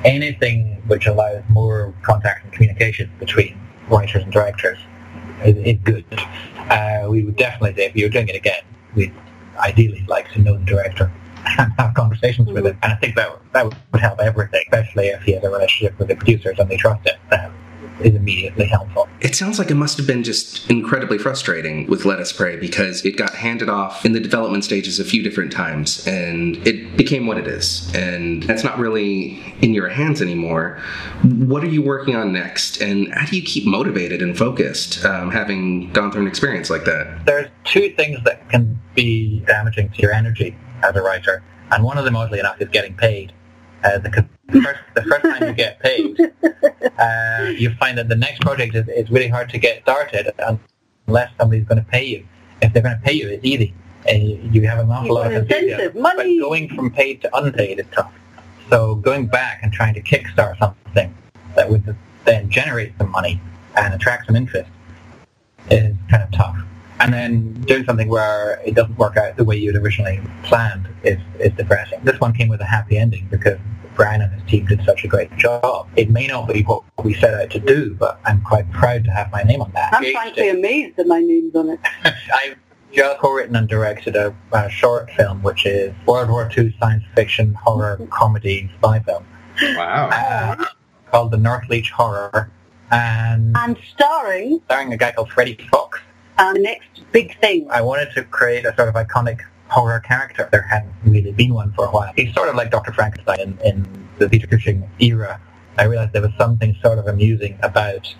Anything 0.04 0.82
which 0.86 1.06
allows 1.06 1.42
more 1.48 1.92
contact 2.02 2.44
and 2.44 2.52
communication 2.52 3.10
between 3.18 3.58
writers 3.88 4.22
and 4.22 4.32
directors 4.32 4.78
is, 5.44 5.56
is 5.56 5.78
good. 5.82 6.04
Uh, 6.70 7.06
we 7.08 7.24
would 7.24 7.36
definitely 7.36 7.74
say 7.74 7.86
if 7.86 7.96
you 7.96 8.06
were 8.06 8.10
doing 8.10 8.28
it 8.28 8.36
again, 8.36 8.62
we'd 8.94 9.12
ideally 9.58 10.04
like 10.08 10.30
to 10.32 10.40
know 10.40 10.56
the 10.56 10.64
director 10.64 11.12
and 11.58 11.72
have 11.78 11.94
conversations 11.94 12.48
with 12.48 12.66
him. 12.66 12.78
And 12.82 12.92
I 12.92 12.96
think 12.96 13.16
that 13.16 13.36
that 13.52 13.64
would 13.64 14.00
help 14.00 14.20
everything, 14.20 14.62
especially 14.70 15.08
if 15.08 15.22
he 15.22 15.32
has 15.32 15.42
a 15.42 15.50
relationship 15.50 15.98
with 15.98 16.08
the 16.08 16.16
producers 16.16 16.58
and 16.58 16.70
they 16.70 16.76
trust 16.76 17.06
it. 17.06 17.16
That 17.30 17.50
is 18.02 18.14
immediately 18.14 18.66
helpful. 18.66 19.08
It 19.20 19.34
sounds 19.34 19.58
like 19.58 19.70
it 19.70 19.74
must 19.74 19.98
have 19.98 20.06
been 20.06 20.22
just 20.22 20.68
incredibly 20.70 21.18
frustrating 21.18 21.86
with 21.86 22.04
Let 22.04 22.20
Us 22.20 22.32
Pray 22.32 22.56
because 22.56 23.04
it 23.04 23.16
got 23.16 23.34
handed 23.34 23.68
off 23.68 24.04
in 24.04 24.12
the 24.12 24.20
development 24.20 24.64
stages 24.64 24.98
a 24.98 25.04
few 25.04 25.22
different 25.22 25.52
times 25.52 26.06
and 26.06 26.56
it 26.66 26.96
became 26.96 27.26
what 27.26 27.38
it 27.38 27.46
is. 27.46 27.90
And 27.94 28.42
that's 28.44 28.64
not 28.64 28.78
really 28.78 29.54
in 29.60 29.74
your 29.74 29.88
hands 29.88 30.22
anymore. 30.22 30.80
What 31.22 31.62
are 31.62 31.68
you 31.68 31.82
working 31.82 32.16
on 32.16 32.32
next? 32.32 32.80
And 32.80 33.12
how 33.12 33.26
do 33.26 33.36
you 33.36 33.42
keep 33.42 33.66
motivated 33.66 34.22
and 34.22 34.36
focused 34.36 35.04
um, 35.04 35.30
having 35.30 35.92
gone 35.92 36.10
through 36.10 36.22
an 36.22 36.28
experience 36.28 36.70
like 36.70 36.84
that? 36.84 37.26
There's 37.26 37.50
two 37.64 37.92
things 37.94 38.18
that 38.24 38.48
can 38.48 38.80
be 38.94 39.40
damaging 39.46 39.90
to 39.90 40.02
your 40.02 40.12
energy 40.12 40.56
as 40.82 40.96
a 40.96 41.02
writer, 41.02 41.42
and 41.70 41.84
one 41.84 41.98
of 41.98 42.04
them, 42.04 42.16
oddly 42.16 42.38
enough, 42.38 42.60
is 42.60 42.68
getting 42.68 42.94
paid. 42.94 43.32
Uh, 43.82 43.98
the 43.98 44.10
first, 44.62 44.80
the 44.94 45.02
first 45.02 45.22
time 45.22 45.48
you 45.48 45.54
get 45.54 45.80
paid, 45.80 46.18
uh, 46.98 47.50
you 47.56 47.74
find 47.74 47.96
that 47.96 48.08
the 48.08 48.16
next 48.16 48.40
project 48.40 48.74
is, 48.74 48.86
is 48.88 49.10
really 49.10 49.28
hard 49.28 49.48
to 49.48 49.58
get 49.58 49.82
started 49.82 50.30
unless 51.06 51.30
somebody's 51.38 51.64
going 51.64 51.82
to 51.82 51.90
pay 51.90 52.04
you. 52.04 52.26
If 52.60 52.72
they're 52.72 52.82
going 52.82 52.96
to 52.96 53.02
pay 53.02 53.12
you, 53.12 53.28
it's 53.28 53.44
easy. 53.44 53.74
And 54.06 54.54
you, 54.54 54.66
have 54.66 54.78
an 54.78 54.90
awful 54.90 55.14
lot 55.14 55.32
of 55.32 55.42
incentive, 55.42 55.94
money. 55.94 56.38
But 56.38 56.44
going 56.44 56.68
from 56.74 56.90
paid 56.90 57.22
to 57.22 57.36
unpaid 57.36 57.80
is 57.80 57.86
tough. 57.92 58.12
So 58.68 58.94
going 58.96 59.26
back 59.26 59.60
and 59.62 59.72
trying 59.72 59.94
to 59.94 60.02
kickstart 60.02 60.58
something 60.58 61.14
that 61.54 61.68
would 61.68 61.96
then 62.24 62.50
generate 62.50 62.96
some 62.98 63.10
money 63.10 63.40
and 63.76 63.94
attract 63.94 64.26
some 64.26 64.36
interest 64.36 64.70
is 65.70 65.94
kind 66.10 66.22
of 66.22 66.30
tough. 66.32 66.56
And 67.00 67.12
then 67.12 67.52
doing 67.62 67.84
something 67.84 68.08
where 68.08 68.60
it 68.64 68.74
doesn't 68.74 68.96
work 68.98 69.16
out 69.16 69.36
the 69.36 69.44
way 69.44 69.56
you'd 69.56 69.76
originally 69.76 70.20
planned 70.44 70.86
is, 71.02 71.18
is 71.38 71.52
depressing. 71.56 72.00
This 72.04 72.20
one 72.20 72.32
came 72.34 72.48
with 72.48 72.60
a 72.60 72.64
happy 72.66 72.98
ending 72.98 73.26
because 73.30 73.58
Brian 73.96 74.20
and 74.22 74.32
his 74.32 74.48
team 74.50 74.66
did 74.66 74.82
such 74.84 75.04
a 75.04 75.08
great 75.08 75.34
job. 75.36 75.88
It 75.96 76.10
may 76.10 76.26
not 76.26 76.48
be 76.48 76.62
what 76.62 76.82
we 77.02 77.14
set 77.14 77.34
out 77.34 77.50
to 77.50 77.58
do, 77.58 77.94
but 77.98 78.20
I'm 78.24 78.40
quite 78.42 78.70
proud 78.70 79.04
to 79.04 79.10
have 79.10 79.30
my 79.32 79.42
name 79.42 79.62
on 79.62 79.72
that. 79.72 79.92
I'm 79.94 80.12
frankly 80.12 80.48
amazed 80.50 80.96
that 80.96 81.06
my 81.06 81.20
name's 81.20 81.54
on 81.54 81.70
it. 81.70 81.80
I've 82.04 82.56
just 82.92 83.18
co-written 83.20 83.56
and 83.56 83.68
directed 83.68 84.16
a, 84.16 84.34
a 84.52 84.68
short 84.70 85.10
film, 85.12 85.42
which 85.42 85.64
is 85.66 85.92
World 86.06 86.28
War 86.30 86.50
II 86.56 86.74
science 86.80 87.04
fiction 87.14 87.54
horror 87.54 87.98
comedy 88.10 88.70
spy 88.78 89.00
film 89.00 89.24
Wow. 89.62 90.08
uh, 90.12 90.64
called 91.10 91.30
The 91.32 91.36
Northleach 91.38 91.90
Horror, 91.90 92.50
and 92.90 93.56
And 93.56 93.76
starring 93.92 94.60
starring 94.66 94.92
a 94.92 94.96
guy 94.96 95.12
called 95.12 95.30
Freddie 95.30 95.58
Fox. 95.70 96.00
uh, 96.38 96.52
the 96.54 96.60
next 96.60 96.89
big 97.12 97.38
thing. 97.40 97.68
I 97.70 97.80
wanted 97.82 98.10
to 98.14 98.22
create 98.24 98.64
a 98.64 98.74
sort 98.76 98.88
of 98.88 98.94
iconic 98.94 99.40
horror 99.68 100.00
character. 100.00 100.48
There 100.50 100.62
hadn't 100.62 100.92
really 101.04 101.32
been 101.32 101.54
one 101.54 101.72
for 101.72 101.86
a 101.86 101.90
while. 101.90 102.12
He's 102.16 102.32
sort 102.34 102.48
of 102.48 102.54
like 102.56 102.70
Dr. 102.70 102.92
Frankenstein 102.92 103.40
in, 103.40 103.58
in 103.64 104.08
the 104.18 104.28
Peter 104.28 104.46
Cushing 104.46 104.88
era. 105.00 105.40
I 105.78 105.84
realized 105.84 106.12
there 106.12 106.22
was 106.22 106.32
something 106.38 106.76
sort 106.82 106.98
of 106.98 107.06
amusing 107.06 107.58
about 107.62 108.12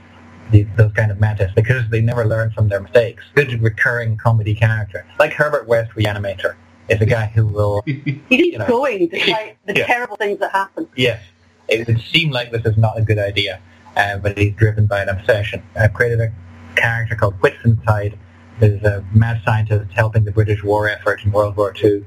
these, 0.51 0.67
those 0.77 0.93
kind 0.93 1.11
of 1.11 1.21
mantis 1.21 1.51
because 1.55 1.83
they 1.91 2.01
never 2.01 2.25
learn 2.25 2.51
from 2.53 2.69
their 2.69 2.81
mistakes. 2.81 3.23
Good 3.35 3.61
recurring 3.63 4.17
comedy 4.17 4.55
character. 4.55 5.05
Like 5.19 5.33
Herbert 5.33 5.67
West, 5.67 5.91
Reanimator, 5.93 6.55
is 6.89 7.01
a 7.01 7.07
guy 7.07 7.27
who 7.27 7.47
will, 7.47 7.83
He 7.87 7.95
keeps 8.29 8.47
you 8.53 8.59
know. 8.59 8.67
going 8.67 9.09
despite 9.09 9.59
the 9.67 9.77
Yeah. 9.79 9.87
terrible 9.87 10.17
things 10.17 10.39
that 10.41 10.53
happen. 10.53 10.89
yes, 10.97 11.21
it 11.69 11.87
would 11.87 12.01
seem 12.01 12.31
like 12.31 12.51
this 12.51 12.65
is 12.65 12.77
not 12.77 12.99
a 12.99 13.03
good 13.03 13.19
idea, 13.19 13.61
uh, 13.97 14.19
but 14.19 14.37
he's 14.39 14.55
driven 14.55 14.87
by 14.87 15.03
an 15.03 15.09
obsession. 15.09 15.63
I've 15.77 15.93
created 15.95 16.21
a 16.21 16.33
character 16.77 17.15
called 17.15 17.39
Whitsuntide, 17.41 18.17
who's 18.61 18.83
a 18.83 19.05
mad 19.15 19.41
scientist 19.45 19.91
helping 19.93 20.25
the 20.25 20.31
British 20.33 20.63
war 20.63 20.89
effort 20.89 21.21
in 21.25 21.33
World 21.33 21.57
War 21.57 21.75
II. 21.83 22.05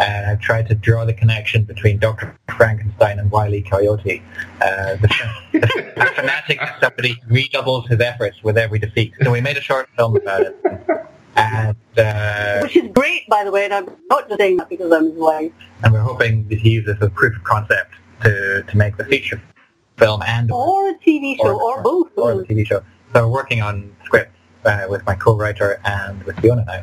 And 0.00 0.26
I've 0.26 0.40
tried 0.40 0.68
to 0.68 0.74
draw 0.74 1.04
the 1.04 1.12
connection 1.14 1.64
between 1.64 1.98
Dr. 1.98 2.36
Frankenstein 2.56 3.18
and 3.18 3.30
Wile 3.30 3.54
E. 3.54 3.62
Coyote. 3.62 4.22
Uh, 4.60 4.96
the, 4.96 5.08
the 5.52 6.12
fanatic 6.14 6.62
is 6.62 6.68
somebody 6.80 7.20
redoubles 7.28 7.88
his 7.88 8.00
efforts 8.00 8.42
with 8.42 8.56
every 8.56 8.78
defeat. 8.78 9.14
So 9.22 9.30
we 9.32 9.40
made 9.40 9.56
a 9.56 9.60
short 9.60 9.88
film 9.96 10.16
about 10.16 10.42
it. 10.42 10.56
And, 11.36 11.76
uh, 11.98 12.60
Which 12.62 12.76
is 12.76 12.90
great, 12.94 13.28
by 13.28 13.44
the 13.44 13.50
way, 13.50 13.64
and 13.64 13.74
I'm 13.74 13.86
not 14.08 14.28
just 14.28 14.38
saying 14.40 14.56
that 14.58 14.68
because 14.70 14.90
I'm 14.92 15.06
his 15.10 15.14
wife. 15.18 15.52
and 15.82 15.92
we're 15.92 16.00
hoping 16.00 16.48
to 16.48 16.56
use 16.68 16.86
this 16.86 16.96
as 17.00 17.10
proof 17.14 17.36
of 17.36 17.44
concept 17.44 17.92
to, 18.22 18.62
to 18.62 18.76
make 18.76 18.96
the 18.96 19.04
feature 19.04 19.40
film 19.98 20.22
and 20.26 20.50
Or 20.52 20.88
a 20.90 20.94
TV 20.94 21.36
show, 21.36 21.58
or, 21.60 21.82
both. 21.82 22.08
or 22.16 22.36
the 22.36 22.44
TV 22.44 22.66
show. 22.66 22.82
So 23.12 23.26
we're 23.26 23.32
working 23.34 23.60
on 23.62 23.94
scripts 24.04 24.35
uh, 24.66 24.86
with 24.88 25.04
my 25.06 25.14
co-writer 25.14 25.80
and 25.84 26.22
with 26.24 26.38
Fiona 26.40 26.64
now. 26.66 26.82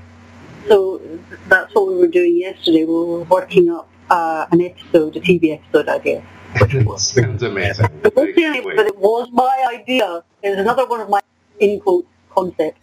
So 0.67 1.02
that's 1.48 1.74
what 1.76 1.88
we 1.88 1.96
were 1.96 2.08
doing 2.08 2.38
yesterday. 2.38 2.86
We 2.86 2.93
were 2.93 3.24
working 3.24 3.69
up 3.69 3.89
uh, 4.10 4.46
an 4.52 4.62
episode, 4.62 5.15
a 5.17 5.19
TV 5.19 5.54
episode 5.54 5.89
idea. 5.89 6.24
Sounds 6.98 7.43
amazing. 7.43 7.88
It 8.04 8.15
wasn't 8.15 8.38
really, 8.38 8.62
but 8.62 8.86
it 8.86 8.98
was 8.98 9.30
my 9.32 9.67
idea. 9.74 10.24
It 10.41 10.50
was 10.52 10.60
another 10.60 10.86
one 10.86 11.02
of 11.02 11.10
my, 11.10 11.19
in 11.60 11.80
quotes, 11.80 12.08
concepts. 12.30 12.80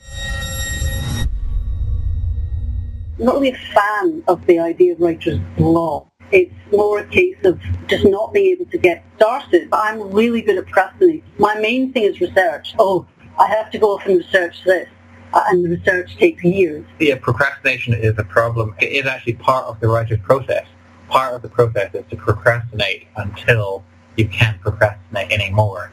I'm 3.19 3.27
not 3.27 3.35
really 3.35 3.51
a 3.51 3.75
fan 3.75 4.23
of 4.29 4.45
the 4.47 4.59
idea 4.59 4.93
of 4.95 5.01
writer's 5.01 5.39
block. 5.57 6.07
It's 6.33 6.55
more 6.73 7.01
a 7.01 7.07
case 7.07 7.37
of 7.45 7.61
just 7.87 8.05
not 8.07 8.33
being 8.33 8.53
able 8.53 8.67
to 8.67 8.79
get 8.79 9.05
started. 9.17 9.71
But 9.71 9.81
I'm 9.83 10.11
really 10.11 10.43
good 10.43 10.57
at 10.57 10.65
procrastinating. 10.65 11.23
My 11.39 11.55
main 11.57 11.93
thing 11.93 12.05
is 12.05 12.21
research. 12.21 12.75
Oh, 12.79 13.07
I 13.41 13.47
have 13.49 13.71
to 13.71 13.79
go 13.79 13.95
off 13.95 14.07
and 14.07 14.19
research 14.19 14.63
this. 14.65 14.89
Uh, 15.33 15.45
and 15.49 15.65
the 15.65 15.71
research 15.71 16.17
takes 16.17 16.43
years. 16.43 16.85
Yeah, 16.99 17.17
procrastination 17.17 17.95
is 17.95 18.19
a 18.19 18.25
problem. 18.25 18.75
It 18.81 18.87
is 18.87 19.07
actually 19.07 19.35
part 19.35 19.65
of 19.67 19.79
the 19.79 19.89
writer's 19.89 20.19
process. 20.21 20.67
Part 21.09 21.35
of 21.35 21.43
the 21.43 21.49
process 21.49 21.95
is 21.95 22.05
to 22.11 22.17
procrastinate 22.17 23.07
until 23.17 23.85
you 24.17 24.27
can't 24.29 24.61
procrastinate 24.61 25.31
anymore. 25.31 25.93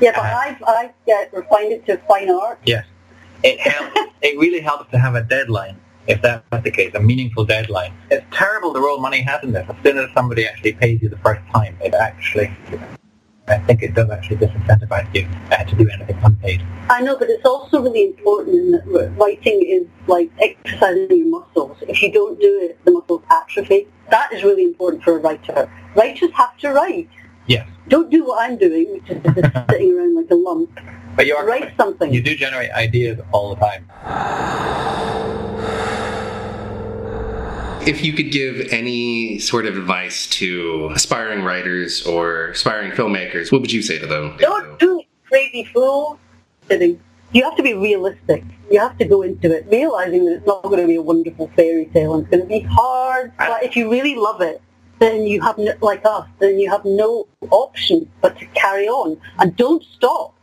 Yeah, 0.00 0.12
but 0.16 0.24
Uh, 0.24 0.36
I've, 0.36 0.62
I've 0.66 0.90
uh, 1.08 1.36
refined 1.36 1.72
it 1.72 1.86
to 1.86 1.98
fine 2.08 2.30
art. 2.30 2.58
Yes. 2.64 2.86
It 3.42 3.60
helps. 3.60 4.12
it 4.22 4.38
really 4.38 4.60
helps 4.60 4.90
to 4.92 4.98
have 4.98 5.14
a 5.14 5.22
deadline, 5.22 5.78
if 6.06 6.22
that's 6.22 6.42
the 6.64 6.70
case, 6.70 6.92
a 6.94 7.00
meaningful 7.00 7.44
deadline. 7.44 7.92
It's 8.10 8.24
terrible 8.32 8.72
the 8.72 8.80
role 8.80 8.98
money 8.98 9.20
has 9.20 9.42
in 9.42 9.52
this. 9.52 9.66
As 9.68 9.76
soon 9.82 9.98
as 9.98 10.08
somebody 10.14 10.46
actually 10.46 10.72
pays 10.72 11.02
you 11.02 11.10
the 11.10 11.18
first 11.18 11.42
time, 11.54 11.76
it 11.82 11.94
actually, 11.94 12.50
I 13.46 13.58
think 13.58 13.82
it 13.82 13.94
does 13.94 14.08
actually 14.10 14.36
disincentivize 14.36 15.14
you 15.14 15.28
uh, 15.50 15.64
to 15.64 15.76
do 15.76 15.88
anything 15.90 16.18
unpaid. 16.24 16.62
I 16.88 17.02
know, 17.02 17.18
but 17.18 17.28
it's 17.28 17.44
also 17.44 17.82
really 17.82 18.04
important 18.04 18.56
in 18.56 18.70
that 18.72 19.12
writing 19.18 19.62
is 19.62 19.86
like 20.06 20.30
exercising 20.40 21.08
your 21.10 21.26
muscles. 21.26 21.76
If 21.82 22.02
you 22.02 22.10
don't 22.10 22.40
do 22.40 22.60
it, 22.62 22.82
the 22.84 22.92
muscles 22.92 23.22
atrophy. 23.30 23.86
That 24.10 24.32
is 24.32 24.42
really 24.44 24.64
important 24.64 25.02
for 25.02 25.16
a 25.16 25.18
writer. 25.18 25.70
Writers 25.94 26.30
have 26.34 26.56
to 26.58 26.72
write. 26.72 27.10
Yes. 27.46 27.68
Don't 27.88 28.10
do 28.10 28.24
what 28.24 28.42
I'm 28.42 28.56
doing, 28.56 28.90
which 28.92 29.10
is 29.10 29.22
just 29.22 29.36
sitting 29.70 29.98
around 29.98 30.14
like 30.14 30.30
a 30.30 30.34
lump. 30.34 30.80
But 31.14 31.26
you 31.26 31.36
are 31.36 31.46
Write 31.46 31.76
something. 31.76 32.12
You 32.12 32.22
do 32.22 32.34
generate 32.34 32.70
ideas 32.70 33.20
all 33.30 33.54
the 33.54 33.60
time. 33.60 33.84
If 37.86 38.02
you 38.02 38.14
could 38.14 38.32
give 38.32 38.72
any 38.72 39.38
sort 39.38 39.66
of 39.66 39.76
advice 39.76 40.26
to 40.28 40.90
aspiring 40.94 41.44
writers 41.44 42.06
or 42.06 42.46
aspiring 42.46 42.92
filmmakers, 42.92 43.52
what 43.52 43.60
would 43.60 43.72
you 43.72 43.82
say 43.82 43.98
to 43.98 44.06
them? 44.06 44.38
Don't 44.38 44.78
do 44.78 45.02
crazy 45.28 45.64
fool 45.64 46.18
kidding. 46.66 46.98
You 47.32 47.44
have 47.44 47.56
to 47.56 47.62
be 47.62 47.74
realistic. 47.74 48.42
You 48.70 48.80
have 48.80 48.96
to 48.96 49.04
go 49.04 49.20
into 49.20 49.54
it 49.54 49.66
realizing 49.70 50.24
that 50.24 50.36
it's 50.36 50.46
not 50.46 50.62
going 50.62 50.80
to 50.80 50.86
be 50.86 50.94
a 50.94 51.02
wonderful 51.02 51.48
fairy 51.56 51.84
tale 51.92 52.14
and 52.14 52.22
it's 52.22 52.30
going 52.30 52.42
to 52.42 52.48
be 52.48 52.60
hard. 52.60 53.32
But 53.36 53.62
if 53.62 53.76
you 53.76 53.90
really 53.90 54.14
love 54.14 54.40
it, 54.40 54.62
then 54.98 55.26
you 55.26 55.42
have, 55.42 55.58
no, 55.58 55.74
like 55.82 56.06
us, 56.06 56.26
then 56.38 56.58
you 56.58 56.70
have 56.70 56.86
no 56.86 57.26
option 57.50 58.10
but 58.22 58.38
to 58.38 58.46
carry 58.46 58.88
on. 58.88 59.20
And 59.38 59.54
don't 59.56 59.84
stop. 59.84 60.34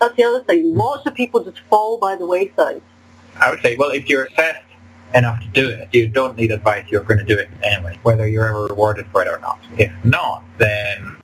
That's 0.00 0.16
the 0.16 0.24
other 0.24 0.42
thing. 0.42 0.74
Lots 0.74 1.06
of 1.06 1.14
people 1.14 1.44
just 1.44 1.60
fall 1.70 1.96
by 1.96 2.16
the 2.16 2.26
wayside. 2.26 2.82
I 3.36 3.50
would 3.50 3.60
say, 3.62 3.76
well, 3.76 3.90
if 3.90 4.08
you're 4.08 4.24
assessed 4.24 4.64
enough 5.14 5.40
to 5.40 5.48
do 5.48 5.68
it, 5.68 5.88
you 5.92 6.08
don't 6.08 6.36
need 6.36 6.50
advice. 6.50 6.86
You're 6.90 7.02
going 7.02 7.18
to 7.18 7.24
do 7.24 7.38
it 7.38 7.48
anyway, 7.62 7.98
whether 8.02 8.26
you're 8.28 8.46
ever 8.48 8.64
rewarded 8.66 9.06
for 9.12 9.22
it 9.22 9.28
or 9.28 9.38
not. 9.40 9.58
If 9.78 9.92
not, 10.04 10.44
then 10.58 11.16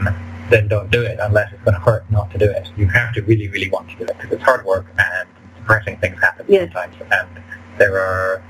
then 0.51 0.69
don't 0.69 0.91
do 0.91 1.03
it 1.03 1.19
unless 1.23 1.53
it's 1.53 1.63
going 1.63 1.75
to 1.75 1.81
hurt 1.81 2.05
not 2.11 2.31
to 2.31 2.39
do 2.39 2.45
it. 2.51 2.71
You 2.77 2.87
have 2.89 3.15
to 3.15 3.23
really, 3.23 3.49
really 3.49 3.71
want 3.71 3.89
to 3.91 3.97
do 3.97 4.05
it 4.05 4.17
because 4.19 4.33
it's 4.33 4.43
hard 4.43 4.65
work 4.67 4.87
and 4.99 5.29
depressing 5.57 5.97
things 5.99 6.21
happen 6.21 6.45
Yes. 6.49 6.71
sometimes, 6.73 6.95
and 7.11 7.29
there 7.79 7.99
are 7.99 8.43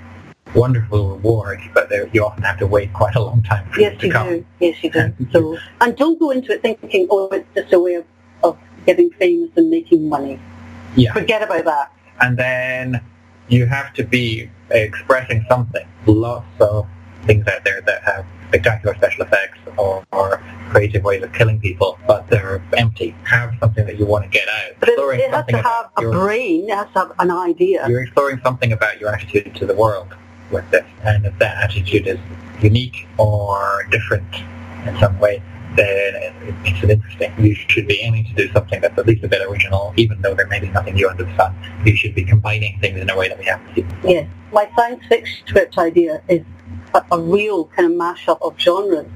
wonderful 0.55 1.11
rewards, 1.17 1.63
but 1.73 1.89
there, 1.89 2.09
you 2.13 2.25
often 2.25 2.43
have 2.43 2.59
to 2.59 2.67
wait 2.67 2.93
quite 2.93 3.15
a 3.15 3.21
long 3.21 3.43
time 3.45 3.69
for 3.71 3.81
Yes, 3.81 3.93
them 3.93 3.99
to 4.01 4.07
you 4.07 4.13
come. 4.13 4.29
do. 4.29 4.45
Yes, 4.61 4.77
you 4.85 4.91
do. 4.91 5.15
So, 5.33 5.57
and 5.81 5.97
don't 5.97 6.19
go 6.19 6.31
into 6.31 6.53
it 6.53 6.63
thinking, 6.63 7.07
oh, 7.11 7.29
it's 7.29 7.47
just 7.55 7.73
a 7.73 7.79
way 7.79 7.95
of, 7.95 8.05
of 8.43 8.59
getting 8.87 9.11
famous 9.13 9.51
and 9.57 9.71
making 9.71 10.09
money. 10.09 10.39
Yeah. 10.97 11.13
Forget 11.13 11.43
about 11.43 11.65
that. 11.65 11.93
and 12.21 12.37
then 12.37 13.01
you 13.49 13.67
have 13.67 13.93
to 13.95 14.05
be 14.05 14.51
expressing 14.71 15.45
something. 15.49 15.87
Lots 16.07 16.47
of 16.61 16.87
things 17.25 17.47
out 17.47 17.65
there 17.65 17.81
that 17.83 18.03
have 18.03 18.27
spectacular 18.49 18.95
special 18.97 19.25
effects 19.25 19.59
or, 19.79 20.05
or 20.13 20.43
creative 20.71 21.05
ways 21.05 21.23
of 21.23 21.33
killing 21.33 21.61
people, 21.61 21.99
but 22.07 22.29
they're 22.29 22.63
empty. 22.77 23.15
Have 23.25 23.55
something 23.61 23.87
that 23.87 23.99
you 23.99 24.07
want 24.07 24.25
to 24.25 24.31
get 24.31 24.49
out. 24.49 24.73
Exploring 24.83 25.21
it 25.21 25.31
has 25.31 25.35
something 25.39 25.57
to 25.57 25.63
have 25.63 25.91
a 25.97 26.03
your- 26.03 26.13
brain. 26.13 26.69
It 26.69 26.75
has 26.75 26.87
to 26.93 26.99
have 26.99 27.13
an 27.19 27.31
idea. 27.31 27.89
You're 27.89 28.03
exploring 28.03 28.41
something 28.43 28.73
about 28.73 29.01
your 29.01 29.11
attitude 29.15 29.55
to 29.57 29.67
the 29.67 29.75
world 29.75 30.15
with 30.51 30.69
this, 30.71 30.85
and 31.03 31.25
if 31.27 31.39
that 31.39 31.65
attitude 31.65 32.07
is 32.07 32.19
unique 32.61 33.07
or 33.19 33.87
different 33.91 34.27
in 34.87 34.97
some 35.01 35.19
way, 35.19 35.43
then 35.77 36.15
it, 36.17 36.33
it 36.49 36.55
makes 36.63 36.83
it 36.83 36.91
interesting. 36.91 37.33
You 37.39 37.55
should 37.55 37.87
be 37.87 38.01
aiming 38.01 38.27
to 38.27 38.35
do 38.35 38.53
something 38.53 38.81
that's 38.81 38.97
at 38.99 39.07
least 39.07 39.25
a 39.25 39.29
bit 39.29 39.43
original, 39.49 39.93
even 39.97 40.21
though 40.23 40.35
there 40.35 40.47
may 40.47 40.61
be 40.61 40.69
nothing 40.69 40.95
new 40.95 41.09
under 41.09 41.25
the 41.25 41.37
sun. 41.37 41.55
You 41.85 41.97
should 41.97 42.15
be 42.15 42.25
combining 42.25 42.79
things 42.81 42.99
in 43.01 43.11
a 43.11 43.17
way 43.17 43.29
that 43.29 43.39
we 43.39 43.45
haven't 43.47 43.75
seen 43.75 43.87
before. 43.89 44.11
Yes. 44.11 44.29
My 44.53 44.71
science 44.77 45.03
fiction 45.09 45.47
script 45.47 45.79
idea 45.79 46.23
is 46.29 46.43
a, 46.95 47.03
a 47.13 47.21
real 47.21 47.65
kind 47.67 47.91
of 47.93 47.99
mashup 47.99 48.39
of 48.43 48.59
genres. 48.59 49.07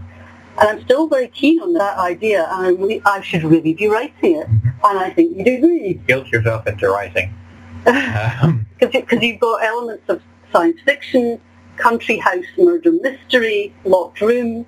And 0.60 0.68
I'm 0.68 0.82
still 0.82 1.06
very 1.06 1.28
keen 1.28 1.60
on 1.60 1.72
that 1.74 1.96
idea, 1.98 2.48
and 2.50 2.66
I, 2.66 2.70
really, 2.70 3.00
I 3.04 3.20
should 3.20 3.44
really 3.44 3.74
be 3.74 3.86
writing 3.86 4.36
it. 4.36 4.46
And 4.48 4.98
I 4.98 5.10
think 5.10 5.36
you'd 5.36 5.46
agree. 5.46 5.94
Guilt 6.08 6.26
yourself 6.28 6.66
into 6.66 6.88
writing. 6.88 7.32
Um, 8.42 8.66
Because 8.80 9.22
you've 9.22 9.38
got 9.40 9.62
elements 9.64 10.02
of 10.08 10.20
science 10.52 10.80
fiction, 10.84 11.40
country 11.76 12.16
house 12.18 12.44
murder 12.58 12.92
mystery, 12.92 13.72
locked 13.84 14.20
room. 14.20 14.66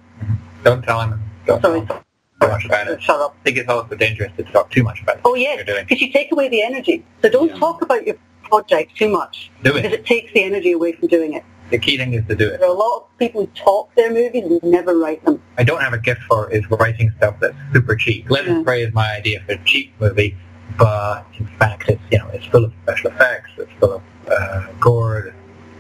don't 0.63 0.83
tell 0.83 1.01
him. 1.01 1.21
Don't 1.51 1.63
Sorry, 1.63 1.87
tell 1.87 1.97
him 1.97 2.05
too 2.41 2.49
much 2.49 2.65
about 2.65 2.89
it. 2.89 3.03
shut 3.03 3.21
up. 3.21 3.37
I 3.41 3.45
think 3.45 3.57
it's 3.59 3.69
also 3.69 3.97
dangerous 3.97 4.33
to 4.37 4.45
talk 4.45 4.71
too 4.71 4.83
much 4.83 5.03
about 5.03 5.17
it. 5.17 5.23
Oh 5.25 5.35
yes, 5.35 5.65
because 5.67 6.01
you 6.01 6.13
take 6.13 6.33
away 6.33 6.49
the 6.49 6.63
energy. 6.63 7.05
So 7.23 7.29
don't 7.29 7.57
talk 7.59 7.83
about 7.83 8.07
your 8.07 8.17
project 8.45 8.97
too 8.97 9.09
much. 9.09 9.51
Do 9.63 9.71
it. 9.77 9.83
Because 9.83 9.93
it 9.93 10.07
takes 10.07 10.33
the 10.33 10.43
energy 10.45 10.73
away 10.73 10.93
from 10.93 11.09
doing 11.09 11.35
it. 11.35 11.45
The 11.71 11.79
key 11.79 11.97
thing 11.97 12.15
is 12.15 12.27
to 12.27 12.35
do 12.35 12.49
it. 12.49 12.59
There 12.59 12.69
are 12.69 12.75
a 12.75 12.79
lot 12.79 12.97
of 12.97 13.19
people 13.19 13.43
who 13.43 13.47
talk 13.55 13.95
their 13.95 14.13
movies 14.13 14.43
and 14.45 14.61
never 14.65 14.99
write 14.99 15.25
them. 15.25 15.41
I 15.57 15.63
don't 15.63 15.81
have 15.81 15.93
a 15.93 15.99
gift 15.99 16.23
for 16.23 16.51
is 16.51 16.69
writing 16.71 17.13
stuff 17.19 17.37
that's 17.41 17.55
super 17.73 17.95
cheap. 17.95 18.29
Let 18.29 18.47
Yeah. 18.47 18.59
Us 18.59 18.65
Pray 18.65 18.83
is 18.83 18.93
my 18.93 19.13
idea 19.13 19.41
for 19.47 19.53
a 19.53 19.65
cheap 19.65 19.93
movie, 20.01 20.37
but 20.79 21.25
in 21.39 21.47
fact 21.59 21.89
it's 21.89 22.03
you 22.11 22.19
know 22.19 22.29
it's 22.31 22.47
full 22.47 22.65
of 22.65 22.73
special 22.83 23.11
effects, 23.13 23.51
it's 23.59 23.71
full 23.79 23.93
of 23.93 24.03
uh, 24.29 24.67
gore, 24.81 25.33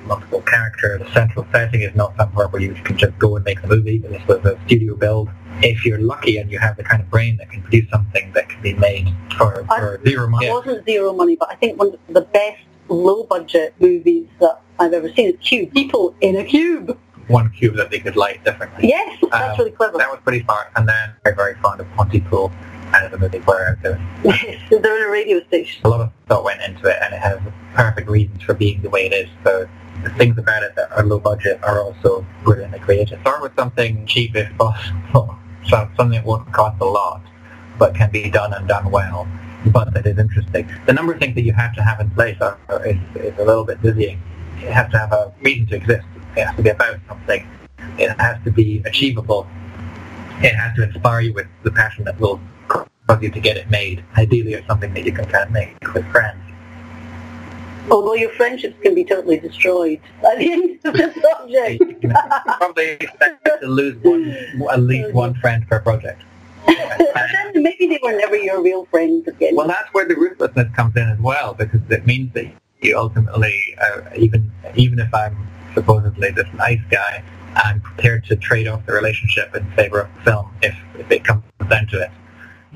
multiple 0.04 0.42
characters. 0.42 1.00
The 1.00 1.12
central 1.12 1.46
setting 1.52 1.80
is 1.83 1.94
not 1.96 2.16
somewhere 2.16 2.46
where 2.48 2.62
you 2.62 2.74
can 2.74 2.96
just 2.96 3.18
go 3.18 3.35
and 3.37 3.44
make 3.44 3.61
the 3.61 3.68
movie. 3.68 3.98
This 3.98 4.23
was 4.29 4.44
a 4.44 4.60
studio 4.66 4.94
build. 4.94 5.29
If 5.63 5.85
you're 5.85 6.00
lucky 6.00 6.38
and 6.38 6.50
you 6.50 6.58
have 6.58 6.77
the 6.77 6.85
kind 6.85 7.02
of 7.02 7.11
brain 7.11 7.37
that 7.38 7.50
can 7.50 7.63
produce 7.63 7.88
something 7.90 8.33
that 8.33 8.48
can 8.48 8.63
be 8.63 8.75
made 8.75 9.13
for, 9.37 9.65
for 9.67 10.00
zero 10.06 10.27
money, 10.29 10.46
It 10.46 10.52
wasn't 10.52 10.85
zero 10.87 11.13
money, 11.13 11.37
but 11.37 11.50
I 11.50 11.56
think 11.56 11.79
one 11.79 11.88
of 11.88 11.98
the 12.08 12.23
best 12.23 12.63
low-budget 12.88 13.75
movies 13.81 14.27
that 14.40 14.61
I've 14.79 14.92
ever 14.92 15.13
seen 15.13 15.35
is 15.35 15.37
Cube. 15.40 15.73
People 15.73 16.15
in 16.21 16.37
a 16.37 16.44
cube. 16.44 16.98
one 17.29 17.50
cube 17.50 17.77
that 17.77 17.90
they 17.90 18.00
could 18.00 18.17
light 18.17 18.42
differently. 18.44 18.88
Yes, 18.88 19.19
that's 19.31 19.52
Um, 19.52 19.58
really 19.58 19.71
clever. 19.71 19.98
That 19.98 20.11
was 20.11 20.19
pretty 20.25 20.42
smart. 20.44 20.69
And 20.77 20.88
then 20.88 21.11
very, 21.25 21.37
very 21.37 21.54
fond 21.63 21.81
of 21.81 21.87
Pontypool. 21.96 22.50
as 22.92 23.13
a 23.13 23.19
movie 23.19 23.38
where 23.40 23.79
there, 23.83 24.00
Yes, 24.25 24.61
they're 24.71 24.96
in 24.96 25.04
a 25.06 25.11
radio 25.11 25.40
station. 25.46 25.81
a 25.85 25.88
lot 25.88 26.00
of 26.00 26.11
thought 26.29 26.42
went 26.42 26.61
into 26.63 26.88
it 26.88 26.96
and 27.02 27.15
it 27.15 27.21
has 27.21 27.38
perfect 27.75 28.08
reasons 28.08 28.42
for 28.42 28.52
being 28.54 28.83
the 28.83 28.90
way 28.90 29.06
it 29.06 29.13
is. 29.13 29.29
So 29.44 29.69
the 30.02 30.11
things 30.15 30.37
about 30.38 30.65
it 30.65 30.75
that 30.75 30.90
are 30.90 31.04
low 31.04 31.21
budget 31.21 31.61
are 31.63 31.81
also 31.83 32.27
brilliantly 32.42 32.81
creative. 32.81 33.21
Start 33.21 33.42
with 33.42 33.54
something 33.54 34.06
cheap 34.06 34.35
if 34.35 34.50
possible, 34.58 35.37
so 35.71 35.88
something 35.96 36.10
that 36.10 36.25
won't 36.25 36.52
cost 36.52 36.81
a 36.81 36.85
lot, 36.85 37.23
but 37.79 37.94
can 37.94 38.10
be 38.10 38.29
done 38.29 38.52
and 38.52 38.66
done 38.66 38.90
well, 38.90 39.29
but 39.66 39.94
that 39.94 40.04
is 40.04 40.18
interesting. 40.18 40.68
The 40.87 40.92
number 40.92 41.12
of 41.12 41.21
things 41.21 41.35
that 41.37 41.42
you 41.42 41.52
have 41.52 41.75
to 41.77 41.83
have 41.83 42.00
in 42.00 42.10
place 42.10 42.37
are, 42.40 42.58
is, 42.85 42.96
is 43.14 43.38
a 43.38 43.44
little 43.44 43.64
bit 43.64 43.81
dizzying. 43.81 44.21
It 44.58 44.73
has 44.73 44.90
to 44.90 44.98
have 44.98 45.12
a 45.12 45.33
reason 45.42 45.66
to 45.68 45.77
exist. 45.77 46.06
It 46.37 46.44
has 46.44 46.56
to 46.56 46.62
be 46.62 46.71
about 46.71 46.98
something. 47.08 47.46
It 47.98 48.21
has 48.21 48.42
to 48.44 48.50
be 48.50 48.83
achievable. 48.85 49.46
It 50.42 50.54
has 50.54 50.75
to 50.77 50.83
inspire 50.83 51.21
you 51.21 51.33
with 51.33 51.46
the 51.62 51.71
passion 51.71 52.04
that 52.04 52.18
will 52.18 52.40
cause 52.68 53.23
you 53.23 53.31
to 53.31 53.40
get 53.40 53.56
it 53.56 53.71
made. 53.71 54.04
Ideally, 54.16 54.54
it's 54.54 54.66
something 54.66 54.92
that 54.94 55.04
you 55.04 55.12
can 55.12 55.25
kind 55.27 55.44
of 55.44 55.50
make 55.52 55.94
with 55.94 56.04
friends. 56.10 56.50
Although 57.90 58.14
your 58.14 58.31
friendships 58.31 58.76
can 58.83 58.94
be 58.94 59.04
totally 59.04 59.38
destroyed 59.38 60.00
at 60.31 60.38
the 60.38 60.52
end 60.52 60.78
of 60.85 60.92
the 60.94 61.98
can 62.00 62.12
probably 62.58 62.90
expect 62.92 63.44
to 63.60 63.66
lose 63.66 63.96
one, 64.02 64.70
at 64.70 64.81
least 64.81 65.12
one 65.12 65.35
friend 65.35 65.66
per 65.68 65.81
project. 65.81 66.22
maybe 67.54 67.87
they 67.87 67.98
were 68.02 68.12
never 68.12 68.37
your 68.37 68.62
real 68.62 68.85
friends 68.87 69.26
again. 69.26 69.56
Well, 69.56 69.66
that's 69.66 69.92
where 69.92 70.06
the 70.06 70.14
ruthlessness 70.14 70.74
comes 70.74 70.96
in 70.96 71.08
as 71.08 71.18
well, 71.18 71.54
because 71.54 71.81
it 71.90 72.06
means 72.06 72.33
that 72.35 72.52
you 72.81 72.98
ultimately, 72.98 73.58
uh, 73.81 74.02
even 74.16 74.50
even 74.76 74.98
if 74.98 75.12
I'm 75.14 75.48
supposedly 75.74 76.31
this 76.31 76.48
nice 76.54 76.81
guy, 76.90 77.22
I'm 77.54 77.81
prepared 77.81 78.24
to 78.26 78.37
trade 78.37 78.68
off 78.68 78.85
the 78.87 78.92
relationship 78.92 79.54
in 79.54 79.70
favor 79.72 80.00
of 80.00 80.14
the 80.16 80.31
film 80.31 80.54
if, 80.62 80.76
if 80.98 81.10
it 81.10 81.24
comes 81.24 81.42
down 81.68 81.87
to 81.88 82.02
it. 82.02 82.10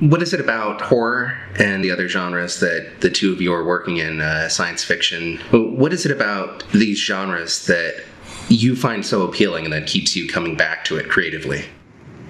What 0.00 0.22
is 0.22 0.34
it 0.34 0.40
about 0.40 0.80
horror 0.80 1.38
and 1.56 1.84
the 1.84 1.92
other 1.92 2.08
genres 2.08 2.58
that 2.58 3.00
the 3.00 3.08
two 3.08 3.32
of 3.32 3.40
you 3.40 3.54
are 3.54 3.64
working 3.64 3.98
in, 3.98 4.20
uh, 4.20 4.48
science 4.48 4.82
fiction? 4.82 5.38
What 5.52 5.92
is 5.92 6.04
it 6.04 6.10
about 6.10 6.64
these 6.72 6.98
genres 6.98 7.66
that 7.66 8.02
you 8.48 8.74
find 8.74 9.06
so 9.06 9.22
appealing 9.22 9.64
and 9.64 9.72
that 9.72 9.86
keeps 9.86 10.16
you 10.16 10.28
coming 10.28 10.56
back 10.56 10.84
to 10.86 10.96
it 10.96 11.08
creatively? 11.08 11.66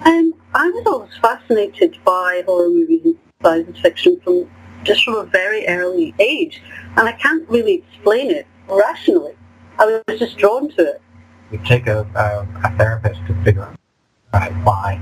Um, 0.05 0.35
I 0.55 0.69
was 0.69 0.87
always 0.87 1.17
fascinated 1.23 1.97
by 2.05 2.43
horror 2.45 2.69
movies 2.69 3.01
and 3.03 3.17
science 3.43 3.81
fiction 3.81 4.21
from 4.23 4.51
just 4.83 5.03
from 5.03 5.15
a 5.15 5.25
very 5.25 5.67
early 5.67 6.15
age, 6.19 6.63
and 6.99 7.09
I 7.09 7.13
can't 7.13 7.49
really 7.49 7.83
explain 7.91 8.31
it 8.31 8.47
rationally. 8.69 9.37
I 9.79 10.03
was 10.07 10.19
just 10.19 10.37
drawn 10.37 10.69
to 10.73 10.83
it. 10.83 11.03
You 11.51 11.59
take 11.65 11.87
a, 11.87 12.03
a, 12.15 12.69
a 12.69 12.77
therapist 12.77 13.21
to 13.27 13.43
figure 13.43 13.63
out 13.63 13.79
why. 14.63 15.01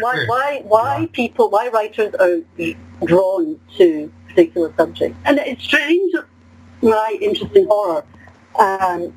Why, 0.00 0.24
why, 0.26 0.62
why 0.64 1.08
people, 1.12 1.50
why 1.50 1.68
writers 1.68 2.14
are 2.20 2.38
drawn 3.04 3.58
to 3.76 4.12
particular 4.28 4.72
subjects, 4.76 5.18
and 5.24 5.38
it's 5.38 5.64
strange 5.64 6.14
my 6.82 7.18
interest 7.20 7.54
in 7.56 7.66
horror. 7.66 8.04
Um, 8.58 9.12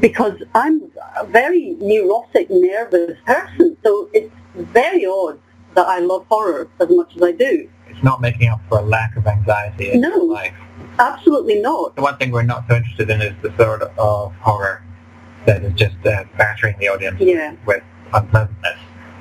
because 0.00 0.40
I'm 0.54 0.90
a 1.20 1.24
very 1.26 1.76
neurotic, 1.80 2.48
nervous 2.50 3.16
person, 3.24 3.76
so 3.84 4.08
it's 4.12 4.32
very 4.56 5.06
odd 5.06 5.38
that 5.76 5.86
I 5.86 6.00
love 6.00 6.26
horror 6.28 6.68
as 6.80 6.88
much 6.90 7.14
as 7.16 7.22
I 7.22 7.30
do. 7.32 7.68
It's 7.88 8.02
not 8.02 8.20
making 8.20 8.48
up 8.48 8.60
for 8.68 8.78
a 8.78 8.82
lack 8.82 9.16
of 9.16 9.26
anxiety 9.28 9.92
in 9.92 10.00
No. 10.00 10.16
life. 10.16 10.54
Absolutely 10.98 11.60
not. 11.60 11.94
The 11.94 12.02
one 12.02 12.16
thing 12.16 12.32
we're 12.32 12.42
not 12.42 12.64
so 12.68 12.74
interested 12.76 13.10
in 13.10 13.22
is 13.22 13.34
the 13.42 13.52
sort 13.56 13.82
of 13.82 14.34
horror 14.36 14.82
that 15.46 15.62
is 15.62 15.72
just 15.74 15.94
uh, 16.04 16.24
battering 16.36 16.76
the 16.80 16.88
audience 16.88 17.20
Yeah. 17.20 17.54
with 17.64 17.82
unpleasantness, 18.12 18.78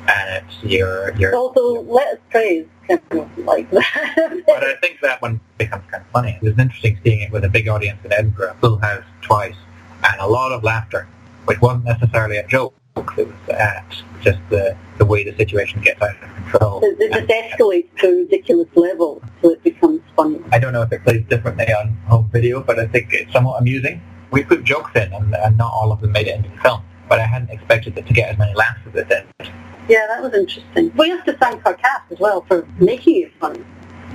and 0.09 0.43
it's 0.43 0.63
your 0.63 1.15
your. 1.17 1.35
Although 1.35 1.81
Let 1.81 2.19
is 2.35 2.65
kind 2.87 3.01
of 3.11 3.37
like 3.45 3.69
that. 3.71 4.43
But. 4.47 4.63
I 4.63 4.75
think 4.81 4.99
that 5.01 5.21
one 5.21 5.39
becomes 5.57 5.83
kind 5.89 6.03
of 6.03 6.11
funny. 6.11 6.39
It 6.41 6.45
was 6.45 6.57
interesting 6.57 6.99
seeing 7.03 7.21
it 7.21 7.31
with 7.31 7.43
a 7.43 7.49
big 7.49 7.67
audience 7.67 7.99
in 8.03 8.11
Edinburgh, 8.11 8.55
Full 8.61 8.77
House 8.77 9.03
twice, 9.21 9.55
and 10.03 10.19
a 10.19 10.27
lot 10.27 10.51
of 10.51 10.63
laughter, 10.63 11.07
which 11.45 11.61
wasn't 11.61 11.85
necessarily 11.85 12.37
a 12.37 12.47
joke. 12.47 12.73
It 13.17 13.27
was 13.27 13.49
at 13.49 13.85
just 14.21 14.39
the 14.49 14.75
the 14.97 15.05
way 15.05 15.23
the 15.23 15.35
situation 15.37 15.81
gets 15.81 16.01
out 16.01 16.15
of 16.21 16.35
control. 16.35 16.81
it, 16.83 16.97
it 16.99 17.11
just 17.11 17.29
escalates 17.29 17.95
to 17.99 18.07
a 18.07 18.15
ridiculous 18.17 18.67
level, 18.75 19.21
so 19.41 19.51
it 19.51 19.63
becomes 19.63 20.01
funny. 20.15 20.39
I 20.51 20.59
don't 20.59 20.73
know 20.73 20.81
if 20.81 20.91
it 20.91 21.03
plays 21.03 21.23
differently 21.29 21.67
on 21.67 21.93
home 22.07 22.29
video, 22.31 22.61
but 22.61 22.79
I 22.79 22.87
think 22.87 23.09
it's 23.11 23.31
somewhat 23.31 23.61
amusing. 23.61 24.01
We 24.31 24.43
put 24.43 24.63
jokes 24.63 24.91
in, 24.95 25.13
and, 25.13 25.33
and 25.35 25.57
not 25.57 25.71
all 25.71 25.91
of 25.91 26.01
them 26.01 26.11
made 26.11 26.27
it 26.27 26.35
into 26.35 26.49
the 26.49 26.57
film. 26.57 26.81
But 27.07 27.19
I 27.19 27.25
hadn't 27.25 27.49
expected 27.49 27.97
it 27.97 28.05
to 28.05 28.13
get 28.13 28.29
as 28.29 28.37
many 28.37 28.53
laughs 28.53 28.81
as 28.87 28.95
it 28.95 29.09
did. 29.09 29.49
Yeah, 29.89 30.05
that 30.07 30.21
was 30.21 30.33
interesting. 30.33 30.91
We 30.95 31.09
have 31.09 31.25
to 31.25 31.33
thank 31.33 31.65
our 31.65 31.73
cast 31.73 32.11
as 32.11 32.19
well 32.19 32.41
for 32.47 32.65
making 32.79 33.23
it 33.23 33.33
funny. 33.39 33.65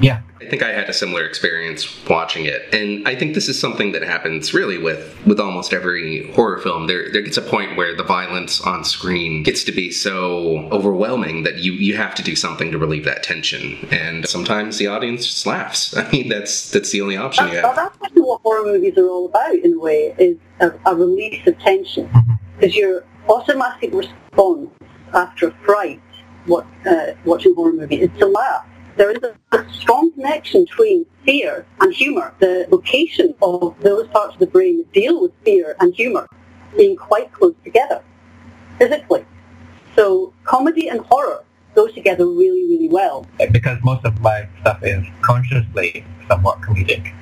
Yeah, 0.01 0.23
I 0.41 0.49
think 0.49 0.63
I 0.63 0.73
had 0.73 0.89
a 0.89 0.93
similar 0.93 1.25
experience 1.25 1.87
watching 2.09 2.47
it, 2.47 2.75
and 2.75 3.07
I 3.07 3.15
think 3.15 3.35
this 3.35 3.49
is 3.49 3.59
something 3.59 3.93
that 3.93 4.03
happens 4.03 4.53
really 4.53 4.77
with 4.79 5.17
with 5.25 5.39
almost 5.39 5.73
every 5.73 6.33
horror 6.33 6.59
film. 6.59 6.87
There 6.87 7.11
there 7.13 7.23
gets 7.23 7.37
a 7.37 7.43
point 7.43 7.77
where 7.77 7.95
the 7.95 8.03
violence 8.03 8.61
on 8.61 8.85
screen 8.85 9.43
gets 9.45 9.63
to 9.65 9.73
be 9.73 9.93
so 9.93 10.69
overwhelming 10.73 11.45
that 11.45 11.59
you 11.59 11.73
you 11.73 11.97
have 11.97 12.15
to 12.17 12.23
do 12.23 12.35
something 12.35 12.73
to 12.73 12.79
relieve 12.79 13.05
that 13.05 13.23
tension, 13.23 13.87
and 13.91 14.29
sometimes 14.29 14.79
the 14.79 14.89
audience 14.89 15.27
just 15.27 15.47
laughs. 15.47 15.97
I 15.97 16.11
mean, 16.11 16.29
that's 16.29 16.71
that's 16.71 16.91
the 16.91 17.01
only 17.01 17.17
option 17.17 17.45
That's, 17.45 17.57
you 17.57 17.63
have. 17.63 17.77
that's 17.77 18.15
what 18.17 18.41
horror 18.43 18.65
movies 18.65 18.99
are 18.99 19.09
all 19.09 19.27
about, 19.27 19.55
in 19.55 19.75
a 19.75 19.79
way, 19.79 20.15
is 20.19 20.37
a, 20.61 20.73
a 20.87 20.95
release 20.95 21.47
of 21.47 21.59
tension. 21.61 22.09
Mm-hmm. 22.09 22.33
Because 22.59 22.77
your 22.77 23.05
automatic 23.29 23.93
response 23.93 24.71
after 25.15 25.49
a 25.49 25.55
fright, 25.65 26.01
what, 26.47 26.67
uh, 26.87 27.13
watching 27.25 27.53
a 27.53 27.55
horror 27.55 27.73
movie, 27.73 28.01
is 28.01 28.11
to 28.19 28.27
laugh. 28.27 28.67
There 28.97 29.11
is 29.11 29.23
a, 29.23 29.57
a 29.57 29.65
strong 29.73 30.13
connection 30.13 30.65
between 30.65 31.07
fear 31.25 31.67
and 31.81 31.93
humour. 31.93 32.35
The 32.39 32.67
location 32.71 33.35
of 33.43 33.75
those 33.81 34.07
parts 34.09 34.35
of 34.35 34.41
the 34.41 34.47
brain 34.47 34.79
that 34.79 34.93
deal 34.93 35.21
with 35.21 35.33
fear 35.45 35.77
and 35.81 35.95
humour 35.95 36.29
being 36.77 36.97
quite 36.97 37.33
close 37.33 37.55
together, 37.65 38.03
physically. 38.79 39.25
So 39.97 40.33
comedy 40.45 40.89
and 40.89 41.01
horror 41.01 41.45
go 41.75 41.89
together 41.89 42.27
really, 42.27 42.65
really 42.65 42.89
well. 42.89 43.27
because 43.51 43.79
most 43.83 44.05
of 44.05 44.21
my 44.21 44.49
stuff 44.61 44.79
is 44.83 45.05
consciously 45.23 46.05
somewhat 46.29 46.61
comedic. 46.61 47.13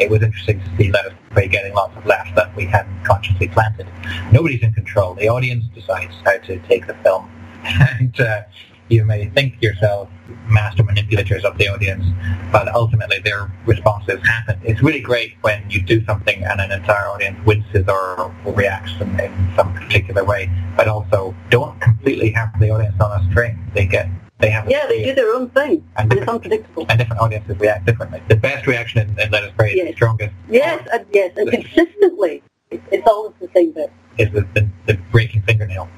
It 0.00 0.10
was 0.10 0.22
interesting 0.22 0.60
to 0.60 0.76
see 0.76 0.90
Let 0.90 1.06
Us 1.06 1.12
Pray 1.30 1.48
getting 1.48 1.74
lots 1.74 1.96
of 1.96 2.06
laughs 2.06 2.30
that 2.34 2.54
we 2.56 2.64
hadn't 2.64 3.04
consciously 3.04 3.48
planted. 3.48 3.86
Nobody's 4.32 4.62
in 4.62 4.72
control. 4.72 5.14
The 5.14 5.28
audience 5.28 5.64
decides 5.74 6.14
how 6.24 6.38
to 6.38 6.58
take 6.60 6.86
the 6.86 6.94
film. 7.02 7.30
and 7.64 8.20
uh, 8.20 8.42
you 8.88 9.04
may 9.04 9.28
think 9.30 9.62
yourself 9.62 10.08
master 10.48 10.82
manipulators 10.82 11.44
of 11.44 11.56
the 11.58 11.68
audience, 11.68 12.04
but 12.50 12.68
ultimately 12.74 13.18
their 13.20 13.50
responses 13.64 14.20
happen. 14.26 14.60
It's 14.64 14.82
really 14.82 15.00
great 15.00 15.34
when 15.40 15.68
you 15.70 15.80
do 15.82 16.04
something 16.04 16.42
and 16.44 16.60
an 16.60 16.72
entire 16.72 17.06
audience 17.08 17.38
winces 17.46 17.86
or 17.88 18.34
reacts 18.44 18.92
in, 19.00 19.18
in 19.20 19.52
some 19.56 19.72
particular 19.74 20.24
way, 20.24 20.50
but 20.76 20.88
also 20.88 21.34
don't 21.50 21.80
completely 21.80 22.30
have 22.32 22.50
the 22.60 22.70
audience 22.70 23.00
on 23.00 23.20
a 23.20 23.30
string. 23.30 23.58
They 23.74 23.86
get 23.86 24.08
they 24.40 24.50
have 24.50 24.68
Yeah, 24.68 24.86
they 24.88 25.04
do 25.04 25.14
their 25.14 25.32
own 25.34 25.48
thing, 25.50 25.84
And 25.96 26.10
and 26.12 26.20
it's 26.20 26.28
unpredictable. 26.28 26.84
and 26.88 26.98
different 26.98 27.22
audiences 27.22 27.56
react 27.60 27.86
differently. 27.86 28.20
The 28.28 28.36
best 28.36 28.66
reaction 28.66 29.08
in, 29.08 29.18
in 29.20 29.30
Let 29.30 29.44
Us 29.44 29.52
Pray 29.56 29.72
is 29.72 29.88
the 29.88 29.92
strongest. 29.94 30.34
Yes, 30.50 30.86
and 30.92 31.06
yes, 31.12 31.32
and 31.36 31.48
consistently, 31.50 32.42
it's 32.70 32.82
it's 32.90 33.06
always 33.06 33.34
the 33.40 33.48
same 33.54 33.70
bit. 33.70 33.92
Is 34.18 34.30
the, 34.32 34.40
the, 34.54 34.68
the 34.86 34.94
breaking 35.12 35.42
fingernail, 35.42 35.88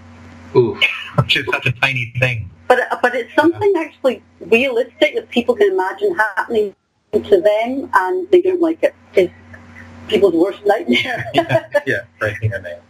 Ooh, 0.56 0.78
which 1.16 1.36
is 1.36 1.46
such 1.46 1.66
a 1.66 1.72
tiny 1.72 2.12
thing. 2.18 2.50
But 2.68 2.80
but 3.02 3.14
it's 3.14 3.34
something 3.34 3.74
actually 3.76 4.22
realistic 4.40 5.14
that 5.14 5.28
people 5.30 5.54
can 5.54 5.72
imagine 5.72 6.14
happening 6.14 6.74
to 7.12 7.40
them, 7.40 7.90
and 7.94 8.30
they 8.30 8.40
don't 8.40 8.60
like 8.60 8.82
it. 8.82 8.94
It's 9.14 9.32
people's 10.08 10.34
worst 10.34 10.64
nightmare. 10.64 11.24
Yeah, 11.34 11.80
yeah, 11.86 12.00
breaking 12.18 12.50
fingernail. 12.50 12.80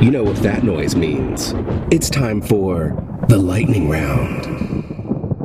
You 0.00 0.10
know 0.10 0.24
what 0.24 0.36
that 0.36 0.62
noise 0.64 0.96
means. 0.96 1.54
It's 1.90 2.08
time 2.10 2.40
for 2.40 2.96
the 3.28 3.38
lightning 3.38 3.88
round. 3.88 4.89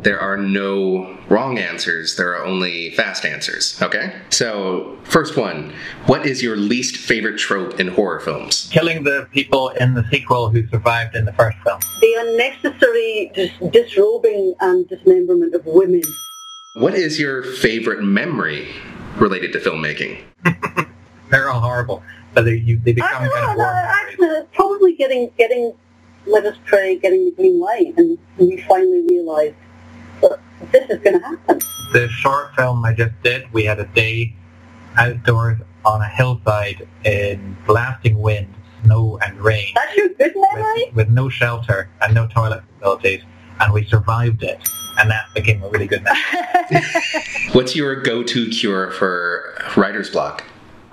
There 0.05 0.19
are 0.21 0.37
no 0.37 1.17
wrong 1.29 1.57
answers. 1.57 2.15
There 2.15 2.35
are 2.35 2.45
only 2.45 2.91
fast 2.91 3.25
answers. 3.25 3.81
Okay. 3.81 4.13
So 4.29 4.95
first 5.03 5.35
one, 5.35 5.73
what 6.05 6.27
is 6.27 6.43
your 6.43 6.55
least 6.55 6.95
favorite 6.95 7.39
trope 7.39 7.79
in 7.79 7.87
horror 7.87 8.19
films? 8.19 8.69
Killing 8.71 9.03
the 9.03 9.27
people 9.31 9.69
in 9.69 9.95
the 9.95 10.05
sequel 10.11 10.49
who 10.49 10.65
survived 10.67 11.15
in 11.15 11.25
the 11.25 11.33
first 11.33 11.57
film. 11.65 11.79
the 12.01 12.15
unnecessary 12.19 13.31
dis- 13.33 13.71
disrobing 13.71 14.53
and 14.61 14.87
dismemberment 14.87 15.55
of 15.55 15.65
women. 15.65 16.03
What 16.75 16.93
is 16.93 17.19
your 17.19 17.41
favorite 17.41 18.03
memory 18.03 18.67
related 19.17 19.53
to 19.53 19.59
filmmaking? 19.59 20.21
They're 21.31 21.49
all 21.49 21.61
horrible. 21.61 22.03
but 22.35 22.43
they, 22.45 22.57
you, 22.57 22.77
they 22.77 22.93
become 22.93 23.23
don't 23.23 23.33
kind 23.33 23.49
of 23.49 23.57
warm 23.57 23.57
no, 23.57 23.73
memories. 23.73 23.95
actually, 24.03 24.27
it's 24.27 24.49
probably 24.53 24.95
getting 24.95 25.31
getting 25.35 25.73
Let 26.27 26.45
Us 26.45 26.57
Pray, 26.65 26.99
getting 26.99 27.25
the 27.25 27.31
green 27.31 27.59
light, 27.59 27.95
and 27.97 28.19
we 28.37 28.61
finally 28.67 29.03
realised 29.09 29.55
that 29.55 29.64
this 30.71 30.89
is 30.89 30.99
going 30.99 31.19
to 31.19 31.25
happen. 31.25 31.59
The 31.93 32.07
short 32.09 32.55
film 32.55 32.83
I 32.85 32.93
just 32.93 33.13
did, 33.23 33.51
we 33.53 33.63
had 33.65 33.79
a 33.79 33.85
day 33.85 34.35
outdoors 34.97 35.57
on 35.85 36.01
a 36.01 36.07
hillside 36.09 36.87
in 37.03 37.55
blasting 37.67 38.19
wind, 38.19 38.53
snow 38.83 39.19
and 39.23 39.39
rain. 39.39 39.73
That's 39.75 39.95
your 39.95 40.09
good 40.09 40.33
memory. 40.35 40.85
with, 40.87 40.95
with 40.95 41.09
no 41.09 41.29
shelter 41.29 41.89
and 42.01 42.13
no 42.13 42.27
toilet 42.27 42.63
facilities, 42.79 43.21
and 43.59 43.73
we 43.73 43.85
survived 43.85 44.43
it. 44.43 44.59
and 44.97 45.09
that 45.11 45.25
became 45.35 45.61
a 45.63 45.69
really 45.69 45.87
good 45.87 46.03
memory. 46.03 46.83
What's 47.53 47.75
your 47.75 48.01
go-to 48.01 48.49
cure 48.49 48.91
for 48.91 49.53
writer's 49.77 50.09
block? 50.09 50.43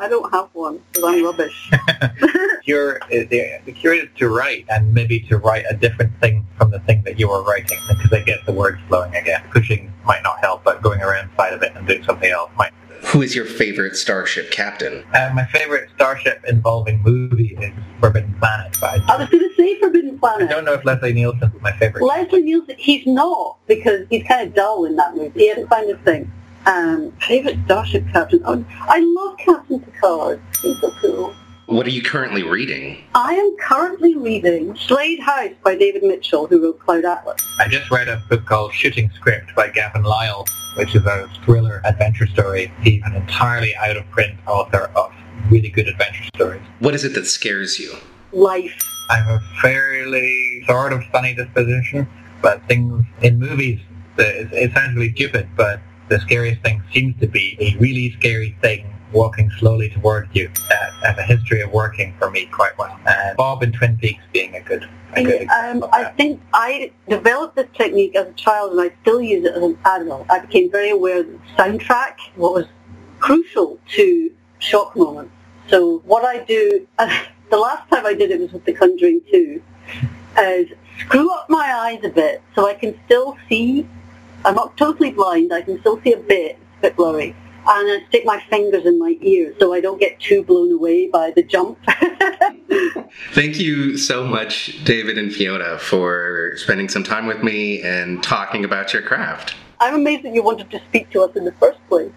I 0.03 0.09
don't 0.09 0.28
have 0.32 0.48
one 0.53 0.80
because 0.92 1.14
I'm 1.14 1.24
rubbish. 1.24 1.70
cure 2.64 2.98
is 3.09 3.28
the, 3.28 3.61
the 3.64 3.70
cure 3.70 4.05
to 4.05 4.28
write 4.28 4.66
and 4.68 4.92
maybe 4.92 5.20
to 5.20 5.38
write 5.38 5.64
a 5.70 5.76
different 5.76 6.11
thing 6.20 6.44
from 6.59 6.72
the 6.72 6.80
thing 6.80 7.05
that 7.05 7.20
you 7.20 7.28
were 7.28 7.40
writing 7.44 7.78
because 7.88 8.12
I 8.12 8.20
gets 8.24 8.44
the 8.44 8.53
words 8.53 8.80
flowing 8.88 9.14
again. 9.14 9.44
Pushing 9.53 9.92
might 10.05 10.24
not 10.24 10.40
help, 10.40 10.64
but 10.64 10.82
going 10.82 11.00
around 11.03 11.30
side 11.36 11.53
of 11.53 11.62
it 11.62 11.70
and 11.76 11.86
doing 11.86 12.03
something 12.03 12.32
else 12.32 12.50
might. 12.59 12.72
Who 13.12 13.22
is 13.22 13.36
your 13.36 13.44
favorite 13.44 13.94
starship 13.94 14.50
captain? 14.50 15.05
Uh, 15.14 15.30
my 15.34 15.44
favorite 15.44 15.88
starship 15.94 16.44
involving 16.48 17.00
movie 17.05 17.57
is 17.61 17.72
Forbidden 18.00 18.34
Planet, 18.40 18.76
but 18.80 19.00
I, 19.09 19.14
I 19.14 19.18
was 19.18 19.28
going 19.28 19.48
to 19.48 19.55
say 19.55 19.78
Forbidden 19.78 20.18
Planet. 20.18 20.48
I 20.48 20.53
don't 20.53 20.64
know 20.64 20.72
if 20.72 20.84
Leslie 20.84 21.12
Nielsen 21.12 21.53
is 21.55 21.62
my 21.62 21.72
favorite. 21.76 22.05
Leslie 22.05 22.42
Nielsen, 22.42 22.74
he's 22.76 23.07
not 23.07 23.59
because 23.68 24.05
he's 24.11 24.24
kind 24.26 24.48
of 24.48 24.55
dull 24.57 24.84
in 24.84 24.96
that 24.96 25.14
movie. 25.14 25.38
He 25.38 25.48
hasn't 25.48 25.70
found 25.70 25.88
his 25.88 25.98
thing. 25.98 26.32
Um, 26.66 27.12
favorite 27.26 27.58
starship 27.64 28.04
captain? 28.12 28.40
Oh, 28.44 28.64
I 28.82 29.00
love 29.00 29.38
Captain 29.38 29.80
Picard. 29.80 30.40
He's 30.62 30.80
so 30.80 30.90
cool. 31.00 31.34
What 31.66 31.86
are 31.86 31.90
you 31.90 32.02
currently 32.02 32.42
reading? 32.42 33.02
I 33.14 33.34
am 33.34 33.56
currently 33.60 34.16
reading 34.16 34.76
Slade 34.76 35.20
House 35.20 35.52
by 35.64 35.74
David 35.74 36.02
Mitchell, 36.02 36.46
who 36.46 36.62
wrote 36.62 36.78
Cloud 36.80 37.04
Atlas. 37.04 37.40
I 37.58 37.68
just 37.68 37.90
read 37.90 38.08
a 38.08 38.22
book 38.28 38.44
called 38.46 38.72
Shooting 38.74 39.10
Script 39.14 39.54
by 39.56 39.68
Gavin 39.70 40.02
Lyall, 40.02 40.46
which 40.76 40.94
is 40.94 41.04
a 41.06 41.30
thriller 41.44 41.80
adventure 41.84 42.26
story. 42.26 42.70
He's 42.82 43.02
an 43.04 43.14
entirely 43.14 43.74
out 43.76 43.96
of 43.96 44.08
print 44.10 44.38
author 44.46 44.90
of 44.94 45.12
really 45.50 45.70
good 45.70 45.88
adventure 45.88 46.24
stories. 46.34 46.62
What 46.80 46.94
is 46.94 47.04
it 47.04 47.14
that 47.14 47.26
scares 47.26 47.78
you? 47.78 47.92
Life. 48.32 48.78
I 49.10 49.16
have 49.16 49.28
a 49.28 49.40
fairly 49.60 50.62
sort 50.66 50.92
of 50.92 51.02
funny 51.06 51.34
disposition, 51.34 52.06
but 52.40 52.62
things 52.68 53.04
in 53.22 53.38
movies, 53.38 53.80
the- 54.16 54.40
it, 54.42 54.52
it 54.52 54.72
sounds 54.74 54.94
really 54.94 55.12
stupid, 55.14 55.48
but 55.56 55.80
the 56.09 56.20
scariest 56.20 56.62
thing 56.62 56.82
seems 56.92 57.18
to 57.20 57.26
be 57.26 57.57
a 57.61 57.76
really 57.78 58.12
scary 58.12 58.57
thing 58.61 58.86
walking 59.12 59.50
slowly 59.59 59.90
towards 59.90 60.28
you. 60.34 60.50
That 60.68 60.92
has 61.03 61.18
a 61.18 61.22
history 61.22 61.61
of 61.61 61.70
working 61.72 62.14
for 62.18 62.30
me 62.30 62.46
quite 62.46 62.76
well. 62.78 62.98
And 63.07 63.36
Bob 63.36 63.62
in 63.62 63.72
Twin 63.72 63.96
Peaks 63.98 64.22
being 64.32 64.55
a 64.55 64.61
good, 64.61 64.88
a 65.14 65.22
good 65.22 65.48
Um, 65.48 65.84
I 65.92 66.05
think 66.05 66.40
I 66.53 66.90
developed 67.09 67.57
this 67.57 67.68
technique 67.74 68.16
as 68.16 68.28
a 68.28 68.32
child 68.32 68.72
and 68.72 68.80
I 68.80 68.90
still 69.03 69.20
use 69.20 69.44
it 69.44 69.55
as 69.55 69.62
an 69.62 69.78
adult. 69.84 70.26
I 70.30 70.40
became 70.40 70.70
very 70.70 70.90
aware 70.90 71.22
that 71.22 71.30
the 71.32 71.62
soundtrack 71.62 72.14
what 72.36 72.55
was 72.55 72.66
crucial 73.18 73.78
to 73.88 74.32
shock 74.59 74.96
moments. 74.96 75.32
So 75.68 75.98
what 76.05 76.24
I 76.24 76.44
do, 76.44 76.86
the 76.98 77.59
last 77.59 77.88
time 77.90 78.07
I 78.07 78.14
did 78.14 78.30
it 78.30 78.40
was 78.40 78.53
with 78.53 78.64
The 78.64 78.72
Conjuring 78.72 79.20
2, 79.30 79.62
is 80.40 80.68
screw 81.00 81.30
up 81.30 81.48
my 81.48 81.72
eyes 81.72 82.00
a 82.05 82.09
bit 82.09 82.42
so 82.55 82.66
I 82.66 82.74
can 82.74 82.98
still 83.07 83.36
see. 83.48 83.86
I'm 84.45 84.55
not 84.55 84.76
totally 84.76 85.12
blind. 85.12 85.53
I 85.53 85.62
can 85.62 85.78
still 85.80 86.01
see 86.03 86.12
a 86.12 86.18
bit. 86.18 86.53
It's 86.53 86.78
a 86.78 86.82
bit 86.82 86.97
blurry. 86.97 87.36
And 87.64 88.03
I 88.03 88.05
stick 88.09 88.24
my 88.24 88.43
fingers 88.51 88.86
in 88.86 88.99
my 88.99 89.16
ears 89.20 89.55
so 89.61 89.72
I 89.72 89.80
don't 89.80 90.01
get 90.01 90.18
too 90.18 90.43
blown 90.43 90.72
away 90.72 91.09
by 91.09 91.30
the 91.30 91.45
jump. 91.45 91.78
Thank 93.32 93.61
you 93.61 93.97
so 93.97 94.24
much, 94.24 94.84
David 94.84 95.16
and 95.16 95.32
Fiona, 95.32 95.78
for 95.78 96.55
spending 96.57 96.88
some 96.88 97.05
time 97.05 97.26
with 97.26 97.45
me 97.45 97.82
and 97.82 98.20
talking 98.22 98.64
about 98.64 98.93
your 98.93 99.03
craft. 99.03 99.55
I'm 99.78 99.95
amazed 99.95 100.24
that 100.24 100.34
you 100.34 100.43
wanted 100.43 100.70
to 100.72 100.80
speak 100.88 101.11
to 101.11 101.22
us 101.22 101.36
in 101.36 101.45
the 101.45 101.53
first 101.53 101.78
place. 101.88 102.12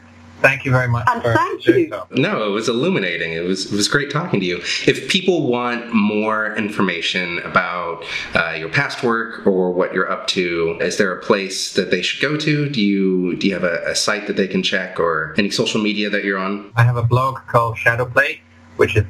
Thank 0.46 0.64
you 0.64 0.72
very 0.72 0.88
much 0.88 1.08
And 1.08 1.24
for 1.24 1.34
thank 1.34 1.66
you. 1.66 1.90
so. 1.90 2.08
No, 2.12 2.48
it 2.48 2.52
was 2.52 2.70
illuminating. 2.70 3.34
It 3.34 3.44
was 3.44 3.72
it 3.72 3.76
was 3.76 3.88
great 3.88 4.12
talking 4.12 4.40
to 4.40 4.46
you. 4.46 4.58
If 4.86 5.10
people 5.10 5.48
want 5.48 5.92
more 5.92 6.56
information 6.56 7.40
about 7.40 8.04
uh, 8.36 8.52
your 8.52 8.70
past 8.70 9.04
work 9.04 9.48
or 9.48 9.72
what 9.72 9.94
you're 9.94 10.12
up 10.12 10.28
to, 10.28 10.78
is 10.82 10.98
there 10.98 11.12
a 11.12 11.20
place 11.20 11.74
that 11.74 11.90
they 11.90 12.04
should 12.04 12.22
go 12.22 12.38
to? 12.38 12.70
Do 12.70 12.80
you 12.82 13.36
do 13.38 13.48
you 13.48 13.54
have 13.56 13.64
a, 13.64 13.82
a 13.88 13.96
site 13.96 14.28
that 14.28 14.36
they 14.36 14.48
can 14.48 14.62
check 14.62 15.00
or 15.00 15.34
any 15.38 15.50
social 15.50 15.82
media 15.82 16.12
that 16.12 16.24
you're 16.24 16.38
on? 16.38 16.72
I 16.76 16.84
have 16.84 16.98
a 16.98 17.04
blog 17.04 17.40
called 17.48 17.78
Shadowplay, 17.78 18.40
which 18.78 18.96
is 18.96 19.06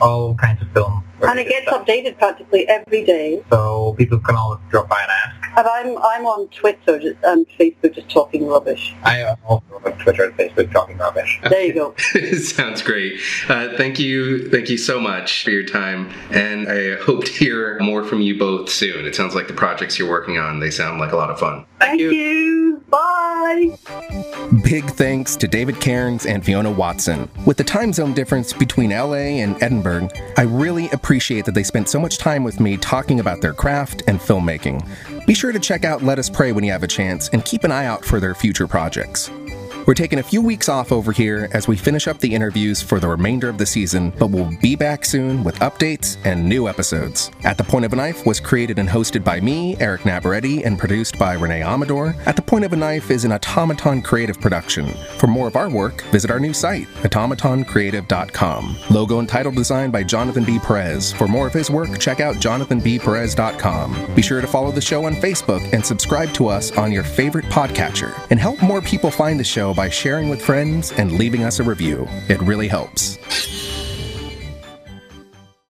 all 0.00 0.34
kinds 0.34 0.60
of 0.60 0.68
film. 0.72 1.04
And 1.22 1.38
it 1.38 1.48
gets 1.48 1.66
updated 1.68 2.18
practically 2.18 2.68
every 2.68 3.04
day. 3.04 3.42
So 3.50 3.94
people 3.98 4.18
can 4.18 4.36
always 4.36 4.60
drop 4.70 4.88
by 4.88 5.00
and 5.00 5.10
ask. 5.10 5.58
And 5.58 5.66
I'm 5.66 5.98
I'm 5.98 6.26
on 6.26 6.48
Twitter 6.48 7.16
and 7.24 7.46
Facebook 7.58 7.94
just 7.94 8.10
talking 8.10 8.46
rubbish. 8.46 8.94
I 9.02 9.20
am 9.20 9.36
also 9.46 9.80
on 9.84 9.98
Twitter 9.98 10.24
and 10.24 10.36
Facebook 10.36 10.70
talking 10.72 10.98
rubbish. 10.98 11.40
There 11.56 11.64
you 11.64 11.72
go. 11.72 11.94
Sounds 12.36 12.82
great. 12.82 13.20
Uh, 13.48 13.76
thank 13.76 13.98
you, 13.98 14.50
thank 14.50 14.68
you 14.68 14.76
so 14.76 15.00
much 15.00 15.44
for 15.44 15.50
your 15.50 15.64
time, 15.64 16.10
and 16.30 16.68
I 16.68 16.96
hope 16.96 17.24
to 17.24 17.32
hear 17.32 17.78
more 17.80 18.04
from 18.04 18.20
you 18.20 18.38
both 18.38 18.68
soon. 18.68 19.06
It 19.06 19.14
sounds 19.14 19.34
like 19.34 19.46
the 19.46 19.54
projects 19.54 19.98
you're 19.98 20.10
working 20.10 20.38
on 20.38 20.60
they 20.60 20.70
sound 20.70 20.98
like 20.98 21.12
a 21.12 21.16
lot 21.16 21.30
of 21.30 21.38
fun. 21.38 21.64
Thank 21.78 22.00
you. 22.00 22.82
Bye. 22.88 23.78
Big 24.62 24.84
thanks 24.90 25.36
to 25.36 25.48
David 25.48 25.80
Cairns 25.80 26.26
and 26.26 26.44
Fiona 26.44 26.70
Watson. 26.70 27.28
With 27.44 27.56
the 27.56 27.64
time 27.64 27.92
zone 27.92 28.14
difference 28.14 28.52
between 28.52 28.90
LA 28.90 29.40
and 29.42 29.60
Edinburgh, 29.62 30.08
I 30.36 30.42
really 30.42 30.88
appreciate 31.06 31.44
that 31.44 31.54
they 31.54 31.62
spent 31.62 31.88
so 31.88 32.00
much 32.00 32.18
time 32.18 32.42
with 32.42 32.58
me 32.58 32.76
talking 32.76 33.20
about 33.20 33.40
their 33.40 33.52
craft 33.52 34.02
and 34.08 34.18
filmmaking. 34.18 34.84
Be 35.24 35.34
sure 35.34 35.52
to 35.52 35.60
check 35.60 35.84
out 35.84 36.02
Let 36.02 36.18
Us 36.18 36.28
Pray 36.28 36.50
when 36.50 36.64
you 36.64 36.72
have 36.72 36.82
a 36.82 36.88
chance 36.88 37.28
and 37.28 37.44
keep 37.44 37.62
an 37.62 37.70
eye 37.70 37.86
out 37.86 38.04
for 38.04 38.18
their 38.18 38.34
future 38.34 38.66
projects. 38.66 39.30
We're 39.86 39.94
taking 39.94 40.18
a 40.18 40.22
few 40.24 40.42
weeks 40.42 40.68
off 40.68 40.90
over 40.90 41.12
here 41.12 41.48
as 41.52 41.68
we 41.68 41.76
finish 41.76 42.08
up 42.08 42.18
the 42.18 42.34
interviews 42.34 42.82
for 42.82 42.98
the 42.98 43.06
remainder 43.06 43.48
of 43.48 43.56
the 43.56 43.66
season, 43.66 44.12
but 44.18 44.30
we'll 44.30 44.50
be 44.60 44.74
back 44.74 45.04
soon 45.04 45.44
with 45.44 45.60
updates 45.60 46.16
and 46.24 46.48
new 46.48 46.68
episodes. 46.68 47.30
At 47.44 47.56
the 47.56 47.62
Point 47.62 47.84
of 47.84 47.92
a 47.92 47.96
Knife 47.96 48.26
was 48.26 48.40
created 48.40 48.80
and 48.80 48.88
hosted 48.88 49.22
by 49.22 49.38
me, 49.38 49.76
Eric 49.78 50.00
Nabaretti, 50.00 50.66
and 50.66 50.76
produced 50.76 51.20
by 51.20 51.34
Renee 51.34 51.62
Amador. 51.62 52.16
At 52.26 52.34
the 52.34 52.42
Point 52.42 52.64
of 52.64 52.72
a 52.72 52.76
Knife 52.76 53.12
is 53.12 53.24
an 53.24 53.30
automaton 53.30 54.02
creative 54.02 54.40
production. 54.40 54.88
For 55.18 55.28
more 55.28 55.46
of 55.46 55.54
our 55.54 55.70
work, 55.70 56.02
visit 56.06 56.32
our 56.32 56.40
new 56.40 56.52
site, 56.52 56.88
automatoncreative.com. 57.04 58.76
Logo 58.90 59.20
and 59.20 59.28
title 59.28 59.52
design 59.52 59.92
by 59.92 60.02
Jonathan 60.02 60.42
B. 60.42 60.58
Perez. 60.58 61.12
For 61.12 61.28
more 61.28 61.46
of 61.46 61.52
his 61.52 61.70
work, 61.70 62.00
check 62.00 62.18
out 62.18 62.34
jonathanbperez.com. 62.36 64.14
Be 64.16 64.22
sure 64.22 64.40
to 64.40 64.48
follow 64.48 64.72
the 64.72 64.80
show 64.80 65.04
on 65.04 65.14
Facebook 65.14 65.72
and 65.72 65.86
subscribe 65.86 66.34
to 66.34 66.48
us 66.48 66.76
on 66.76 66.90
your 66.90 67.04
favorite 67.04 67.44
podcatcher. 67.44 68.12
And 68.32 68.40
help 68.40 68.60
more 68.60 68.82
people 68.82 69.12
find 69.12 69.38
the 69.38 69.44
show 69.44 69.75
by 69.76 69.90
sharing 69.90 70.28
with 70.28 70.42
friends 70.42 70.90
and 70.92 71.12
leaving 71.12 71.44
us 71.44 71.60
a 71.60 71.62
review. 71.62 72.08
It 72.28 72.40
really 72.40 72.66
helps. 72.66 73.18